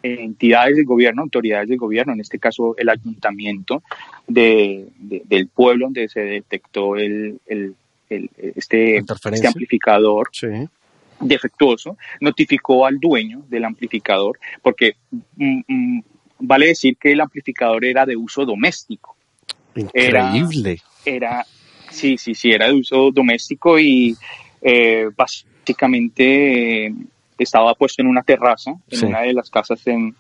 entidades 0.03 0.77
del 0.77 0.85
gobierno, 0.85 1.23
autoridades 1.23 1.69
del 1.69 1.79
gobierno, 1.79 2.13
en 2.13 2.21
este 2.21 2.39
caso 2.39 2.75
el 2.79 2.89
ayuntamiento 2.89 3.83
de, 4.27 4.87
del 4.99 5.49
pueblo 5.49 5.87
donde 5.87 6.09
se 6.09 6.21
detectó 6.21 6.97
el, 6.97 7.41
este, 8.09 8.99
este 8.99 9.47
amplificador. 9.47 10.29
Sí 10.33 10.49
defectuoso, 11.21 11.97
notificó 12.21 12.87
al 12.87 12.99
dueño 12.99 13.43
del 13.49 13.65
amplificador, 13.65 14.39
porque 14.63 14.97
mm, 15.11 15.61
mm, 15.67 16.03
vale 16.41 16.67
decir 16.67 16.97
que 16.97 17.13
el 17.13 17.21
amplificador 17.21 17.85
era 17.85 18.07
de 18.07 18.17
uso 18.17 18.45
doméstico. 18.45 19.17
Increíble. 19.75 20.81
Era, 21.05 21.45
sí, 21.91 22.19
sí, 22.19 22.35
sí, 22.35 22.51
era 22.51 22.67
de 22.67 22.75
uso 22.75 23.11
doméstico 23.13 23.79
y 23.79 24.17
eh, 24.61 25.09
básicamente 25.17 26.87
eh, 26.87 26.95
estaba 27.39 27.75
puesto 27.75 28.03
en 28.03 28.09
una 28.09 28.23
terraza, 28.23 28.75
en 28.91 29.07
una 29.07 29.21
de 29.21 29.33
las 29.33 29.51
casas 29.51 29.87
en, 29.87 30.15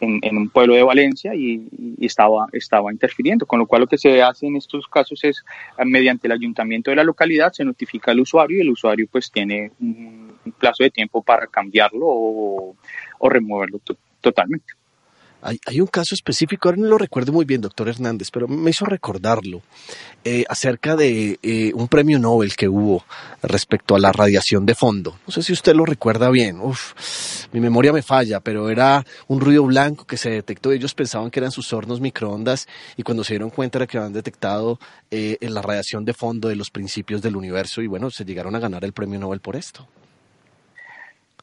en, 0.00 0.36
un 0.36 0.48
pueblo 0.48 0.74
de 0.74 0.82
Valencia 0.82 1.34
y, 1.34 1.96
estaba, 2.00 2.46
estaba 2.52 2.92
interfiriendo. 2.92 3.46
Con 3.46 3.58
lo 3.58 3.66
cual 3.66 3.82
lo 3.82 3.86
que 3.86 3.98
se 3.98 4.22
hace 4.22 4.46
en 4.46 4.56
estos 4.56 4.86
casos 4.86 5.24
es, 5.24 5.44
mediante 5.84 6.26
el 6.26 6.32
ayuntamiento 6.32 6.90
de 6.90 6.96
la 6.96 7.04
localidad, 7.04 7.52
se 7.52 7.64
notifica 7.64 8.12
al 8.12 8.20
usuario 8.20 8.58
y 8.58 8.60
el 8.60 8.70
usuario 8.70 9.06
pues 9.10 9.30
tiene 9.30 9.72
un, 9.80 10.27
plazo 10.52 10.82
de 10.82 10.90
tiempo 10.90 11.22
para 11.22 11.46
cambiarlo 11.46 12.06
o, 12.06 12.76
removerlo 13.20 13.80
totalmente. 14.20 14.78
Hay, 15.40 15.80
un 15.80 15.86
caso 15.86 16.16
específico, 16.16 16.68
ahora 16.68 16.80
no 16.80 16.88
lo 16.88 16.98
recuerdo 16.98 17.32
muy 17.32 17.44
bien, 17.44 17.60
doctor 17.60 17.88
Hernández, 17.88 18.28
pero 18.32 18.48
me 18.48 18.70
hizo 18.70 18.84
recordarlo, 18.84 19.62
eh, 20.24 20.44
acerca 20.48 20.96
de 20.96 21.38
eh, 21.44 21.70
un 21.74 21.86
premio 21.86 22.18
Nobel 22.18 22.56
que 22.56 22.68
hubo 22.68 23.04
respecto 23.40 23.94
a 23.94 24.00
la 24.00 24.10
radiación 24.10 24.66
de 24.66 24.74
fondo. 24.74 25.16
No 25.28 25.32
sé 25.32 25.44
si 25.44 25.52
usted 25.52 25.76
lo 25.76 25.84
recuerda 25.84 26.28
bien, 26.30 26.58
Uf, 26.58 27.46
mi 27.52 27.60
memoria 27.60 27.92
me 27.92 28.02
falla, 28.02 28.40
pero 28.40 28.68
era 28.68 29.04
un 29.28 29.40
ruido 29.40 29.62
blanco 29.64 30.04
que 30.06 30.16
se 30.16 30.30
detectó. 30.30 30.72
Ellos 30.72 30.94
pensaban 30.94 31.30
que 31.30 31.38
eran 31.38 31.52
sus 31.52 31.72
hornos 31.72 32.00
microondas 32.00 32.66
y 32.96 33.04
cuando 33.04 33.22
se 33.22 33.34
dieron 33.34 33.50
cuenta 33.50 33.78
era 33.78 33.86
que 33.86 33.96
habían 33.96 34.12
detectado 34.12 34.80
eh, 35.12 35.38
la 35.40 35.62
radiación 35.62 36.04
de 36.04 36.14
fondo 36.14 36.48
de 36.48 36.56
los 36.56 36.70
principios 36.70 37.22
del 37.22 37.36
universo 37.36 37.80
y 37.80 37.86
bueno, 37.86 38.10
se 38.10 38.24
llegaron 38.24 38.56
a 38.56 38.58
ganar 38.58 38.84
el 38.84 38.92
premio 38.92 39.20
Nobel 39.20 39.38
por 39.38 39.54
esto. 39.54 39.86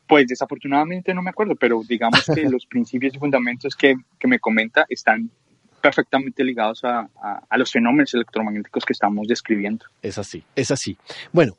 Pues 0.08 0.28
desafortunadamente 0.28 1.14
no 1.14 1.22
me 1.22 1.32
acuerdo, 1.32 1.56
pero 1.56 1.82
digamos 1.88 2.26
que 2.34 2.44
los 2.50 2.66
principios 2.66 3.16
y 3.16 3.20
fundamentos 3.20 3.76
que, 3.76 3.96
que 4.20 4.28
me 4.28 4.40
comenta 4.40 4.86
están 4.90 5.30
perfectamente 5.86 6.44
ligados 6.44 6.84
a, 6.84 7.08
a, 7.48 7.58
los 7.60 7.72
fenómenos 7.72 8.12
electromagnéticos 8.16 8.84
que 8.84 8.94
estamos 8.94 9.28
describiendo. 9.28 9.86
Es 10.02 10.18
así, 10.18 10.44
es 10.56 10.72
así. 10.72 10.98
Bueno, 11.32 11.56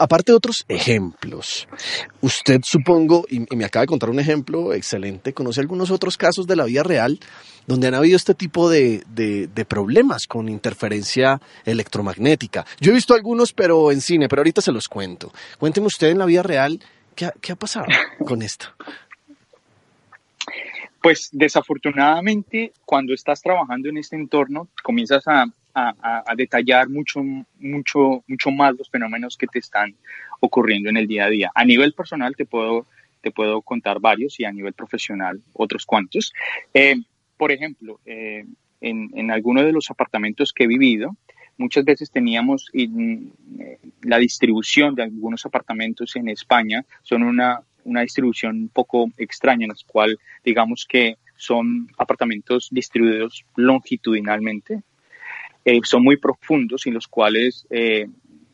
aparte 0.00 0.32
de 0.32 0.36
otros 0.36 0.64
ejemplos, 0.66 1.68
usted 2.20 2.62
supongo, 2.64 3.24
y, 3.30 3.46
me 3.54 3.64
acaba 3.64 3.82
de 3.82 3.86
contar 3.86 4.10
un 4.10 4.18
ejemplo 4.18 4.74
excelente, 4.74 5.32
conoce 5.34 5.60
algunos 5.60 5.92
otros 5.92 6.16
casos 6.16 6.48
de 6.48 6.56
la 6.56 6.64
vida 6.64 6.82
real 6.82 7.20
donde 7.68 7.86
han 7.86 7.94
habido 7.94 8.16
este 8.16 8.34
tipo 8.34 8.68
de, 8.68 9.04
de, 9.06 9.46
de 9.46 9.64
problemas 9.64 10.26
con 10.26 10.48
interferencia 10.48 11.40
electromagnética. 11.64 12.66
Yo 12.80 12.90
he 12.90 12.94
visto 12.96 13.14
algunos, 13.14 13.52
pero 13.52 13.92
en 13.92 14.00
cine, 14.00 14.28
pero 14.28 14.40
ahorita 14.40 14.62
se 14.62 14.72
los 14.72 14.88
cuento. 14.88 15.32
Cuénteme 15.58 15.86
usted 15.86 16.08
en 16.08 16.18
la 16.18 16.26
vida 16.26 16.42
real 16.42 16.80
¿Qué 17.14 17.52
ha, 17.52 17.56
pasado 17.56 17.86
con 18.26 18.42
esto? 18.42 18.66
Pues 21.02 21.28
desafortunadamente, 21.32 22.72
cuando 22.84 23.12
estás 23.12 23.42
trabajando 23.42 23.88
en 23.88 23.98
este 23.98 24.16
entorno, 24.16 24.68
comienzas 24.82 25.24
a, 25.26 25.46
detallar 26.36 26.88
mucho, 26.88 27.20
mucho, 27.58 28.22
mucho 28.28 28.50
más 28.52 28.76
los 28.76 28.88
fenómenos 28.88 29.36
que 29.36 29.48
te 29.48 29.58
están 29.58 29.94
ocurriendo 30.38 30.88
en 30.88 30.96
el 30.96 31.08
día 31.08 31.24
a 31.24 31.30
día. 31.30 31.52
A 31.54 31.64
nivel 31.64 31.92
personal 31.94 32.36
te 32.36 32.46
puedo, 32.46 32.86
te 33.20 33.32
puedo 33.32 33.60
contar 33.60 33.98
varios 33.98 34.38
y 34.38 34.44
a 34.44 34.52
nivel 34.52 34.72
profesional 34.72 35.42
otros 35.52 35.84
cuantos. 35.84 36.32
Eh, 36.72 36.96
por 37.36 37.50
ejemplo, 37.50 37.98
eh, 38.06 38.44
en, 38.80 39.10
en 39.14 39.30
algunos 39.32 39.64
de 39.64 39.72
los 39.72 39.90
apartamentos 39.90 40.52
que 40.52 40.64
he 40.64 40.68
vivido, 40.68 41.16
muchas 41.56 41.84
veces 41.84 42.10
teníamos 42.10 42.68
eh, 42.72 42.88
la 44.02 44.18
distribución 44.18 44.94
de 44.94 45.04
algunos 45.04 45.44
apartamentos 45.46 46.16
en 46.16 46.28
España, 46.28 46.84
son 47.02 47.22
una, 47.22 47.60
una 47.84 48.02
distribución 48.02 48.56
un 48.56 48.68
poco 48.68 49.10
extraña, 49.16 49.64
en 49.64 49.70
la 49.70 49.76
cual 49.86 50.18
digamos 50.44 50.86
que 50.88 51.16
son 51.36 51.88
apartamentos 51.98 52.68
distribuidos 52.70 53.44
longitudinalmente, 53.56 54.82
eh, 55.64 55.80
son 55.84 56.02
muy 56.02 56.16
profundos 56.16 56.86
y 56.86 56.90
los 56.90 57.08
cuales 57.08 57.66
eh, 57.70 58.06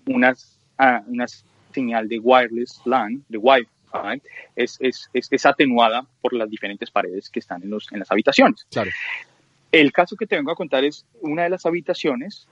una, 0.06 0.34
ah, 0.78 1.02
una 1.06 1.26
señal 1.72 2.08
de 2.08 2.18
wireless 2.18 2.80
LAN, 2.84 3.24
de 3.28 3.38
Wi-Fi, 3.38 4.22
es, 4.54 4.78
es, 4.80 5.10
es, 5.12 5.46
atenuada 5.46 6.06
por 6.20 6.32
las 6.32 6.48
diferentes 6.48 6.90
paredes 6.90 7.28
que 7.28 7.40
están 7.40 7.62
en, 7.62 7.70
los, 7.70 7.90
en 7.92 7.98
las 7.98 8.10
habitaciones. 8.10 8.66
Claro. 8.70 8.90
El 9.72 9.92
caso 9.92 10.16
que 10.16 10.26
te 10.26 10.36
vengo 10.36 10.52
a 10.52 10.56
contar 10.56 10.84
es 10.84 11.04
una 11.20 11.44
de 11.44 11.50
las 11.50 11.66
habitaciones 11.66 12.46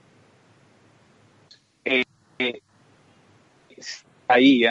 eh, 1.89 2.61
ahí 4.27 4.63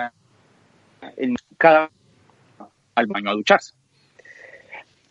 en 1.17 1.35
cada 1.57 1.91
al 2.99 3.07
baño 3.07 3.31
a 3.31 3.35
ducharse. 3.35 3.75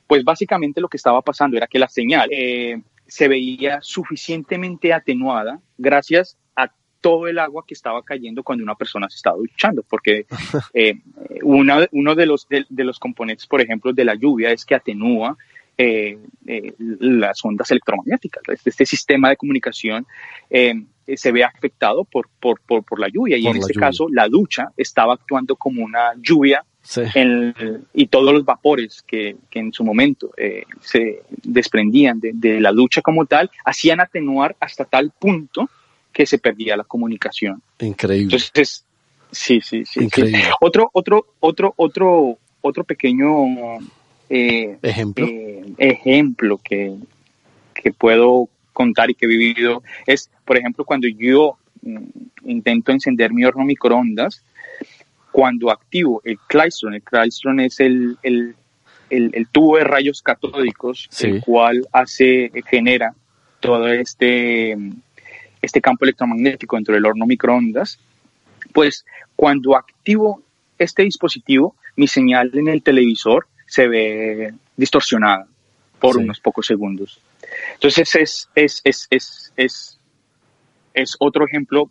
Pues 0.05 0.24
básicamente 0.24 0.82
lo 0.82 0.88
que 0.88 0.97
estaba 0.97 1.22
pasando 1.22 1.58
era 1.58 1.68
que 1.68 1.80
la 1.80 1.88
señal 1.88 2.30
eh, 2.32 2.82
se 3.08 3.28
veía 3.28 3.80
suficientemente 3.82 4.93
atenuada 4.93 5.60
gracias 5.78 6.38
a 6.55 6.72
todo 7.01 7.28
el 7.28 7.39
agua 7.39 7.64
que 7.68 7.74
estaba 7.74 8.03
cayendo 8.03 8.43
cuando 8.43 8.64
una 8.64 8.76
persona 8.76 9.10
se 9.10 9.18
estaba 9.18 9.38
duchando, 9.38 9.84
porque 9.84 10.26
eh, 10.74 10.95
uno 11.43 12.16
de 12.16 12.26
los, 12.26 12.47
de, 12.49 12.84
los 12.84 12.99
componentes, 12.99 13.47
por 13.47 13.62
ejemplo, 13.62 13.93
de 13.93 14.05
la 14.05 14.16
lluvia 14.16 14.51
es 14.51 14.66
que 14.66 14.76
atenúa 14.76 15.38
eh, 15.78 16.18
las 16.99 17.43
ondas 17.43 17.70
electromagnéticas. 17.72 18.43
Este, 18.47 18.70
este 18.70 18.86
sistema 18.86 19.30
de 19.30 19.38
comunicación 19.38 20.08
eh, 21.08 21.18
se 21.18 21.32
ve 21.32 21.43
afectado 21.43 22.03
por, 22.03 22.28
por, 22.39 22.60
por, 22.62 22.99
la 22.99 23.08
lluvia. 23.08 23.38
Y 23.38 23.47
en 23.47 23.58
este 23.58 23.74
caso, 23.74 24.08
la 24.12 24.28
ducha 24.28 24.72
estaba 24.76 25.14
actuando 25.14 25.55
como 25.55 25.84
una 25.84 26.14
lluvia 26.22 26.66
y 27.93 28.08
todos 28.08 28.34
los 28.34 28.45
vapores 28.45 29.03
que, 29.05 29.36
que 29.49 29.60
en 29.60 29.74
su 29.74 29.84
momento 29.84 30.32
eh, 30.38 30.64
se 30.82 31.22
desprendían 31.43 32.20
de, 32.20 32.32
de, 32.34 32.62
la 32.62 32.72
ducha 32.72 33.01
como 33.01 33.26
tal, 33.26 33.49
hacían 33.66 33.99
atenuar 33.99 34.55
hasta 34.60 34.86
tal 34.86 35.12
punto 35.12 35.70
que 36.14 36.26
se 36.26 36.39
perdía 36.39 36.78
la 36.78 36.84
comunicación. 36.84 37.62
Increíble. 37.80 38.36
Entonces, 38.36 38.86
sí, 39.32 39.62
sí, 39.62 39.86
sí. 39.86 40.03
Increíble. 40.03 40.43
Otro, 40.62 40.89
otro, 40.93 41.28
otro, 41.39 41.74
otro, 41.78 42.38
otro 42.62 42.84
pequeño 42.84 43.30
eh, 44.30 44.78
ejemplo, 44.82 45.28
ejemplo 45.78 46.60
que, 46.64 46.95
que 47.74 47.93
puedo 47.93 48.49
contar 48.78 49.10
y 49.10 49.16
que 49.16 49.26
he 49.26 49.30
vivido 49.30 49.82
es, 50.06 50.30
por 50.46 50.56
ejemplo, 50.56 50.86
cuando 50.86 51.08
yo 51.08 51.58
mm, 51.82 51.98
intento 52.46 52.92
encender 52.92 53.34
mi 53.34 53.44
horno 53.44 53.66
microondas, 53.66 54.44
cuando 55.32 55.72
activo 55.72 56.22
el 56.24 56.38
Klystron, 56.48 56.94
el 56.94 57.02
Klystron 57.02 57.60
es 57.60 57.80
el, 57.80 58.18
el, 58.22 58.56
el, 59.10 59.48
tubo 59.52 59.78
de 59.78 59.84
rayos 59.84 60.22
catódicos, 60.22 61.10
el 61.22 61.42
cual 61.42 61.88
hace, 61.92 62.52
genera 62.70 63.16
todo 63.60 63.88
este, 63.88 64.78
este 65.64 65.82
campo 65.82 66.06
electromagnético 66.06 66.76
dentro 66.76 66.94
del 66.94 67.06
horno 67.06 67.26
microondas, 67.26 68.00
pues 68.74 69.06
cuando 69.36 69.76
activo 69.76 70.44
este 70.78 71.02
dispositivo, 71.02 71.76
mi 71.96 72.08
señal 72.08 72.52
en 72.54 72.68
el 72.68 72.84
televisor 72.84 73.48
se 73.66 73.88
ve 73.88 74.54
distorsionada 74.76 75.48
por 76.00 76.18
unos 76.18 76.39
pocos 76.39 76.66
segundos. 76.66 77.20
Entonces 77.74 78.16
es, 78.16 78.50
es, 78.56 78.82
es, 78.84 79.08
es, 79.10 79.54
es, 79.56 80.00
es 80.93 81.16
otro 81.20 81.45
ejemplo 81.45 81.89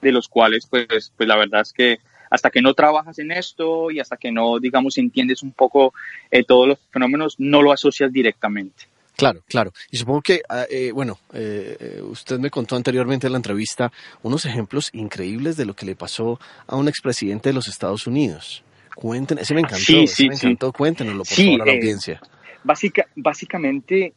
de 0.00 0.12
los 0.12 0.28
cuales, 0.28 0.66
pues, 0.68 1.12
pues 1.16 1.28
la 1.28 1.36
verdad 1.36 1.62
es 1.62 1.72
que 1.72 1.98
hasta 2.30 2.50
que 2.50 2.62
no 2.62 2.72
trabajas 2.72 3.18
en 3.18 3.30
esto 3.30 3.90
y 3.90 4.00
hasta 4.00 4.16
que 4.16 4.32
no, 4.32 4.58
digamos, 4.58 4.96
entiendes 4.96 5.42
un 5.42 5.52
poco 5.52 5.92
eh, 6.30 6.44
todos 6.44 6.66
los 6.66 6.78
fenómenos, 6.90 7.36
no 7.38 7.60
lo 7.60 7.72
asocias 7.72 8.10
directamente. 8.10 8.86
Claro, 9.16 9.42
claro. 9.46 9.72
Y 9.90 9.98
supongo 9.98 10.22
que, 10.22 10.40
ah, 10.48 10.64
eh, 10.70 10.92
bueno, 10.92 11.18
eh, 11.34 12.00
usted 12.02 12.38
me 12.38 12.48
contó 12.48 12.74
anteriormente 12.74 13.26
en 13.26 13.34
la 13.34 13.36
entrevista 13.36 13.92
unos 14.22 14.46
ejemplos 14.46 14.88
increíbles 14.94 15.58
de 15.58 15.66
lo 15.66 15.74
que 15.74 15.84
le 15.84 15.94
pasó 15.94 16.40
a 16.66 16.76
un 16.76 16.88
expresidente 16.88 17.50
de 17.50 17.52
los 17.52 17.68
Estados 17.68 18.06
Unidos. 18.06 18.64
Cuéntenos, 18.94 19.42
ese 19.42 19.54
me 19.54 19.60
encantó, 19.60 19.84
sí, 19.84 20.06
sí, 20.06 20.28
me 20.28 20.34
encantó, 20.34 20.72
cuéntenoslo 20.72 21.24
por 21.24 21.36
favor 21.36 21.62
a 21.62 21.66
la 21.66 21.72
audiencia. 21.72 22.20
Básicamente, 22.64 24.12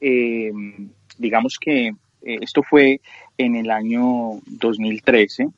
digamos 1.18 1.58
que 1.60 1.94
esto 2.22 2.64
fue 2.64 3.02
en 3.38 3.56
el 3.56 3.70
año 3.70 4.40
2013, 4.46 5.50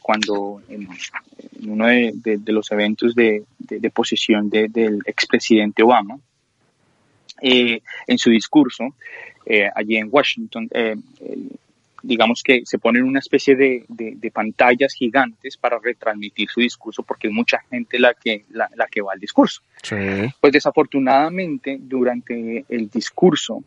cuando 0.00 0.62
en, 0.68 0.88
uno 1.66 1.86
de, 1.86 2.40
los 2.46 2.70
eventos 2.70 3.14
de, 3.14 3.44
posesión 3.92 4.48
del 4.50 5.00
expresidente 5.06 5.82
Obama, 5.82 6.18
eh, 7.40 7.80
en 8.06 8.18
su 8.18 8.30
discurso 8.30 8.94
eh, 9.44 9.68
allí 9.74 9.96
en 9.96 10.08
Washington, 10.10 10.68
eh, 10.72 10.96
digamos 12.02 12.42
que 12.42 12.62
se 12.64 12.78
ponen 12.78 13.04
una 13.04 13.18
especie 13.18 13.56
de, 13.56 14.30
pantallas 14.32 14.94
gigantes 14.94 15.56
para 15.56 15.78
retransmitir 15.78 16.48
su 16.48 16.60
discurso 16.60 17.02
porque 17.02 17.28
es 17.28 17.34
mucha 17.34 17.58
gente 17.70 17.98
la 17.98 18.14
que, 18.14 18.44
la, 18.50 18.68
que 18.90 19.02
va 19.02 19.12
al 19.12 19.20
discurso. 19.20 19.62
Pues 20.40 20.52
desafortunadamente 20.52 21.78
durante 21.80 22.64
el 22.68 22.88
discurso 22.88 23.62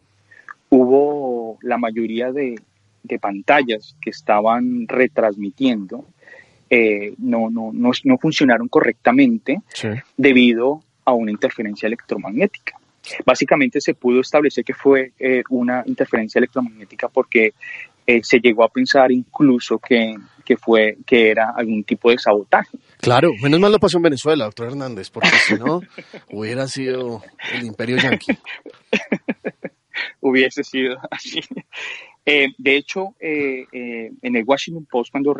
hubo 0.70 1.58
la 1.62 1.78
mayoría 1.78 2.32
de, 2.32 2.56
de 3.04 3.20
pantallas 3.20 3.96
que 4.02 4.10
estaban 4.10 4.88
retransmitiendo 4.88 6.06
eh, 6.70 7.14
no, 7.20 7.50
no, 7.50 7.72
no, 7.72 7.92
no, 8.04 8.18
funcionaron 8.18 8.68
correctamente 8.68 9.62
debido 10.18 10.82
a 11.06 11.14
una 11.14 11.32
interferencia 11.32 11.86
electromagnética. 11.86 12.80
Básicamente 13.26 13.82
se 13.82 13.94
pudo 13.94 14.22
establecer 14.22 14.64
que 14.64 14.74
fue 14.74 15.12
eh, 15.20 15.44
una 15.50 15.84
interferencia 15.86 16.40
electromagnética 16.40 17.10
porque 17.10 17.54
eh, 18.08 18.22
se 18.24 18.40
llegó 18.40 18.64
a 18.64 18.70
pensar 18.70 19.12
incluso 19.12 19.80
que, 19.80 20.16
que, 20.44 20.58
fue, 20.58 20.98
que 21.06 21.32
era 21.32 21.52
algún 21.56 21.84
tipo 21.84 22.12
de 22.12 22.18
sabotaje. 22.18 22.78
Claro, 23.00 23.32
menos 23.42 23.60
mal 23.60 23.72
lo 23.72 23.80
pasó 23.80 23.98
en 23.98 24.04
Venezuela, 24.04 24.46
doctor 24.46 24.68
Hernández, 24.68 25.10
porque 25.10 25.30
si 25.46 25.56
no 25.56 25.82
hubiera 26.32 26.68
sido 26.68 27.24
el 27.54 27.66
imperio 27.66 27.98
yanqui. 27.98 28.38
Hubiese 30.22 30.64
sido 30.64 30.98
así. 31.10 31.42
Eh, 32.26 32.50
de 32.58 32.76
hecho, 32.76 33.14
eh, 33.20 33.66
eh, 33.72 34.12
en 34.22 34.36
el 34.36 34.44
Washington 34.44 34.88
Post, 34.90 35.12
cuando, 35.12 35.36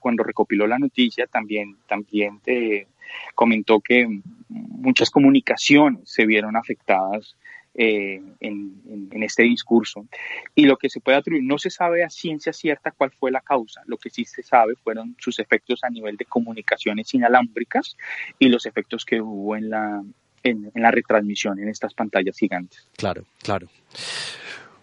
cuando 0.00 0.22
recopiló 0.22 0.66
la 0.66 0.78
noticia, 0.78 1.26
también, 1.26 1.76
también 1.86 2.40
te 2.40 2.86
comentó 3.34 3.80
que 3.80 4.06
muchas 4.48 5.10
comunicaciones 5.10 6.02
se 6.04 6.26
vieron 6.26 6.56
afectadas 6.56 7.36
en, 7.74 9.22
este 9.22 9.42
discurso. 9.44 10.06
Y 10.54 10.64
lo 10.64 10.76
que 10.76 10.88
se 10.88 11.00
puede 11.00 11.18
atribuir, 11.18 11.44
no 11.44 11.58
se 11.58 11.70
sabe 11.70 12.04
a 12.04 12.10
ciencia 12.10 12.52
cierta 12.52 12.90
cuál 12.90 13.10
fue 13.12 13.30
la 13.30 13.40
causa. 13.40 13.82
Lo 13.86 13.96
que 13.96 14.10
sí 14.10 14.24
se 14.24 14.42
sabe 14.42 14.74
fueron 14.76 15.16
sus 15.18 15.38
efectos 15.38 15.84
a 15.84 15.90
nivel 15.90 16.16
de 16.16 16.24
comunicaciones 16.24 17.12
inalámbricas 17.14 17.96
y 18.38 18.48
los 18.48 18.66
efectos 18.66 19.04
que 19.04 19.20
hubo 19.20 19.56
en 19.56 19.70
la, 19.70 20.02
en 20.42 20.70
la 20.74 20.90
retransmisión 20.90 21.58
en 21.60 21.68
estas 21.68 21.94
pantallas 21.94 22.36
gigantes. 22.36 22.88
Claro, 22.96 23.24
claro. 23.42 23.68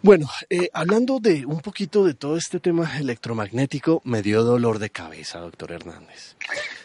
Bueno, 0.04 0.30
eh, 0.52 0.70
hablando 0.74 1.20
de 1.20 1.46
un 1.46 1.60
poquito 1.60 2.06
de 2.06 2.14
todo 2.14 2.38
este 2.38 2.60
tema 2.60 2.98
electromagnético, 3.00 4.02
me 4.06 4.22
dio 4.22 4.44
dolor 4.44 4.78
de 4.78 4.92
cabeza, 4.92 5.40
doctor 5.40 5.72
Hernández. 5.72 6.36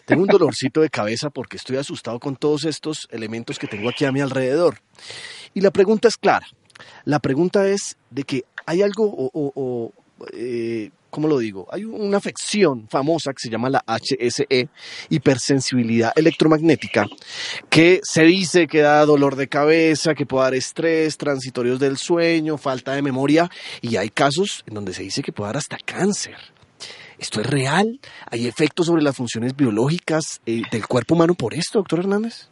Tengo 0.07 0.23
un 0.23 0.29
dolorcito 0.29 0.81
de 0.81 0.89
cabeza 0.89 1.29
porque 1.29 1.59
estoy 1.59 1.77
asustado 1.77 2.19
con 2.19 2.37
todos 2.37 2.65
estos 2.65 3.07
elementos 3.11 3.59
que 3.59 3.67
tengo 3.67 3.91
aquí 3.91 4.07
a 4.07 4.13
mi 4.13 4.23
alrededor. 4.23 4.79
Y 5.53 5.61
la 5.61 5.71
pregunta 5.71 6.09
es 6.09 6.17
clara. 6.17 6.47
La 7.05 7.19
pregunta 7.19 7.69
es 7.69 7.99
de 8.11 8.25
que 8.25 8.45
hay 8.65 8.81
algo 8.81 9.05
o, 9.15 9.93
eh, 10.33 10.91
¿cómo 11.13 11.29
lo 11.29 11.39
digo? 11.39 11.69
Hay 11.71 11.85
una 11.85 12.17
afección 12.17 12.89
famosa 12.89 13.33
que 13.33 13.41
se 13.41 13.51
llama 13.51 13.69
la 13.69 13.85
HSE, 13.87 14.69
hipersensibilidad 15.11 16.11
electromagnética, 16.17 17.07
que 17.69 18.01
se 18.03 18.25
dice 18.25 18.67
que 18.67 18.81
da 18.81 19.05
dolor 19.05 19.37
de 19.37 19.47
cabeza, 19.47 20.15
que 20.15 20.25
puede 20.25 20.45
dar 20.45 20.55
estrés, 20.55 21.19
transitorios 21.19 21.79
del 21.79 21.99
sueño, 21.99 22.57
falta 22.57 22.95
de 22.95 23.03
memoria, 23.03 23.51
y 23.83 23.97
hay 23.97 24.09
casos 24.09 24.65
en 24.67 24.73
donde 24.73 24.95
se 24.95 25.03
dice 25.03 25.23
que 25.23 25.33
puede 25.33 25.49
dar 25.49 25.59
hasta 25.59 25.77
cáncer. 25.85 26.37
¿Esto 27.19 27.43
es 27.43 27.47
real? 27.47 28.01
¿Hay 28.31 28.47
efectos 28.47 28.87
sobre 28.87 29.03
las 29.03 29.15
funciones 29.15 29.55
biológicas 29.55 30.41
eh, 30.47 30.63
del 30.73 30.87
cuerpo 30.87 31.15
humano 31.15 31.35
por 31.35 31.53
esto, 31.53 31.79
doctor 31.79 32.01
Hernández? 32.01 32.49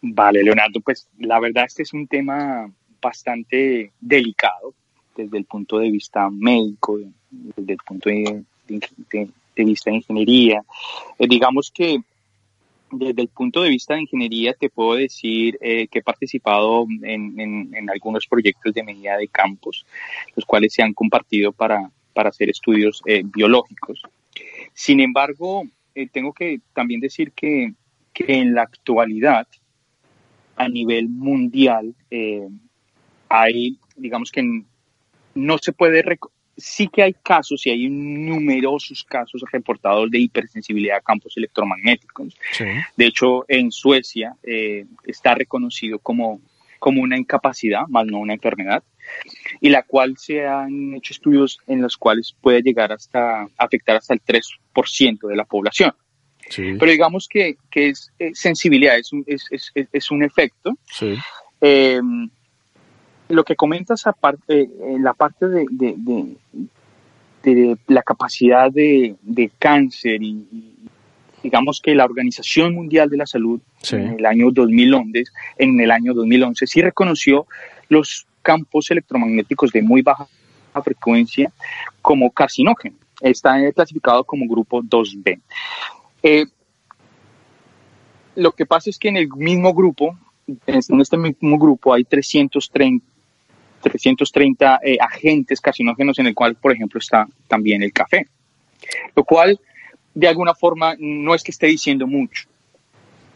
Vale, 0.00 0.44
Leonardo, 0.44 0.80
pues 0.80 1.08
la 1.18 1.40
verdad 1.40 1.64
este 1.66 1.82
es 1.82 1.92
un 1.92 2.06
tema 2.06 2.70
bastante 3.00 3.92
delicado 4.00 4.72
desde 5.18 5.38
el 5.38 5.44
punto 5.44 5.78
de 5.78 5.90
vista 5.90 6.30
médico, 6.30 6.98
desde 7.30 7.72
el 7.72 7.78
punto 7.78 8.08
de, 8.08 8.44
vista 9.56 9.90
de 9.90 9.96
ingeniería. 9.96 10.62
Eh, 11.18 11.26
digamos 11.28 11.72
que 11.72 12.00
desde 12.92 13.22
el 13.22 13.28
punto 13.28 13.62
de 13.62 13.68
vista 13.68 13.94
de 13.94 14.02
ingeniería 14.02 14.54
te 14.54 14.70
puedo 14.70 14.94
decir 14.94 15.58
eh, 15.60 15.88
que 15.88 15.98
he 15.98 16.02
participado 16.02 16.86
en, 17.02 17.90
algunos 17.90 18.26
proyectos 18.26 18.72
de 18.72 18.84
medida 18.84 19.16
de 19.16 19.28
campos, 19.28 19.84
los 20.36 20.46
cuales 20.46 20.72
se 20.72 20.82
han 20.82 20.94
compartido 20.94 21.52
para, 21.52 21.90
hacer 22.14 22.50
estudios 22.50 23.02
eh, 23.06 23.22
biológicos. 23.24 24.02
Sin 24.72 25.00
embargo, 25.00 25.64
tengo 26.12 26.32
que 26.32 26.60
también 26.72 27.00
decir 27.00 27.32
que, 27.32 27.72
que, 28.12 28.40
en 28.40 28.54
la 28.54 28.62
actualidad, 28.62 29.46
a 30.56 30.68
nivel 30.68 31.08
mundial, 31.08 31.94
hay, 33.28 33.78
digamos 33.96 34.32
que 34.32 34.40
en, 34.40 34.66
no 35.34 35.58
se 35.58 35.72
puede, 35.72 36.02
sí 36.58 36.88
que 36.88 37.02
hay 37.02 37.14
casos 37.14 37.64
y 37.66 37.70
hay 37.70 37.88
numerosos 37.88 39.04
casos 39.04 39.42
reportados 39.50 40.10
de 40.10 40.18
hipersensibilidad 40.18 40.98
a 40.98 41.00
campos 41.00 41.36
electromagnéticos. 41.36 42.36
De 42.96 43.06
hecho, 43.06 43.44
en 43.48 43.70
Suecia 43.70 44.34
eh, 44.42 44.84
está 45.04 45.34
reconocido 45.34 46.00
como, 46.00 46.40
como 46.78 47.02
una 47.02 47.16
incapacidad, 47.16 47.86
más 47.88 48.06
no 48.06 48.18
una 48.18 48.34
enfermedad, 48.34 48.82
y 49.60 49.70
la 49.70 49.84
cual 49.84 50.18
se 50.18 50.46
han 50.46 50.94
hecho 50.94 51.14
estudios 51.14 51.60
en 51.66 51.80
los 51.80 51.96
cuales 51.96 52.34
puede 52.40 52.60
llegar 52.60 52.92
hasta 52.92 53.46
afectar 53.56 53.96
hasta 53.96 54.14
el 54.14 54.20
3% 54.22 55.28
de 55.28 55.36
la 55.36 55.44
población. 55.44 55.94
Pero 56.56 56.90
digamos 56.90 57.28
que, 57.28 57.56
es, 57.72 58.10
sensibilidad, 58.32 58.98
es 58.98 59.12
un, 59.12 59.22
es, 59.26 59.46
es, 59.50 59.70
es 59.92 60.10
un 60.10 60.24
efecto. 60.24 60.72
Eh, 61.60 62.00
lo 63.28 63.44
que 63.44 63.56
comentas 63.56 64.06
aparte, 64.06 64.70
en 64.80 65.02
la 65.02 65.14
parte 65.14 65.48
de, 65.48 65.66
de, 65.70 66.36
la 67.86 68.02
capacidad 68.02 68.70
de, 68.70 69.16
cáncer 69.58 70.22
y, 70.22 70.74
digamos 71.42 71.80
que 71.80 71.94
la 71.94 72.04
Organización 72.04 72.74
Mundial 72.74 73.08
de 73.10 73.16
la 73.16 73.26
Salud 73.26 73.60
en 73.92 74.18
el 74.18 74.26
año 74.26 74.50
2011, 74.50 75.24
en 75.58 75.80
el 75.80 75.90
año 75.90 76.14
2011 76.14 76.66
sí 76.66 76.82
reconoció 76.82 77.46
los 77.88 78.26
campos 78.42 78.90
electromagnéticos 78.90 79.72
de 79.72 79.82
muy 79.82 80.02
baja 80.02 80.26
frecuencia 80.82 81.50
como 82.02 82.30
carcinógeno. 82.30 82.96
Está 83.20 83.56
clasificado 83.72 84.24
como 84.24 84.46
grupo 84.46 84.82
2B. 84.82 85.40
Eh, 86.22 86.46
lo 88.36 88.52
que 88.52 88.66
pasa 88.66 88.90
es 88.90 88.98
que 88.98 89.08
en 89.08 89.16
el 89.16 89.28
mismo 89.28 89.74
grupo, 89.74 90.16
en 90.46 91.00
este 91.00 91.16
mismo 91.16 91.58
grupo 91.58 91.92
hay 91.92 92.04
330 92.04 93.04
330 93.82 94.80
eh, 94.84 94.96
agentes 95.00 95.60
carcinógenos 95.60 96.18
en 96.18 96.26
el 96.26 96.34
cual, 96.34 96.56
por 96.56 96.72
ejemplo, 96.72 96.98
está 96.98 97.26
también 97.46 97.82
el 97.82 97.92
café. 97.92 98.26
Lo 99.14 99.24
cual, 99.24 99.60
de 100.14 100.28
alguna 100.28 100.54
forma, 100.54 100.94
no 100.98 101.34
es 101.34 101.42
que 101.42 101.50
esté 101.50 101.66
diciendo 101.66 102.06
mucho. 102.06 102.48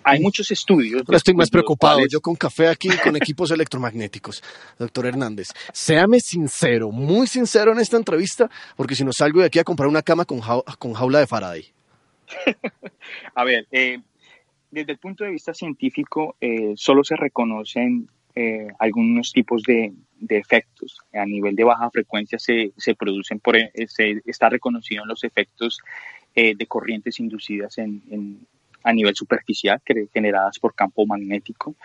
hay 0.04 0.18
muchos 0.18 0.50
estudios. 0.50 1.02
Ahora 1.06 1.16
estoy 1.18 1.34
más 1.34 1.48
preocupado. 1.48 1.98
cuales- 1.98 2.12
Yo 2.12 2.20
con 2.20 2.34
café 2.34 2.66
aquí 2.68 2.88
con 3.04 3.14
equipos 3.14 3.52
electromagnéticos. 3.52 4.42
Doctor 4.76 5.06
Hernández, 5.06 5.50
séame 5.72 6.18
sincero, 6.18 6.90
muy 6.90 7.28
sincero 7.28 7.70
en 7.72 7.78
esta 7.78 7.98
entrevista, 7.98 8.50
porque 8.76 8.96
si 8.96 9.04
no 9.04 9.12
salgo 9.12 9.38
de 9.40 9.46
aquí 9.46 9.60
a 9.60 9.64
comprar 9.64 9.88
una 9.88 10.02
cama 10.02 10.24
con, 10.24 10.40
con 10.80 10.92
jaula 10.94 11.20
de 11.20 11.26
Faraday. 11.28 11.66
A 13.34 13.44
ver, 13.44 13.66
eh, 13.70 14.00
desde 14.72 14.92
el 14.92 14.98
punto 14.98 15.22
de 15.22 15.30
vista 15.30 15.54
científico, 15.54 16.34
eh, 16.40 16.72
solo 16.76 17.04
se 17.04 17.14
reconocen 17.14 18.08
eh, 18.34 18.68
algunos 18.78 19.32
tipos 19.32 19.62
de, 19.62 19.92
de 20.18 20.38
efectos. 20.38 20.98
A 21.12 21.26
nivel 21.26 21.54
de 21.54 21.64
baja 21.64 21.90
frecuencia 21.90 22.38
se, 22.38 22.72
se 22.76 22.94
producen, 22.94 23.40
por, 23.40 23.56
e- 23.56 23.72
se, 23.88 24.22
está 24.24 24.48
reconocido 24.48 25.04
los 25.04 25.24
efectos 25.24 25.78
eh, 26.34 26.54
de 26.56 26.66
corrientes 26.66 27.20
inducidas 27.20 27.78
en, 27.78 28.46
a 28.84 28.92
nivel 28.92 29.14
superficial, 29.14 29.80
generadas 30.12 30.58
por 30.58 30.74
campo 30.74 31.06
magnético, 31.06 31.76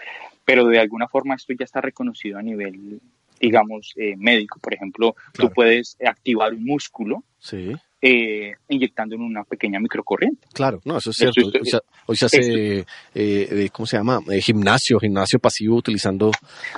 pero 0.45 0.65
de 0.65 0.79
alguna 0.79 1.07
forma 1.07 1.35
esto 1.35 1.53
ya 1.53 1.65
está 1.65 1.81
reconocido 1.81 2.37
a 2.37 2.41
nivel, 2.41 2.99
digamos, 3.39 3.93
eh, 3.95 4.15
médico. 4.17 4.59
Por 4.61 4.73
ejemplo, 4.73 5.13
Claro. 5.33 5.49
tú 5.49 5.53
puedes 5.53 5.97
activar 6.05 6.53
un 6.53 6.63
músculo 6.65 7.23
Sí, 7.39 7.71
eh, 8.01 8.51
inyectando 8.69 9.15
en 9.15 9.21
una 9.21 9.43
pequeña 9.43 9.79
microcorriente. 9.79 10.47
claro, 10.53 10.81
no, 10.85 10.97
eso 10.97 11.09
es 11.11 11.17
cierto. 11.17 11.41
esto- 11.41 11.59
Hoy 11.59 11.65
se, 11.65 11.79
hoy 12.07 12.15
se 12.15 12.25
hace, 12.25 12.79
eh, 12.79 12.85
eh, 13.15 13.69
¿cómo 13.71 13.85
se 13.85 13.97
llama? 13.97 14.19
Eh, 14.31 14.41
gimnasio, 14.41 14.99
gimnasio 14.99 15.39
pasivo 15.39 15.75
utilizando 15.75 16.31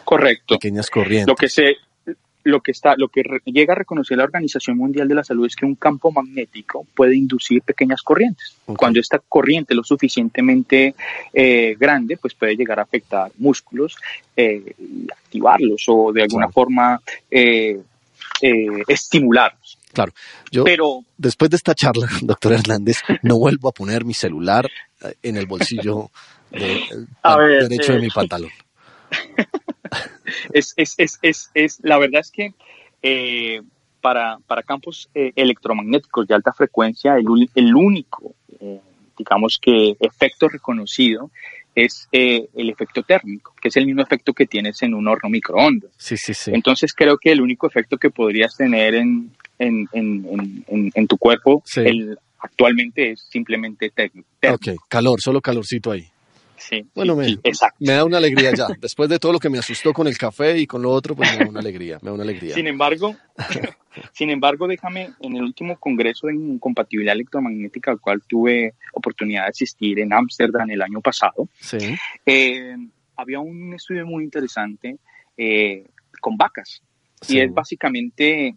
Correcto. 0.03 0.55
pequeñas 0.55 0.89
corrientes. 0.89 1.27
Lo 1.27 1.35
que 1.35 1.49
se 1.49 1.75
lo 2.43 2.61
que 2.61 2.71
está 2.71 2.95
lo 2.97 3.09
que 3.09 3.21
llega 3.45 3.73
a 3.73 3.75
reconocer 3.75 4.17
la 4.17 4.23
Organización 4.23 4.77
Mundial 4.77 5.07
de 5.07 5.15
la 5.15 5.23
Salud 5.23 5.45
es 5.45 5.55
que 5.55 5.65
un 5.65 5.75
campo 5.75 6.11
magnético 6.11 6.85
puede 6.95 7.15
inducir 7.15 7.61
pequeñas 7.61 8.01
corrientes. 8.01 8.55
Cuando 8.65 8.99
esta 8.99 9.19
corriente 9.19 9.73
es 9.73 9.77
lo 9.77 9.83
suficientemente 9.83 10.95
eh, 11.33 11.75
grande, 11.79 12.17
pues 12.17 12.33
puede 12.35 12.55
llegar 12.55 12.79
a 12.79 12.83
afectar 12.83 13.31
músculos 13.37 13.95
eh, 14.37 14.73
y 14.79 15.07
activarlos 15.11 15.83
o 15.87 16.11
de 16.13 16.23
alguna 16.23 16.45
Claro. 16.45 16.53
forma 16.53 17.01
eh, 17.29 17.79
eh, 18.41 18.83
estimularlos. 18.87 19.77
Claro, 19.91 20.13
yo 20.51 20.63
Pero 20.63 21.03
después 21.17 21.49
de 21.49 21.57
esta 21.57 21.75
charla, 21.75 22.07
doctor 22.21 22.53
Hernández, 22.53 22.97
no 23.23 23.37
vuelvo 23.37 23.67
a 23.69 23.71
poner 23.73 24.05
mi 24.05 24.13
celular 24.13 24.69
en 25.23 25.35
el 25.35 25.45
bolsillo 25.45 26.09
de- 26.51 26.79
A 27.23 27.35
pan- 27.35 27.39
ver, 27.47 27.67
derecho 27.67 27.93
de 27.93 27.99
mi 27.99 28.09
pantalón. 28.09 28.51
es, 30.53 30.73
es, 30.77 30.95
es, 30.97 31.19
es, 31.21 31.49
es- 31.53 31.79
la 31.83 31.97
verdad 31.97 32.21
es 32.21 32.31
que 32.31 32.53
eh, 33.01 33.61
para, 34.01 34.37
para 34.47 34.63
campos 34.63 35.09
eh, 35.13 35.31
electromagnéticos 35.35 36.27
de 36.27 36.35
alta 36.35 36.53
frecuencia, 36.53 37.15
el, 37.17 37.49
el 37.55 37.75
único, 37.75 38.33
eh, 38.59 38.79
digamos 39.17 39.59
que 39.61 39.95
efecto 39.99 40.47
reconocido 40.47 41.29
es 41.75 42.07
eh, 42.11 42.47
el 42.55 42.69
efecto 42.69 43.03
térmico, 43.03 43.53
que 43.61 43.67
es 43.69 43.77
el 43.77 43.85
mismo 43.85 44.01
efecto 44.01 44.33
que 44.33 44.45
tienes 44.45 44.81
en 44.81 44.93
un 44.93 45.07
horno 45.07 45.29
microondas. 45.29 45.91
Sí, 45.97 46.17
sí, 46.17 46.33
sí. 46.33 46.51
Entonces 46.53 46.93
creo 46.93 47.17
que 47.17 47.31
el 47.31 47.41
único 47.41 47.67
efecto 47.67 47.97
que 47.97 48.09
podrías 48.09 48.55
tener 48.57 48.95
en, 48.95 49.31
en, 49.59 49.87
en, 49.93 50.91
en, 50.93 51.07
tu 51.07 51.17
cuerpo 51.17 51.61
el, 51.81 52.17
actualmente 52.39 53.11
es 53.11 53.21
simplemente 53.29 53.91
térmico. 53.91 54.27
Ok, 54.49 54.67
calor, 54.89 55.19
solo 55.21 55.41
calorcito 55.41 55.91
ahí. 55.91 56.05
Sí, 56.59 56.85
Bueno, 56.93 57.15
me, 57.15 57.25
sí, 57.25 57.39
exacto. 57.43 57.77
me 57.79 57.93
da 57.93 58.03
una 58.05 58.17
alegría 58.17 58.51
ya. 58.53 58.67
Después 58.81 59.09
de 59.09 59.17
todo 59.17 59.31
lo 59.33 59.39
que 59.39 59.49
me 59.49 59.57
asustó 59.59 59.93
con 59.93 60.07
el 60.07 60.17
café 60.17 60.57
y 60.57 60.67
con 60.67 60.81
lo 60.81 60.91
otro, 60.91 61.15
pues 61.15 61.31
me 61.31 61.45
da 61.45 61.49
una 61.49 61.59
alegría, 61.61 61.97
me 62.01 62.09
da 62.09 62.13
una 62.13 62.23
alegría. 62.23 62.53
Sin 62.53 62.67
embargo, 62.67 63.15
sin 64.13 64.29
embargo, 64.29 64.67
déjame, 64.67 65.11
en 65.21 65.35
el 65.37 65.43
último 65.43 65.77
congreso 65.79 66.27
de 66.27 66.35
incompatibilidad 66.35 67.15
electromagnética 67.15 67.91
al 67.91 67.99
cual 67.99 68.21
tuve 68.27 68.73
oportunidad 68.93 69.43
de 69.43 69.49
asistir 69.49 69.99
en 69.99 70.11
Ámsterdam 70.13 70.69
el 70.69 70.81
año 70.81 71.01
pasado, 71.01 71.47
Sí, 71.59 71.77
eh, 72.25 72.75
había 73.15 73.39
un 73.39 73.73
estudio 73.73 74.05
muy 74.05 74.23
interesante 74.23 74.97
eh, 75.37 75.85
con 76.21 76.35
vacas. 76.37 76.81
sí. 77.21 77.37
Y 77.37 77.39
es 77.39 77.53
básicamente, 77.53 78.55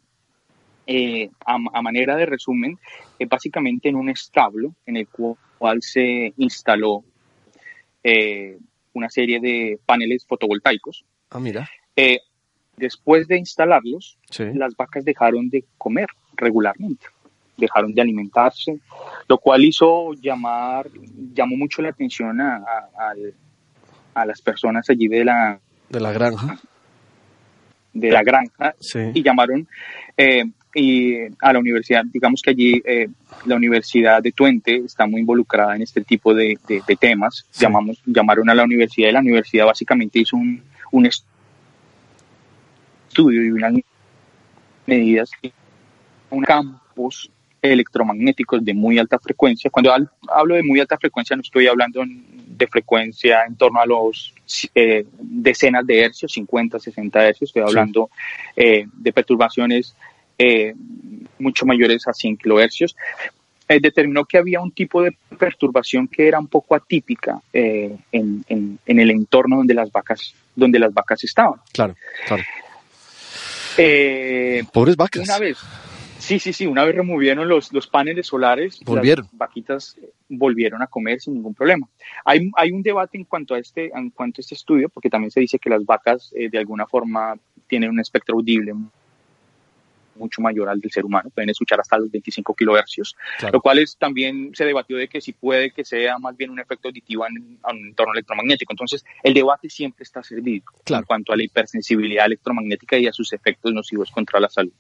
eh, 0.87 1.31
a, 1.47 1.55
a 1.73 1.83
manera 1.83 2.17
de 2.17 2.27
resumen, 2.27 2.79
es 3.19 3.29
básicamente 3.29 3.89
en 3.89 3.95
un 3.97 4.09
establo 4.09 4.75
en 4.87 4.97
el 4.97 5.07
cual 5.09 5.81
se 5.83 6.33
instaló 6.37 7.05
eh, 8.05 8.59
una 8.95 9.09
serie 9.11 9.41
de 9.41 9.79
paneles 9.87 10.27
fotovoltaicos. 10.27 11.05
Ah, 11.31 11.39
mira. 11.41 11.69
Eh, 11.97 12.19
después 12.77 13.27
de 13.29 13.39
instalarlos, 13.39 14.19
Sí. 14.31 14.45
las 14.55 14.75
vacas 14.77 15.05
dejaron 15.05 15.49
de 15.51 15.65
comer 15.79 16.09
regularmente, 16.37 17.07
dejaron 17.57 17.95
de 17.95 18.03
alimentarse, 18.03 18.79
lo 19.29 19.39
cual 19.39 19.65
hizo 19.65 20.13
llamar, 20.15 20.89
llamó 21.35 21.57
mucho 21.57 21.83
la 21.83 21.91
atención 21.91 22.41
a, 22.41 22.65
a 24.15 24.27
las 24.27 24.41
personas 24.43 24.89
allí 24.91 25.09
de 25.09 25.25
la, 25.25 25.61
De 25.89 26.01
la 26.01 26.13
granja. 26.13 26.59
de 27.95 28.11
la 28.11 28.23
granja 28.23 28.75
Sí. 28.81 28.99
y 29.15 29.23
llamaron 29.23 29.67
eh, 30.17 30.45
y 30.75 31.17
a 31.41 31.53
la 31.53 31.59
universidad, 31.59 32.05
digamos 32.13 32.41
que 32.43 32.51
allí 32.51 32.83
eh, 32.85 33.09
la 33.45 33.57
Universidad 33.57 34.23
de 34.23 34.33
Twente 34.33 34.77
está 34.87 35.07
muy 35.07 35.21
involucrada 35.21 35.75
en 35.77 35.83
este 35.83 36.03
tipo 36.03 36.33
de, 36.35 36.59
de- 36.67 36.83
de 36.87 36.97
temas, 36.97 37.47
Sí. 37.51 37.63
llamamos, 37.65 38.01
llamaron 38.07 38.49
a 38.51 38.55
la 38.55 38.65
universidad 38.65 39.09
y 39.09 39.13
la 39.13 39.21
universidad 39.21 39.67
básicamente 39.67 40.19
hizo 40.21 40.37
un, 40.37 40.63
un 40.93 41.07
estudio 43.09 43.43
y 43.45 43.51
unas 43.51 43.75
medidas, 44.87 45.31
un 46.31 46.43
campos 46.45 47.31
electromagnéticos 47.61 48.65
de 48.65 48.75
muy 48.75 48.99
alta 48.99 49.19
frecuencia. 49.19 49.71
Cuando 49.71 49.93
hab- 49.95 50.09
hablo 50.29 50.55
de 50.57 50.63
muy 50.65 50.81
alta 50.81 50.97
frecuencia 50.99 51.37
no 51.37 51.43
estoy 51.43 51.67
hablando 51.69 52.03
de 52.05 52.67
frecuencia 52.67 53.45
en 53.47 53.55
torno 53.57 53.81
a 53.81 53.87
los 53.87 54.35
eh, 54.75 55.05
decenas 55.21 55.87
de 55.87 56.01
hercios, 56.05 56.33
50, 56.33 56.79
60 56.81 57.29
hercios, 57.29 57.51
estoy 57.51 57.63
hablando 57.63 58.11
eh, 58.57 58.87
de 58.93 59.13
perturbaciones 59.13 59.95
eh, 60.43 60.75
mucho 61.39 61.67
mayores 61.67 62.07
a 62.09 62.13
100 62.13 62.37
kilohercios. 62.37 62.97
Eh, 63.69 63.79
determinó 63.81 64.25
que 64.25 64.39
había 64.39 64.61
un 64.61 64.73
tipo 64.73 65.03
de 65.03 65.17
perturbación 65.39 66.07
que 66.09 66.27
era 66.29 66.39
un 66.39 66.49
poco 66.49 66.75
atípica 66.75 67.41
eh, 67.53 67.97
en, 68.11 68.45
en- 68.49 68.79
en 68.85 68.99
el 69.01 69.11
entorno 69.11 69.57
donde 69.59 69.75
las 69.75 69.91
vacas 69.91 70.35
donde 70.55 70.79
las 70.79 70.93
vacas 70.93 71.25
estaban. 71.25 71.59
Claro, 71.73 71.95
claro. 72.27 72.43
Eh, 73.79 74.63
Pobres 74.73 74.97
vacas. 74.97 75.23
una 75.27 75.39
vez, 75.39 75.57
sí, 76.19 76.39
sí, 76.39 76.53
sí, 76.53 76.67
una 76.67 76.85
vez 76.85 76.95
removieron 76.95 77.49
los, 77.49 77.73
los 77.73 77.87
paneles 77.87 78.27
solares, 78.27 78.81
Volvieron. 78.85 79.25
las 79.27 79.39
vaquitas 79.39 79.97
eh, 80.03 80.11
volvieron 80.29 80.83
a 80.83 80.87
comer 80.89 81.21
sin 81.21 81.35
ningún 81.35 81.55
problema. 81.55 81.89
Hay, 82.25 82.51
hay 82.57 82.71
un 82.71 82.83
debate 82.83 83.17
en 83.17 83.25
cuanto 83.25 83.55
a 83.55 83.59
este, 83.59 83.91
en 83.95 84.11
cuanto 84.11 84.41
a 84.41 84.43
este 84.43 84.55
estudio, 84.55 84.89
porque 84.91 85.09
también 85.09 85.31
se 85.31 85.41
dice 85.41 85.59
que 85.59 85.71
las 85.71 85.85
vacas 85.87 86.33
eh, 86.37 86.51
de 86.51 86.59
alguna 86.59 86.87
forma 86.87 87.35
tienen 87.67 87.89
un 87.91 88.01
espectro 88.01 88.35
audible 88.37 88.75
mucho 90.23 90.41
mayor 90.41 90.69
al 90.69 90.81
del 90.81 90.91
ser 90.91 91.05
humano, 91.05 91.31
pueden 91.35 91.51
escuchar 91.51 91.81
hasta 91.81 91.99
los 91.99 92.11
25 92.11 92.55
kilohercios, 92.55 93.15
Claro. 93.39 93.55
lo 93.55 93.61
cual 93.61 93.79
es, 93.81 93.97
también 93.99 94.53
se 94.55 94.65
debatió 94.65 94.97
de 94.97 95.09
que 95.09 95.21
si 95.21 95.33
puede 95.33 95.71
que 95.73 95.85
sea 95.85 96.19
más 96.19 96.37
bien 96.37 96.51
un 96.51 96.61
efecto 96.61 96.89
auditivo 96.89 97.27
en, 97.27 97.37
en 97.37 97.77
un 97.77 97.87
entorno 97.89 98.13
electromagnético. 98.15 98.73
Entonces, 98.73 99.05
el 99.23 99.35
debate 99.35 99.69
siempre 99.69 100.05
está 100.05 100.23
servido 100.23 100.65
Claro. 100.85 101.03
en 101.03 101.07
cuanto 101.07 101.33
a 101.33 101.37
la 101.37 101.45
hipersensibilidad 101.45 102.27
electromagnética 102.27 102.97
y 102.99 103.07
a 103.07 103.13
sus 103.13 103.33
efectos 103.33 103.73
nocivos 103.73 104.11
contra 104.11 104.41
la 104.41 104.49
salud. 104.49 104.73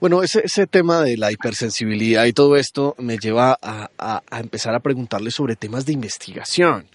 Bueno, 0.00 0.22
ese, 0.22 0.40
ese 0.44 0.66
tema 0.66 1.02
de 1.02 1.18
la 1.18 1.30
hipersensibilidad 1.30 2.24
y 2.24 2.32
todo 2.32 2.56
esto 2.56 2.94
me 2.98 3.18
lleva 3.18 3.58
a, 3.60 3.90
a- 3.98 4.22
a 4.30 4.40
empezar 4.40 4.74
a 4.74 4.80
preguntarle 4.80 5.30
sobre 5.30 5.56
temas 5.56 5.84
de 5.84 5.92
investigación. 5.92 6.86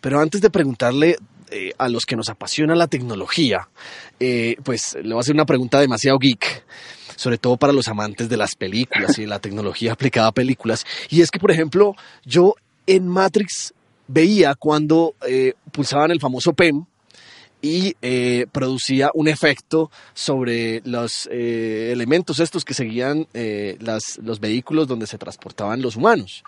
Pero 0.00 0.20
antes 0.20 0.40
de 0.40 0.48
preguntarle 0.48 1.16
eh, 1.50 1.72
a 1.76 1.88
los 1.90 2.06
que 2.06 2.16
nos 2.16 2.30
apasiona 2.30 2.74
la 2.74 2.86
tecnología, 2.88 3.68
eh, 4.18 4.56
pues 4.64 4.94
le 4.94 5.10
voy 5.10 5.18
a 5.18 5.20
hacer 5.20 5.34
una 5.34 5.44
pregunta 5.44 5.78
demasiado 5.80 6.18
geek, 6.18 6.64
sobre 7.16 7.38
todo 7.38 7.56
para 7.56 7.72
los 7.72 7.88
amantes 7.88 8.28
de 8.28 8.36
las 8.36 8.54
películas 8.54 9.18
y 9.18 9.22
de 9.22 9.28
la 9.28 9.40
tecnología 9.40 9.92
aplicada 9.92 10.28
a 10.28 10.32
películas. 10.32 10.84
Y 11.10 11.22
es 11.22 11.30
que, 11.30 11.40
por 11.40 11.50
ejemplo, 11.50 11.94
yo 12.24 12.54
en 12.86 13.08
Matrix 13.08 13.74
veía 14.08 14.54
cuando 14.54 15.14
eh, 15.26 15.54
pulsaban 15.72 16.10
el 16.10 16.20
famoso 16.20 16.52
PEM, 16.52 16.84
y 17.62 17.96
eh, 18.02 18.46
producía 18.52 19.10
un 19.14 19.26
efecto 19.26 19.90
sobre 20.14 20.82
los 20.84 21.26
eh, 21.32 21.90
elementos 21.90 22.38
estos 22.38 22.64
que 22.64 22.74
seguían 22.74 23.26
las, 23.80 24.20
los 24.22 24.38
vehículos 24.38 24.86
donde 24.86 25.06
se 25.06 25.18
transportaban 25.18 25.82
los 25.82 25.96
humanos. 25.96 26.44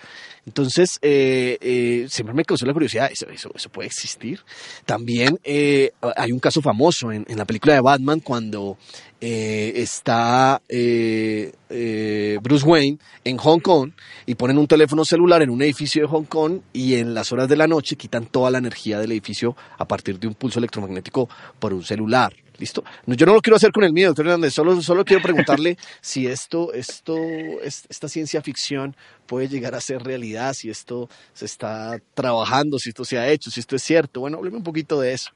Entonces, 0.46 0.98
siempre 1.00 2.34
me 2.34 2.44
causó 2.44 2.66
la 2.66 2.74
curiosidad, 2.74 3.10
¿eso, 3.10 3.26
eso, 3.30 3.50
eso 3.52 3.68
puede 3.70 3.88
existir? 3.88 4.40
También 4.84 5.40
hay 5.44 6.30
un 6.30 6.38
caso 6.38 6.62
famoso 6.62 7.10
en, 7.10 7.24
en 7.28 7.38
la 7.38 7.46
película 7.46 7.74
de 7.74 7.80
Batman 7.80 8.20
cuando 8.20 8.76
eh, 9.20 9.72
está 9.76 10.62
eh, 10.68 11.52
eh, 11.70 12.38
Bruce 12.40 12.64
Wayne 12.64 12.98
en 13.24 13.36
Hong 13.36 13.58
Kong 13.58 13.90
y 14.26 14.36
ponen 14.36 14.58
un 14.58 14.68
teléfono 14.68 15.04
celular 15.04 15.42
en 15.42 15.50
un 15.50 15.60
edificio 15.60 16.02
de 16.02 16.08
Hong 16.08 16.24
Kong 16.24 16.60
y 16.72 16.94
en 16.94 17.14
las 17.14 17.32
horas 17.32 17.48
de 17.48 17.56
la 17.56 17.66
noche 17.66 17.96
quitan 17.96 18.26
toda 18.26 18.50
la 18.50 18.58
energía 18.58 19.00
del 19.00 19.10
edificio 19.10 19.56
a 19.76 19.86
partir 19.86 20.20
de 20.20 20.28
un 20.28 20.34
pulso 20.34 20.60
electromagnético 20.60 21.28
por 21.58 21.72
un 21.72 21.82
celular. 21.82 22.32
¿Listo? 22.58 22.82
yo 23.06 23.24
no 23.24 23.34
lo 23.34 23.40
quiero 23.40 23.54
hacer 23.54 23.70
con 23.70 23.84
el 23.84 23.92
mío, 23.92 24.08
doctor 24.08 24.26
Hernández, 24.26 24.52
solo, 24.52 24.82
solo 24.82 25.04
quiero 25.04 25.22
preguntarle 25.22 25.78
si 26.00 26.26
esto, 26.26 26.72
esto, 26.72 27.16
esta 27.62 28.08
ciencia 28.08 28.42
ficción 28.42 28.96
puede 29.26 29.46
llegar 29.46 29.76
a 29.76 29.80
ser 29.80 30.02
realidad, 30.02 30.54
si 30.54 30.68
esto 30.68 31.08
se 31.32 31.44
está 31.44 32.00
trabajando, 32.14 32.80
si 32.80 32.88
esto 32.88 33.04
se 33.04 33.16
ha 33.16 33.28
hecho, 33.28 33.52
si 33.52 33.60
esto 33.60 33.76
es 33.76 33.82
cierto. 33.84 34.20
Bueno, 34.20 34.38
hábleme 34.38 34.56
un 34.56 34.64
poquito 34.64 35.00
de 35.00 35.12
eso. 35.12 35.30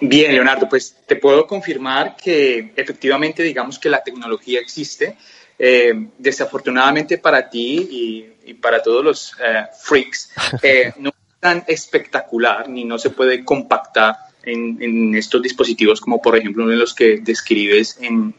Bien, 0.00 0.32
Leonardo, 0.32 0.68
pues 0.68 0.96
te 1.06 1.16
puedo 1.16 1.46
confirmar 1.46 2.16
que 2.16 2.72
efectivamente 2.76 3.42
digamos 3.42 3.78
que 3.78 3.88
la 3.88 4.02
tecnología 4.02 4.60
existe. 4.60 5.16
Eh, 5.56 6.08
desafortunadamente 6.18 7.18
para 7.18 7.48
ti 7.48 8.32
y, 8.44 8.54
para 8.54 8.82
todos 8.82 9.04
los 9.04 9.32
eh, 9.44 9.64
freaks, 9.82 10.32
eh, 10.62 10.92
no 10.98 11.10
es 11.10 11.40
tan 11.40 11.64
espectacular 11.68 12.68
ni 12.68 12.84
no 12.84 12.98
se 12.98 13.10
puede 13.10 13.44
compactar 13.44 14.16
en, 14.42 15.14
estos 15.14 15.40
dispositivos 15.40 16.00
como 16.00 16.20
por 16.20 16.36
ejemplo 16.36 16.64
uno 16.64 16.72
de 16.72 16.78
los 16.78 16.92
que 16.92 17.18
describes 17.18 17.98
en, 18.00 18.34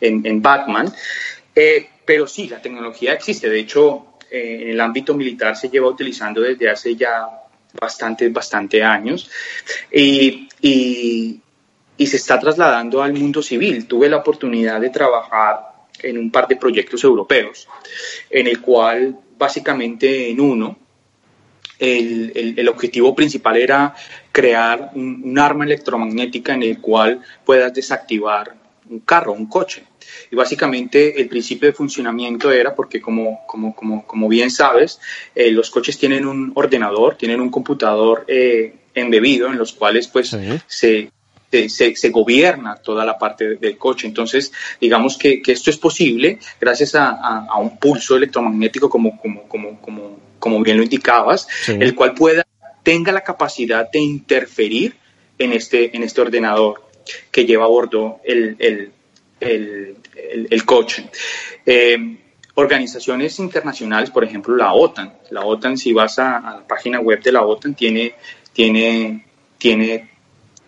en 0.00 0.42
Batman. 0.42 0.92
pero 2.04 2.26
sí, 2.26 2.48
la 2.48 2.60
tecnología 2.60 3.14
existe. 3.14 3.48
De 3.48 3.58
hecho, 3.58 4.18
en 4.30 4.70
el 4.70 4.80
ámbito 4.80 5.14
militar 5.14 5.56
se 5.56 5.70
lleva 5.70 5.88
utilizando 5.88 6.40
desde 6.40 6.70
hace 6.70 6.94
ya 6.94 7.26
bastante, 7.78 8.28
bastante 8.28 8.82
años 8.82 9.30
y, 9.92 10.48
y, 10.60 11.40
se 12.06 12.16
está 12.16 12.38
trasladando 12.38 13.02
al 13.02 13.12
mundo 13.12 13.42
civil. 13.42 13.86
Tuve 13.86 14.08
la 14.08 14.16
oportunidad 14.16 14.80
de 14.80 14.88
trabajar 14.88 15.70
en 16.02 16.16
un 16.16 16.30
par 16.30 16.48
de 16.48 16.56
proyectos 16.56 17.04
europeos, 17.04 17.68
en 18.30 18.46
el 18.46 18.60
cual 18.60 19.18
básicamente 19.36 20.30
en 20.30 20.40
uno 20.40 20.78
el, 21.78 22.54
el, 22.56 22.68
objetivo 22.68 23.14
principal 23.14 23.56
era 23.56 23.94
crear 24.32 24.90
un, 24.94 25.38
arma 25.38 25.64
electromagnética 25.64 26.54
en 26.54 26.62
el 26.62 26.80
cual 26.80 27.20
puedas 27.44 27.72
desactivar 27.72 28.54
un 28.90 29.00
carro, 29.00 29.32
un 29.32 29.46
coche. 29.46 29.84
Y 30.30 30.36
básicamente 30.36 31.20
el 31.20 31.28
principio 31.28 31.68
de 31.68 31.72
funcionamiento 31.72 32.50
era 32.50 32.74
porque, 32.74 33.00
como, 33.00 33.46
como, 33.46 33.74
como, 33.74 34.06
como 34.06 34.28
bien 34.28 34.50
sabes, 34.50 35.00
eh, 35.34 35.50
los 35.50 35.70
coches 35.70 35.96
tienen 35.96 36.26
un 36.26 36.52
ordenador, 36.54 37.16
tienen 37.16 37.40
un 37.40 37.50
computador 37.50 38.24
eh, 38.26 38.74
embebido 38.94 39.46
en 39.46 39.56
los 39.56 39.72
cuales 39.72 40.08
pues 40.08 40.36
se, 40.66 41.10
se, 41.50 41.96
se, 41.96 42.10
gobierna 42.10 42.76
toda 42.76 43.04
la 43.04 43.16
parte 43.16 43.56
del 43.56 43.78
coche. 43.78 44.08
Entonces, 44.08 44.52
digamos 44.80 45.16
que, 45.16 45.40
que 45.40 45.52
esto 45.52 45.70
es 45.70 45.78
posible 45.78 46.38
gracias 46.60 46.96
a, 46.96 47.10
a, 47.46 47.58
un 47.58 47.78
pulso 47.78 48.16
electromagnético, 48.16 48.90
como, 48.90 49.20
como, 49.20 49.48
como, 49.48 49.80
como, 49.80 50.18
como 50.38 50.62
bien 50.62 50.76
lo 50.76 50.82
indicabas, 50.82 51.46
el 51.68 51.94
cual 51.94 52.14
pueda, 52.14 52.44
tenga 52.82 53.12
la 53.12 53.22
capacidad 53.22 53.88
de 53.88 54.00
interferir 54.00 54.96
en 55.38 55.52
este, 55.52 55.96
en 55.96 56.02
este 56.02 56.20
ordenador 56.20 56.89
que 57.30 57.44
lleva 57.44 57.64
a 57.64 57.68
bordo 57.68 58.20
el, 58.24 58.56
el, 58.58 58.92
el, 59.40 59.96
el 60.50 60.64
coche. 60.64 61.08
Eh, 61.64 62.16
organizaciones 62.54 63.38
internacionales, 63.38 64.10
por 64.10 64.24
ejemplo 64.24 64.56
la 64.56 64.72
OTAN, 64.72 65.12
la 65.30 65.44
OTAN 65.44 65.76
si 65.76 65.92
vas 65.92 66.18
a, 66.18 66.40
la 66.40 66.64
página 66.66 67.00
web 67.00 67.22
de 67.22 67.32
la 67.32 67.42
OTAN 67.42 67.74
tiene, 67.74 68.14
tiene, 68.52 69.24
tiene, 69.58 70.10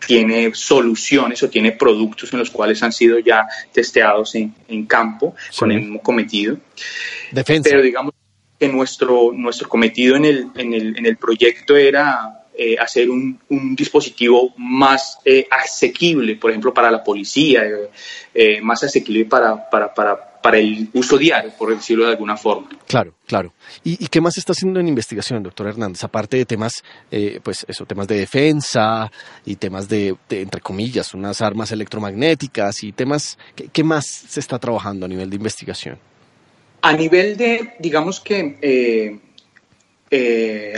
tiene 0.06 0.54
soluciones 0.54 1.42
o 1.42 1.50
tiene 1.50 1.72
productos 1.72 2.32
en 2.32 2.38
los 2.38 2.50
cuales 2.50 2.82
han 2.82 2.92
sido 2.92 3.18
ya 3.18 3.46
testeados 3.72 4.34
en, 4.34 4.54
en 4.68 4.86
campo 4.86 5.34
con 5.58 5.70
el 5.70 5.80
mismo 5.80 6.00
cometido. 6.00 6.56
Defensa. 7.30 7.68
Pero 7.70 7.82
digamos 7.82 8.14
que 8.58 8.68
nuestro, 8.68 9.32
nuestro 9.32 9.68
cometido 9.68 10.16
en 10.16 10.24
el, 10.24 10.46
en 10.56 10.72
el, 10.72 10.96
en 10.96 11.06
el 11.06 11.16
proyecto 11.16 11.76
era 11.76 12.41
eh, 12.54 12.76
hacer 12.78 13.08
un, 13.08 13.40
un, 13.48 13.74
dispositivo 13.74 14.52
más 14.58 15.18
eh, 15.24 15.46
asequible, 15.50 16.36
por 16.36 16.50
ejemplo, 16.50 16.74
para 16.74 16.90
la 16.90 17.02
policía, 17.02 17.62
eh, 18.34 18.60
más 18.60 18.84
asequible 18.84 19.24
para, 19.24 19.70
para, 19.70 19.94
para, 19.94 20.38
para, 20.42 20.58
el 20.58 20.90
uso 20.92 21.16
diario, 21.16 21.50
por 21.56 21.74
decirlo 21.74 22.04
de 22.04 22.10
alguna 22.10 22.36
forma. 22.36 22.68
Claro, 22.86 23.14
claro. 23.26 23.54
¿Y, 23.82 24.06
qué 24.08 24.20
más 24.20 24.36
está 24.36 24.52
haciendo 24.52 24.80
en 24.80 24.88
investigación, 24.88 25.42
doctor 25.42 25.68
Hernández? 25.68 26.04
Aparte 26.04 26.36
de 26.36 26.44
temas, 26.44 26.84
pues 27.42 27.64
eso, 27.66 27.86
temas 27.86 28.06
de 28.06 28.16
defensa 28.18 29.10
y 29.46 29.56
temas 29.56 29.88
de, 29.88 30.14
entre 30.28 30.60
comillas, 30.60 31.14
unas 31.14 31.40
armas 31.40 31.72
electromagnéticas 31.72 32.82
y 32.82 32.92
temas, 32.92 33.38
¿qué, 33.56 33.68
¿qué, 33.72 33.82
más 33.82 34.04
se 34.04 34.40
está 34.40 34.58
trabajando 34.58 35.06
a 35.06 35.08
nivel 35.08 35.30
de 35.30 35.36
investigación? 35.36 35.98
A 36.82 36.92
nivel 36.92 37.38
de, 37.38 37.76
digamos 37.78 38.20
que, 38.20 39.18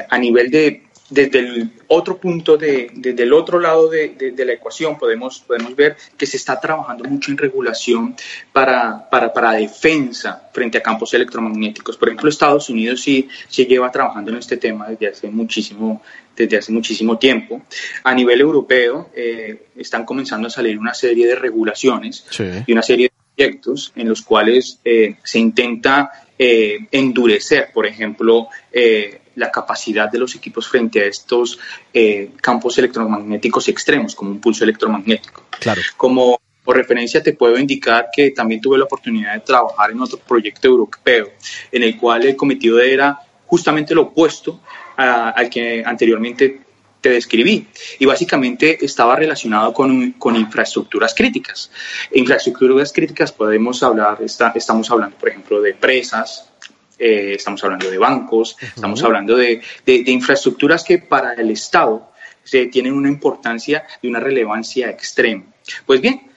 a 0.08 0.18
nivel 0.18 0.50
de 0.52 0.83
desde 1.14 1.38
el 1.38 1.70
otro 1.86 2.18
punto, 2.18 2.56
de, 2.56 2.90
desde 2.92 3.22
el 3.22 3.32
otro 3.32 3.60
lado 3.60 3.88
de, 3.88 4.34
la 4.36 4.52
ecuación, 4.52 4.98
podemos, 4.98 5.38
podemos 5.46 5.76
ver 5.76 5.96
que 6.18 6.26
se 6.26 6.36
está 6.36 6.60
trabajando 6.60 7.04
mucho 7.04 7.30
en 7.30 7.38
regulación 7.38 8.16
para, 8.52 9.08
para, 9.08 9.32
para, 9.32 9.52
defensa 9.52 10.48
frente 10.52 10.78
a 10.78 10.82
campos 10.82 11.14
electromagnéticos. 11.14 11.96
Por 11.96 12.08
ejemplo, 12.08 12.28
Estados 12.28 12.68
Unidos 12.68 13.00
sí 13.00 13.28
se 13.48 13.64
lleva 13.64 13.92
trabajando 13.92 14.32
en 14.32 14.38
este 14.38 14.56
tema 14.56 14.88
desde 14.88 15.06
hace 15.06 15.28
muchísimo, 15.28 16.02
desde 16.36 16.58
hace 16.58 16.72
muchísimo 16.72 17.16
tiempo. 17.16 17.62
A 18.02 18.12
nivel 18.12 18.40
europeo 18.40 19.10
eh, 19.14 19.66
están 19.76 20.04
comenzando 20.04 20.48
a 20.48 20.50
salir 20.50 20.76
una 20.76 20.94
serie 20.94 21.28
de 21.28 21.36
regulaciones 21.36 22.26
y 22.66 22.72
una 22.72 22.82
serie 22.82 23.06
de 23.06 23.12
proyectos 23.36 23.92
en 23.94 24.08
los 24.08 24.22
cuales 24.22 24.80
eh, 24.84 25.14
se 25.22 25.38
intenta 25.38 26.10
eh, 26.36 26.88
endurecer, 26.90 27.68
por 27.72 27.86
ejemplo, 27.86 28.48
la 29.36 29.50
capacidad 29.50 30.10
de 30.10 30.18
los 30.18 30.34
equipos 30.34 30.68
frente 30.68 31.02
a 31.02 31.06
estos 31.06 31.58
eh, 31.92 32.30
campos 32.40 32.78
electromagnéticos 32.78 33.68
extremos, 33.68 34.14
como 34.14 34.30
un 34.30 34.40
pulso 34.40 34.64
electromagnético. 34.64 35.44
Claro. 35.58 35.80
Como 35.96 36.40
por 36.64 36.76
referencia 36.76 37.22
te 37.22 37.34
puedo 37.34 37.58
indicar 37.58 38.08
que 38.14 38.30
también 38.30 38.60
tuve 38.60 38.78
la 38.78 38.84
oportunidad 38.84 39.34
de 39.34 39.40
trabajar 39.40 39.90
en 39.90 40.00
otro 40.00 40.18
proyecto 40.18 40.68
europeo, 40.68 41.28
en 41.70 41.82
el 41.82 41.96
cual 41.98 42.24
el 42.24 42.36
cometido 42.36 42.80
era 42.80 43.18
justamente 43.46 43.94
lo 43.94 44.02
opuesto 44.02 44.60
al 44.96 45.50
que 45.50 45.82
anteriormente 45.84 46.60
te 47.04 47.10
describí. 47.10 47.68
Y 47.98 48.06
básicamente 48.06 48.82
estaba 48.82 49.14
relacionado 49.14 49.74
con, 49.74 50.12
con 50.12 50.36
infraestructuras 50.36 51.14
críticas. 51.14 51.70
Infraestructuras 52.12 52.94
críticas 52.94 53.30
podemos 53.30 53.82
hablar, 53.82 54.22
está, 54.22 54.52
estamos 54.54 54.90
hablando, 54.90 55.18
por 55.18 55.28
ejemplo, 55.28 55.60
de 55.60 55.74
presas, 55.74 56.48
eh, 56.98 57.34
estamos 57.36 57.62
hablando 57.64 57.90
de 57.90 57.98
bancos, 57.98 58.56
estamos 58.60 59.02
hablando 59.02 59.36
de, 59.36 59.60
infraestructuras 59.86 60.84
que 60.84 60.98
para 60.98 61.34
el 61.34 61.50
Estado 61.50 62.10
se 62.42 62.66
tienen 62.66 62.92
una 62.92 63.08
importancia 63.08 63.84
y 64.00 64.08
una 64.08 64.20
relevancia 64.20 64.90
extrema. 64.90 65.44
Pues 65.86 66.00
bien, 66.00 66.30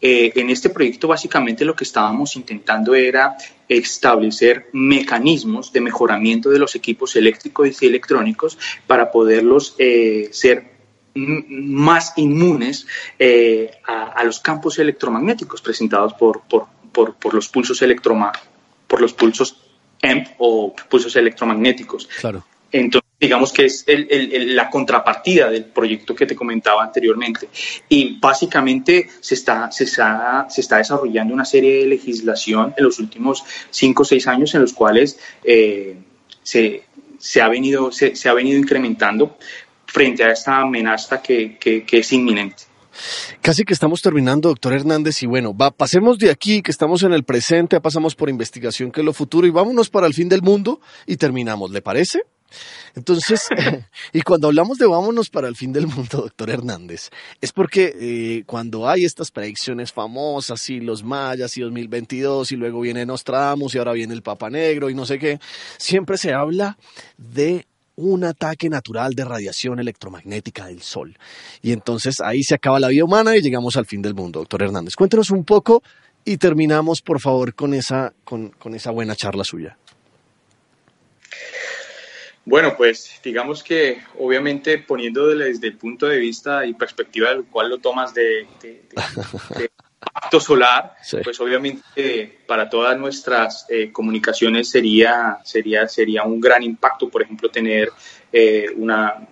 eh, 0.00 0.32
en 0.36 0.50
este 0.50 0.70
proyecto 0.70 1.08
básicamente 1.08 1.64
lo 1.64 1.74
que 1.74 1.84
estábamos 1.84 2.36
intentando 2.36 2.94
era 2.94 3.36
establecer 3.68 4.68
mecanismos 4.72 5.72
de 5.72 5.80
mejoramiento 5.80 6.50
de 6.50 6.58
los 6.58 6.74
equipos 6.74 7.16
eléctricos 7.16 7.82
y 7.82 7.86
electrónicos 7.86 8.58
para 8.86 9.10
poderlos 9.10 9.74
eh, 9.78 10.28
ser 10.32 10.74
más 11.14 12.12
inmunes 12.16 12.86
a, 13.86 14.24
los 14.24 14.40
campos 14.40 14.80
electromagnéticos 14.80 15.62
presentados 15.62 16.12
por, 16.14 16.42
por, 16.42 16.66
por 17.14 17.34
los 17.34 17.48
pulsos 17.48 17.80
electromagnéticos 17.82 18.54
por 18.94 19.00
los 19.00 19.12
pulsos 19.12 19.63
O 20.38 20.74
pulsos 20.88 21.14
electromagnéticos. 21.16 22.08
Claro. 22.20 22.44
Entonces, 22.70 23.08
digamos 23.20 23.52
que 23.52 23.66
es 23.66 23.84
la 23.86 24.68
contrapartida 24.68 25.48
del 25.48 25.66
proyecto 25.66 26.14
que 26.14 26.26
te 26.26 26.34
comentaba 26.34 26.82
anteriormente. 26.82 27.48
Y 27.88 28.18
básicamente 28.18 29.08
se 29.20 29.34
está, 29.34 29.70
se 29.70 29.84
está, 29.84 30.46
se 30.50 30.60
está 30.60 30.78
desarrollando 30.78 31.32
una 31.32 31.44
serie 31.44 31.78
de 31.78 31.86
legislación 31.86 32.74
en 32.76 32.84
los 32.84 32.98
últimos 32.98 33.44
cinco 33.70 34.02
o 34.02 34.04
seis 34.04 34.26
años 34.26 34.54
en 34.54 34.62
los 34.62 34.72
cuales 34.72 35.18
eh, 35.44 35.96
se, 36.42 36.84
se, 37.18 37.40
ha 37.40 37.48
venido, 37.48 37.92
se, 37.92 38.16
se, 38.16 38.28
ha 38.28 38.34
venido 38.34 38.58
incrementando 38.58 39.38
frente 39.86 40.24
a 40.24 40.32
esta 40.32 40.58
amenaza 40.58 41.22
que, 41.22 41.56
que, 41.56 41.84
que 41.84 41.98
es 41.98 42.12
inminente. 42.12 42.64
Casi 43.40 43.64
que 43.64 43.72
estamos 43.72 44.02
terminando, 44.02 44.48
doctor 44.48 44.72
Hernández, 44.72 45.22
y 45.22 45.26
bueno, 45.26 45.56
va, 45.56 45.70
pasemos 45.70 46.18
de 46.18 46.30
aquí, 46.30 46.62
que 46.62 46.70
estamos 46.70 47.02
en 47.02 47.12
el 47.12 47.24
presente, 47.24 47.80
pasamos 47.80 48.14
por 48.14 48.28
investigación, 48.28 48.90
que 48.90 49.00
es 49.00 49.04
lo 49.04 49.12
futuro, 49.12 49.46
y 49.46 49.50
vámonos 49.50 49.90
para 49.90 50.06
el 50.06 50.14
fin 50.14 50.28
del 50.28 50.42
mundo 50.42 50.80
y 51.06 51.16
terminamos, 51.16 51.70
¿le 51.70 51.82
parece? 51.82 52.22
Entonces, 52.94 53.48
y 54.12 54.22
cuando 54.22 54.48
hablamos 54.48 54.78
de 54.78 54.86
vámonos 54.86 55.30
para 55.30 55.48
el 55.48 55.56
fin 55.56 55.72
del 55.72 55.86
mundo, 55.86 56.18
doctor 56.18 56.50
Hernández, 56.50 57.10
es 57.40 57.52
porque 57.52 57.94
eh, 57.98 58.44
cuando 58.46 58.88
hay 58.88 59.04
estas 59.04 59.30
predicciones 59.30 59.92
famosas, 59.92 60.68
y 60.70 60.80
los 60.80 61.02
mayas 61.02 61.56
y 61.56 61.62
2022, 61.62 62.52
y 62.52 62.56
luego 62.56 62.80
viene 62.80 63.06
Nostradamus 63.06 63.74
y 63.74 63.78
ahora 63.78 63.92
viene 63.92 64.14
el 64.14 64.22
Papa 64.22 64.50
Negro 64.50 64.90
y 64.90 64.94
no 64.94 65.06
sé 65.06 65.18
qué, 65.18 65.38
siempre 65.78 66.16
se 66.18 66.32
habla 66.32 66.78
de 67.16 67.66
un 67.96 68.24
ataque 68.24 68.68
natural 68.68 69.14
de 69.14 69.24
radiación 69.24 69.78
electromagnética 69.78 70.66
del 70.66 70.82
Sol. 70.82 71.16
Y 71.62 71.72
entonces 71.72 72.20
ahí 72.20 72.42
se 72.42 72.54
acaba 72.54 72.80
la 72.80 72.88
vida 72.88 73.04
humana 73.04 73.36
y 73.36 73.42
llegamos 73.42 73.76
al 73.76 73.86
fin 73.86 74.02
del 74.02 74.14
mundo, 74.14 74.40
doctor 74.40 74.62
Hernández. 74.62 74.96
Cuéntenos 74.96 75.30
un 75.30 75.44
poco 75.44 75.82
y 76.24 76.38
terminamos, 76.38 77.02
por 77.02 77.20
favor, 77.20 77.54
con 77.54 77.74
esa, 77.74 78.12
con, 78.24 78.52
esa 78.74 78.90
buena 78.90 79.14
charla 79.14 79.44
suya. 79.44 79.76
Bueno, 82.46 82.76
pues 82.76 83.20
digamos 83.22 83.62
que 83.62 84.02
obviamente 84.18 84.78
poniendo 84.78 85.28
desde 85.28 85.68
el 85.68 85.78
punto 85.78 86.06
de 86.06 86.18
vista 86.18 86.66
y 86.66 86.74
perspectiva 86.74 87.30
del 87.30 87.44
cual 87.46 87.70
lo 87.70 87.78
tomas 87.78 88.12
de, 88.12 88.46
acto 90.12 90.40
solar, 90.40 90.94
pues 91.22 91.40
obviamente 91.40 92.40
para 92.46 92.68
todas 92.68 92.98
nuestras 92.98 93.66
eh, 93.68 93.90
comunicaciones 93.90 94.68
sería, 94.68 95.38
sería, 95.44 95.88
sería 95.88 96.24
un 96.24 96.40
gran 96.40 96.62
impacto, 96.62 97.08
por 97.08 97.22
ejemplo, 97.22 97.50
tener 97.50 97.90
eh, 98.32 98.66
una 98.76 99.26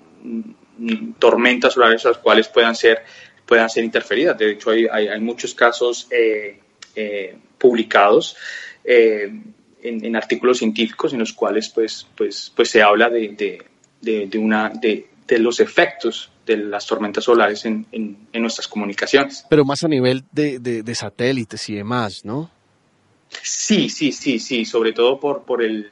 tormentas 1.18 1.74
solares 1.74 2.04
las 2.04 2.18
cuales 2.18 2.48
puedan 2.48 2.74
ser, 2.74 3.04
puedan 3.46 3.68
ser 3.68 3.84
interferidas. 3.84 4.36
De 4.38 4.52
hecho, 4.52 4.70
hay, 4.70 4.86
hay, 4.86 5.20
muchos 5.20 5.54
casos 5.54 6.08
eh, 6.10 6.58
publicados 7.58 8.36
en, 8.84 10.16
artículos 10.16 10.58
científicos 10.58 11.12
en 11.12 11.20
los 11.20 11.32
cuales 11.32 11.68
pues, 11.68 12.06
pues, 12.16 12.52
pues 12.54 12.70
se 12.70 12.82
habla 12.82 13.08
de, 13.08 13.62
de, 14.00 14.38
una, 14.38 14.70
de, 14.70 15.08
de, 15.26 15.38
los 15.38 15.60
efectos 15.60 16.31
de 16.46 16.56
las 16.56 16.86
tormentas 16.86 17.24
solares 17.24 17.64
en, 17.64 17.86
en, 17.92 18.42
nuestras 18.42 18.68
comunicaciones. 18.68 19.46
Pero 19.48 19.64
más 19.64 19.84
a 19.84 19.88
nivel 19.88 20.24
de, 20.32 20.94
satélites 20.94 21.68
y 21.68 21.76
demás, 21.76 22.24
¿no? 22.24 22.50
Sí, 23.42 23.88
sí, 23.88 24.12
sí, 24.12 24.38
sí, 24.38 24.64
sobre 24.64 24.92
todo 24.92 25.18
por, 25.18 25.44
por 25.44 25.62
el, 25.62 25.90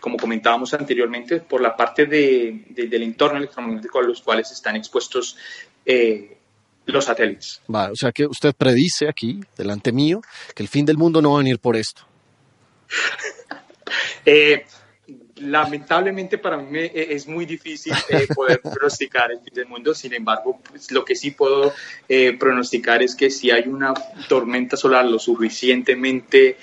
como 0.00 0.16
comentábamos 0.16 0.74
anteriormente, 0.74 1.40
por 1.40 1.60
la 1.60 1.76
parte 1.76 2.06
de, 2.06 2.64
del 2.70 3.02
entorno 3.02 3.38
electromagnético 3.38 4.00
a 4.00 4.02
los 4.02 4.22
cuales 4.22 4.50
están 4.50 4.76
expuestos 4.76 5.36
eh, 5.84 6.36
los 6.86 7.04
satélites. 7.04 7.60
o 7.68 7.94
sea 7.94 8.10
que 8.10 8.26
usted 8.26 8.54
predice 8.54 9.08
aquí, 9.08 9.40
delante 9.56 9.92
mío, 9.92 10.20
que 10.54 10.62
el 10.62 10.68
fin 10.68 10.84
del 10.84 10.96
mundo 10.96 11.22
no 11.22 11.32
va 11.32 11.36
a 11.36 11.38
venir 11.38 11.58
por 11.58 11.76
esto. 11.76 12.02
Eh, 14.24 14.66
lamentablemente 15.40 16.38
para 16.38 16.58
mí 16.58 16.78
es 16.94 17.26
muy 17.26 17.46
difícil 17.46 17.92
eh, 18.08 18.26
poder 18.34 18.60
pronosticar 18.62 19.30
el 19.30 19.40
fin 19.40 19.54
del 19.54 19.66
mundo, 19.66 19.94
sin 19.94 20.14
embargo, 20.14 20.60
pues, 20.68 20.90
lo 20.90 21.04
que 21.04 21.14
sí 21.14 21.32
puedo 21.32 21.72
eh, 22.08 22.36
pronosticar 22.38 23.02
es 23.02 23.14
que 23.14 23.30
si 23.30 23.50
hay 23.50 23.68
una 23.68 23.94
tormenta 24.28 24.76
solar 24.76 25.04
lo 25.04 25.18
suficientemente 25.18 26.56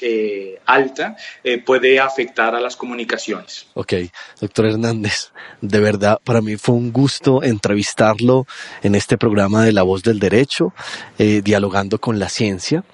eh, 0.00 0.60
alta 0.66 1.16
eh, 1.42 1.58
puede 1.58 1.98
afectar 1.98 2.54
a 2.54 2.60
las 2.60 2.76
comunicaciones. 2.76 3.66
Ok, 3.74 3.94
doctor 4.40 4.66
Hernández, 4.66 5.32
de 5.60 5.80
verdad 5.80 6.20
para 6.22 6.40
mí 6.40 6.56
fue 6.56 6.76
un 6.76 6.92
gusto 6.92 7.42
entrevistarlo 7.42 8.46
en 8.82 8.94
este 8.94 9.18
programa 9.18 9.64
de 9.64 9.72
La 9.72 9.82
Voz 9.82 10.04
del 10.04 10.20
Derecho, 10.20 10.72
eh, 11.18 11.42
dialogando 11.42 11.98
con 11.98 12.20
la 12.20 12.28
ciencia 12.28 12.84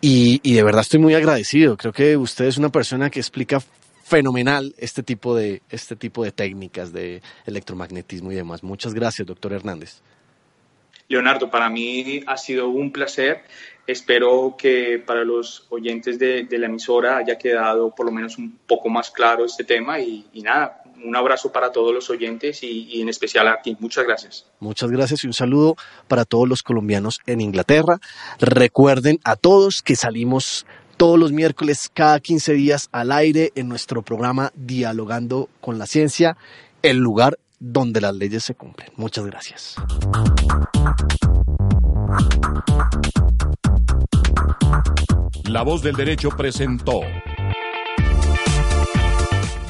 y, 0.00 0.40
y 0.44 0.54
de 0.54 0.62
verdad 0.62 0.82
estoy 0.82 1.00
muy 1.00 1.14
agradecido. 1.14 1.76
Creo 1.76 1.92
que 1.92 2.16
usted 2.16 2.44
es 2.44 2.56
una 2.56 2.68
persona 2.68 3.10
que 3.10 3.18
explica 3.18 3.60
fenomenal 4.04 4.74
este 4.78 5.02
tipo 5.02 5.34
de 5.34 5.62
este 5.70 5.96
tipo 5.96 6.22
de 6.22 6.30
técnicas 6.30 6.92
de 6.92 7.22
electromagnetismo 7.46 8.30
y 8.30 8.34
demás. 8.34 8.62
Muchas 8.62 8.94
gracias, 8.94 9.26
doctor 9.26 9.52
Hernández. 9.52 10.02
Leonardo, 11.08 11.50
para 11.50 11.68
mí 11.68 12.22
ha 12.26 12.36
sido 12.36 12.68
un 12.68 12.92
placer. 12.92 13.42
Espero 13.86 14.56
que 14.56 15.02
para 15.04 15.24
los 15.24 15.66
oyentes 15.68 16.18
de, 16.18 16.46
la 16.50 16.66
emisora 16.66 17.18
haya 17.18 17.36
quedado 17.36 17.94
por 17.94 18.06
lo 18.06 18.12
menos 18.12 18.38
un 18.38 18.58
poco 18.66 18.88
más 18.88 19.10
claro 19.10 19.44
este 19.44 19.64
tema 19.64 20.00
y, 20.00 20.24
nada, 20.42 20.82
un 21.04 21.14
abrazo 21.14 21.52
para 21.52 21.70
todos 21.70 21.92
los 21.92 22.08
oyentes 22.08 22.62
y, 22.62 22.88
y, 22.90 23.02
en 23.02 23.10
especial 23.10 23.48
a 23.48 23.60
ti. 23.60 23.76
Muchas 23.80 24.04
gracias. 24.06 24.46
Muchas 24.60 24.90
gracias 24.90 25.24
y 25.24 25.26
un 25.26 25.34
saludo 25.34 25.76
para 26.08 26.24
todos 26.24 26.48
los 26.48 26.62
colombianos 26.62 27.20
en 27.26 27.42
Inglaterra. 27.42 27.98
Recuerden 28.38 29.18
a 29.24 29.36
todos 29.36 29.82
que 29.82 29.96
salimos 29.96 30.64
todos 30.96 31.18
los 31.18 31.32
miércoles 31.32 31.90
cada 31.92 32.20
15 32.20 32.54
días 32.54 32.88
al 32.92 33.12
aire 33.12 33.52
en 33.54 33.68
nuestro 33.68 34.02
programa 34.02 34.52
Dialogando 34.54 35.48
con 35.60 35.78
la 35.78 35.86
Ciencia, 35.86 36.36
el 36.82 36.98
lugar 36.98 37.38
donde 37.58 38.00
las 38.00 38.14
leyes 38.14 38.44
se 38.44 38.54
cumplen. 38.54 38.90
Muchas 38.96 39.24
gracias. 39.26 39.76
La 45.44 45.62
voz 45.62 45.82
del 45.82 45.94
derecho 45.94 46.30
presentó 46.30 47.00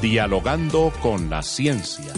Dialogando 0.01 0.93
con 1.01 1.31
la 1.31 1.43
ciencia. 1.43 2.12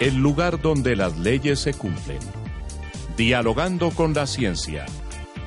El 0.00 0.16
lugar 0.16 0.60
donde 0.60 0.96
las 0.96 1.18
leyes 1.18 1.58
se 1.58 1.74
cumplen. 1.74 2.18
Dialogando 3.16 3.90
con 3.90 4.14
la 4.14 4.26
ciencia. 4.26 4.86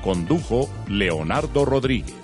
Condujo 0.02 0.68
Leonardo 0.88 1.64
Rodríguez. 1.64 2.17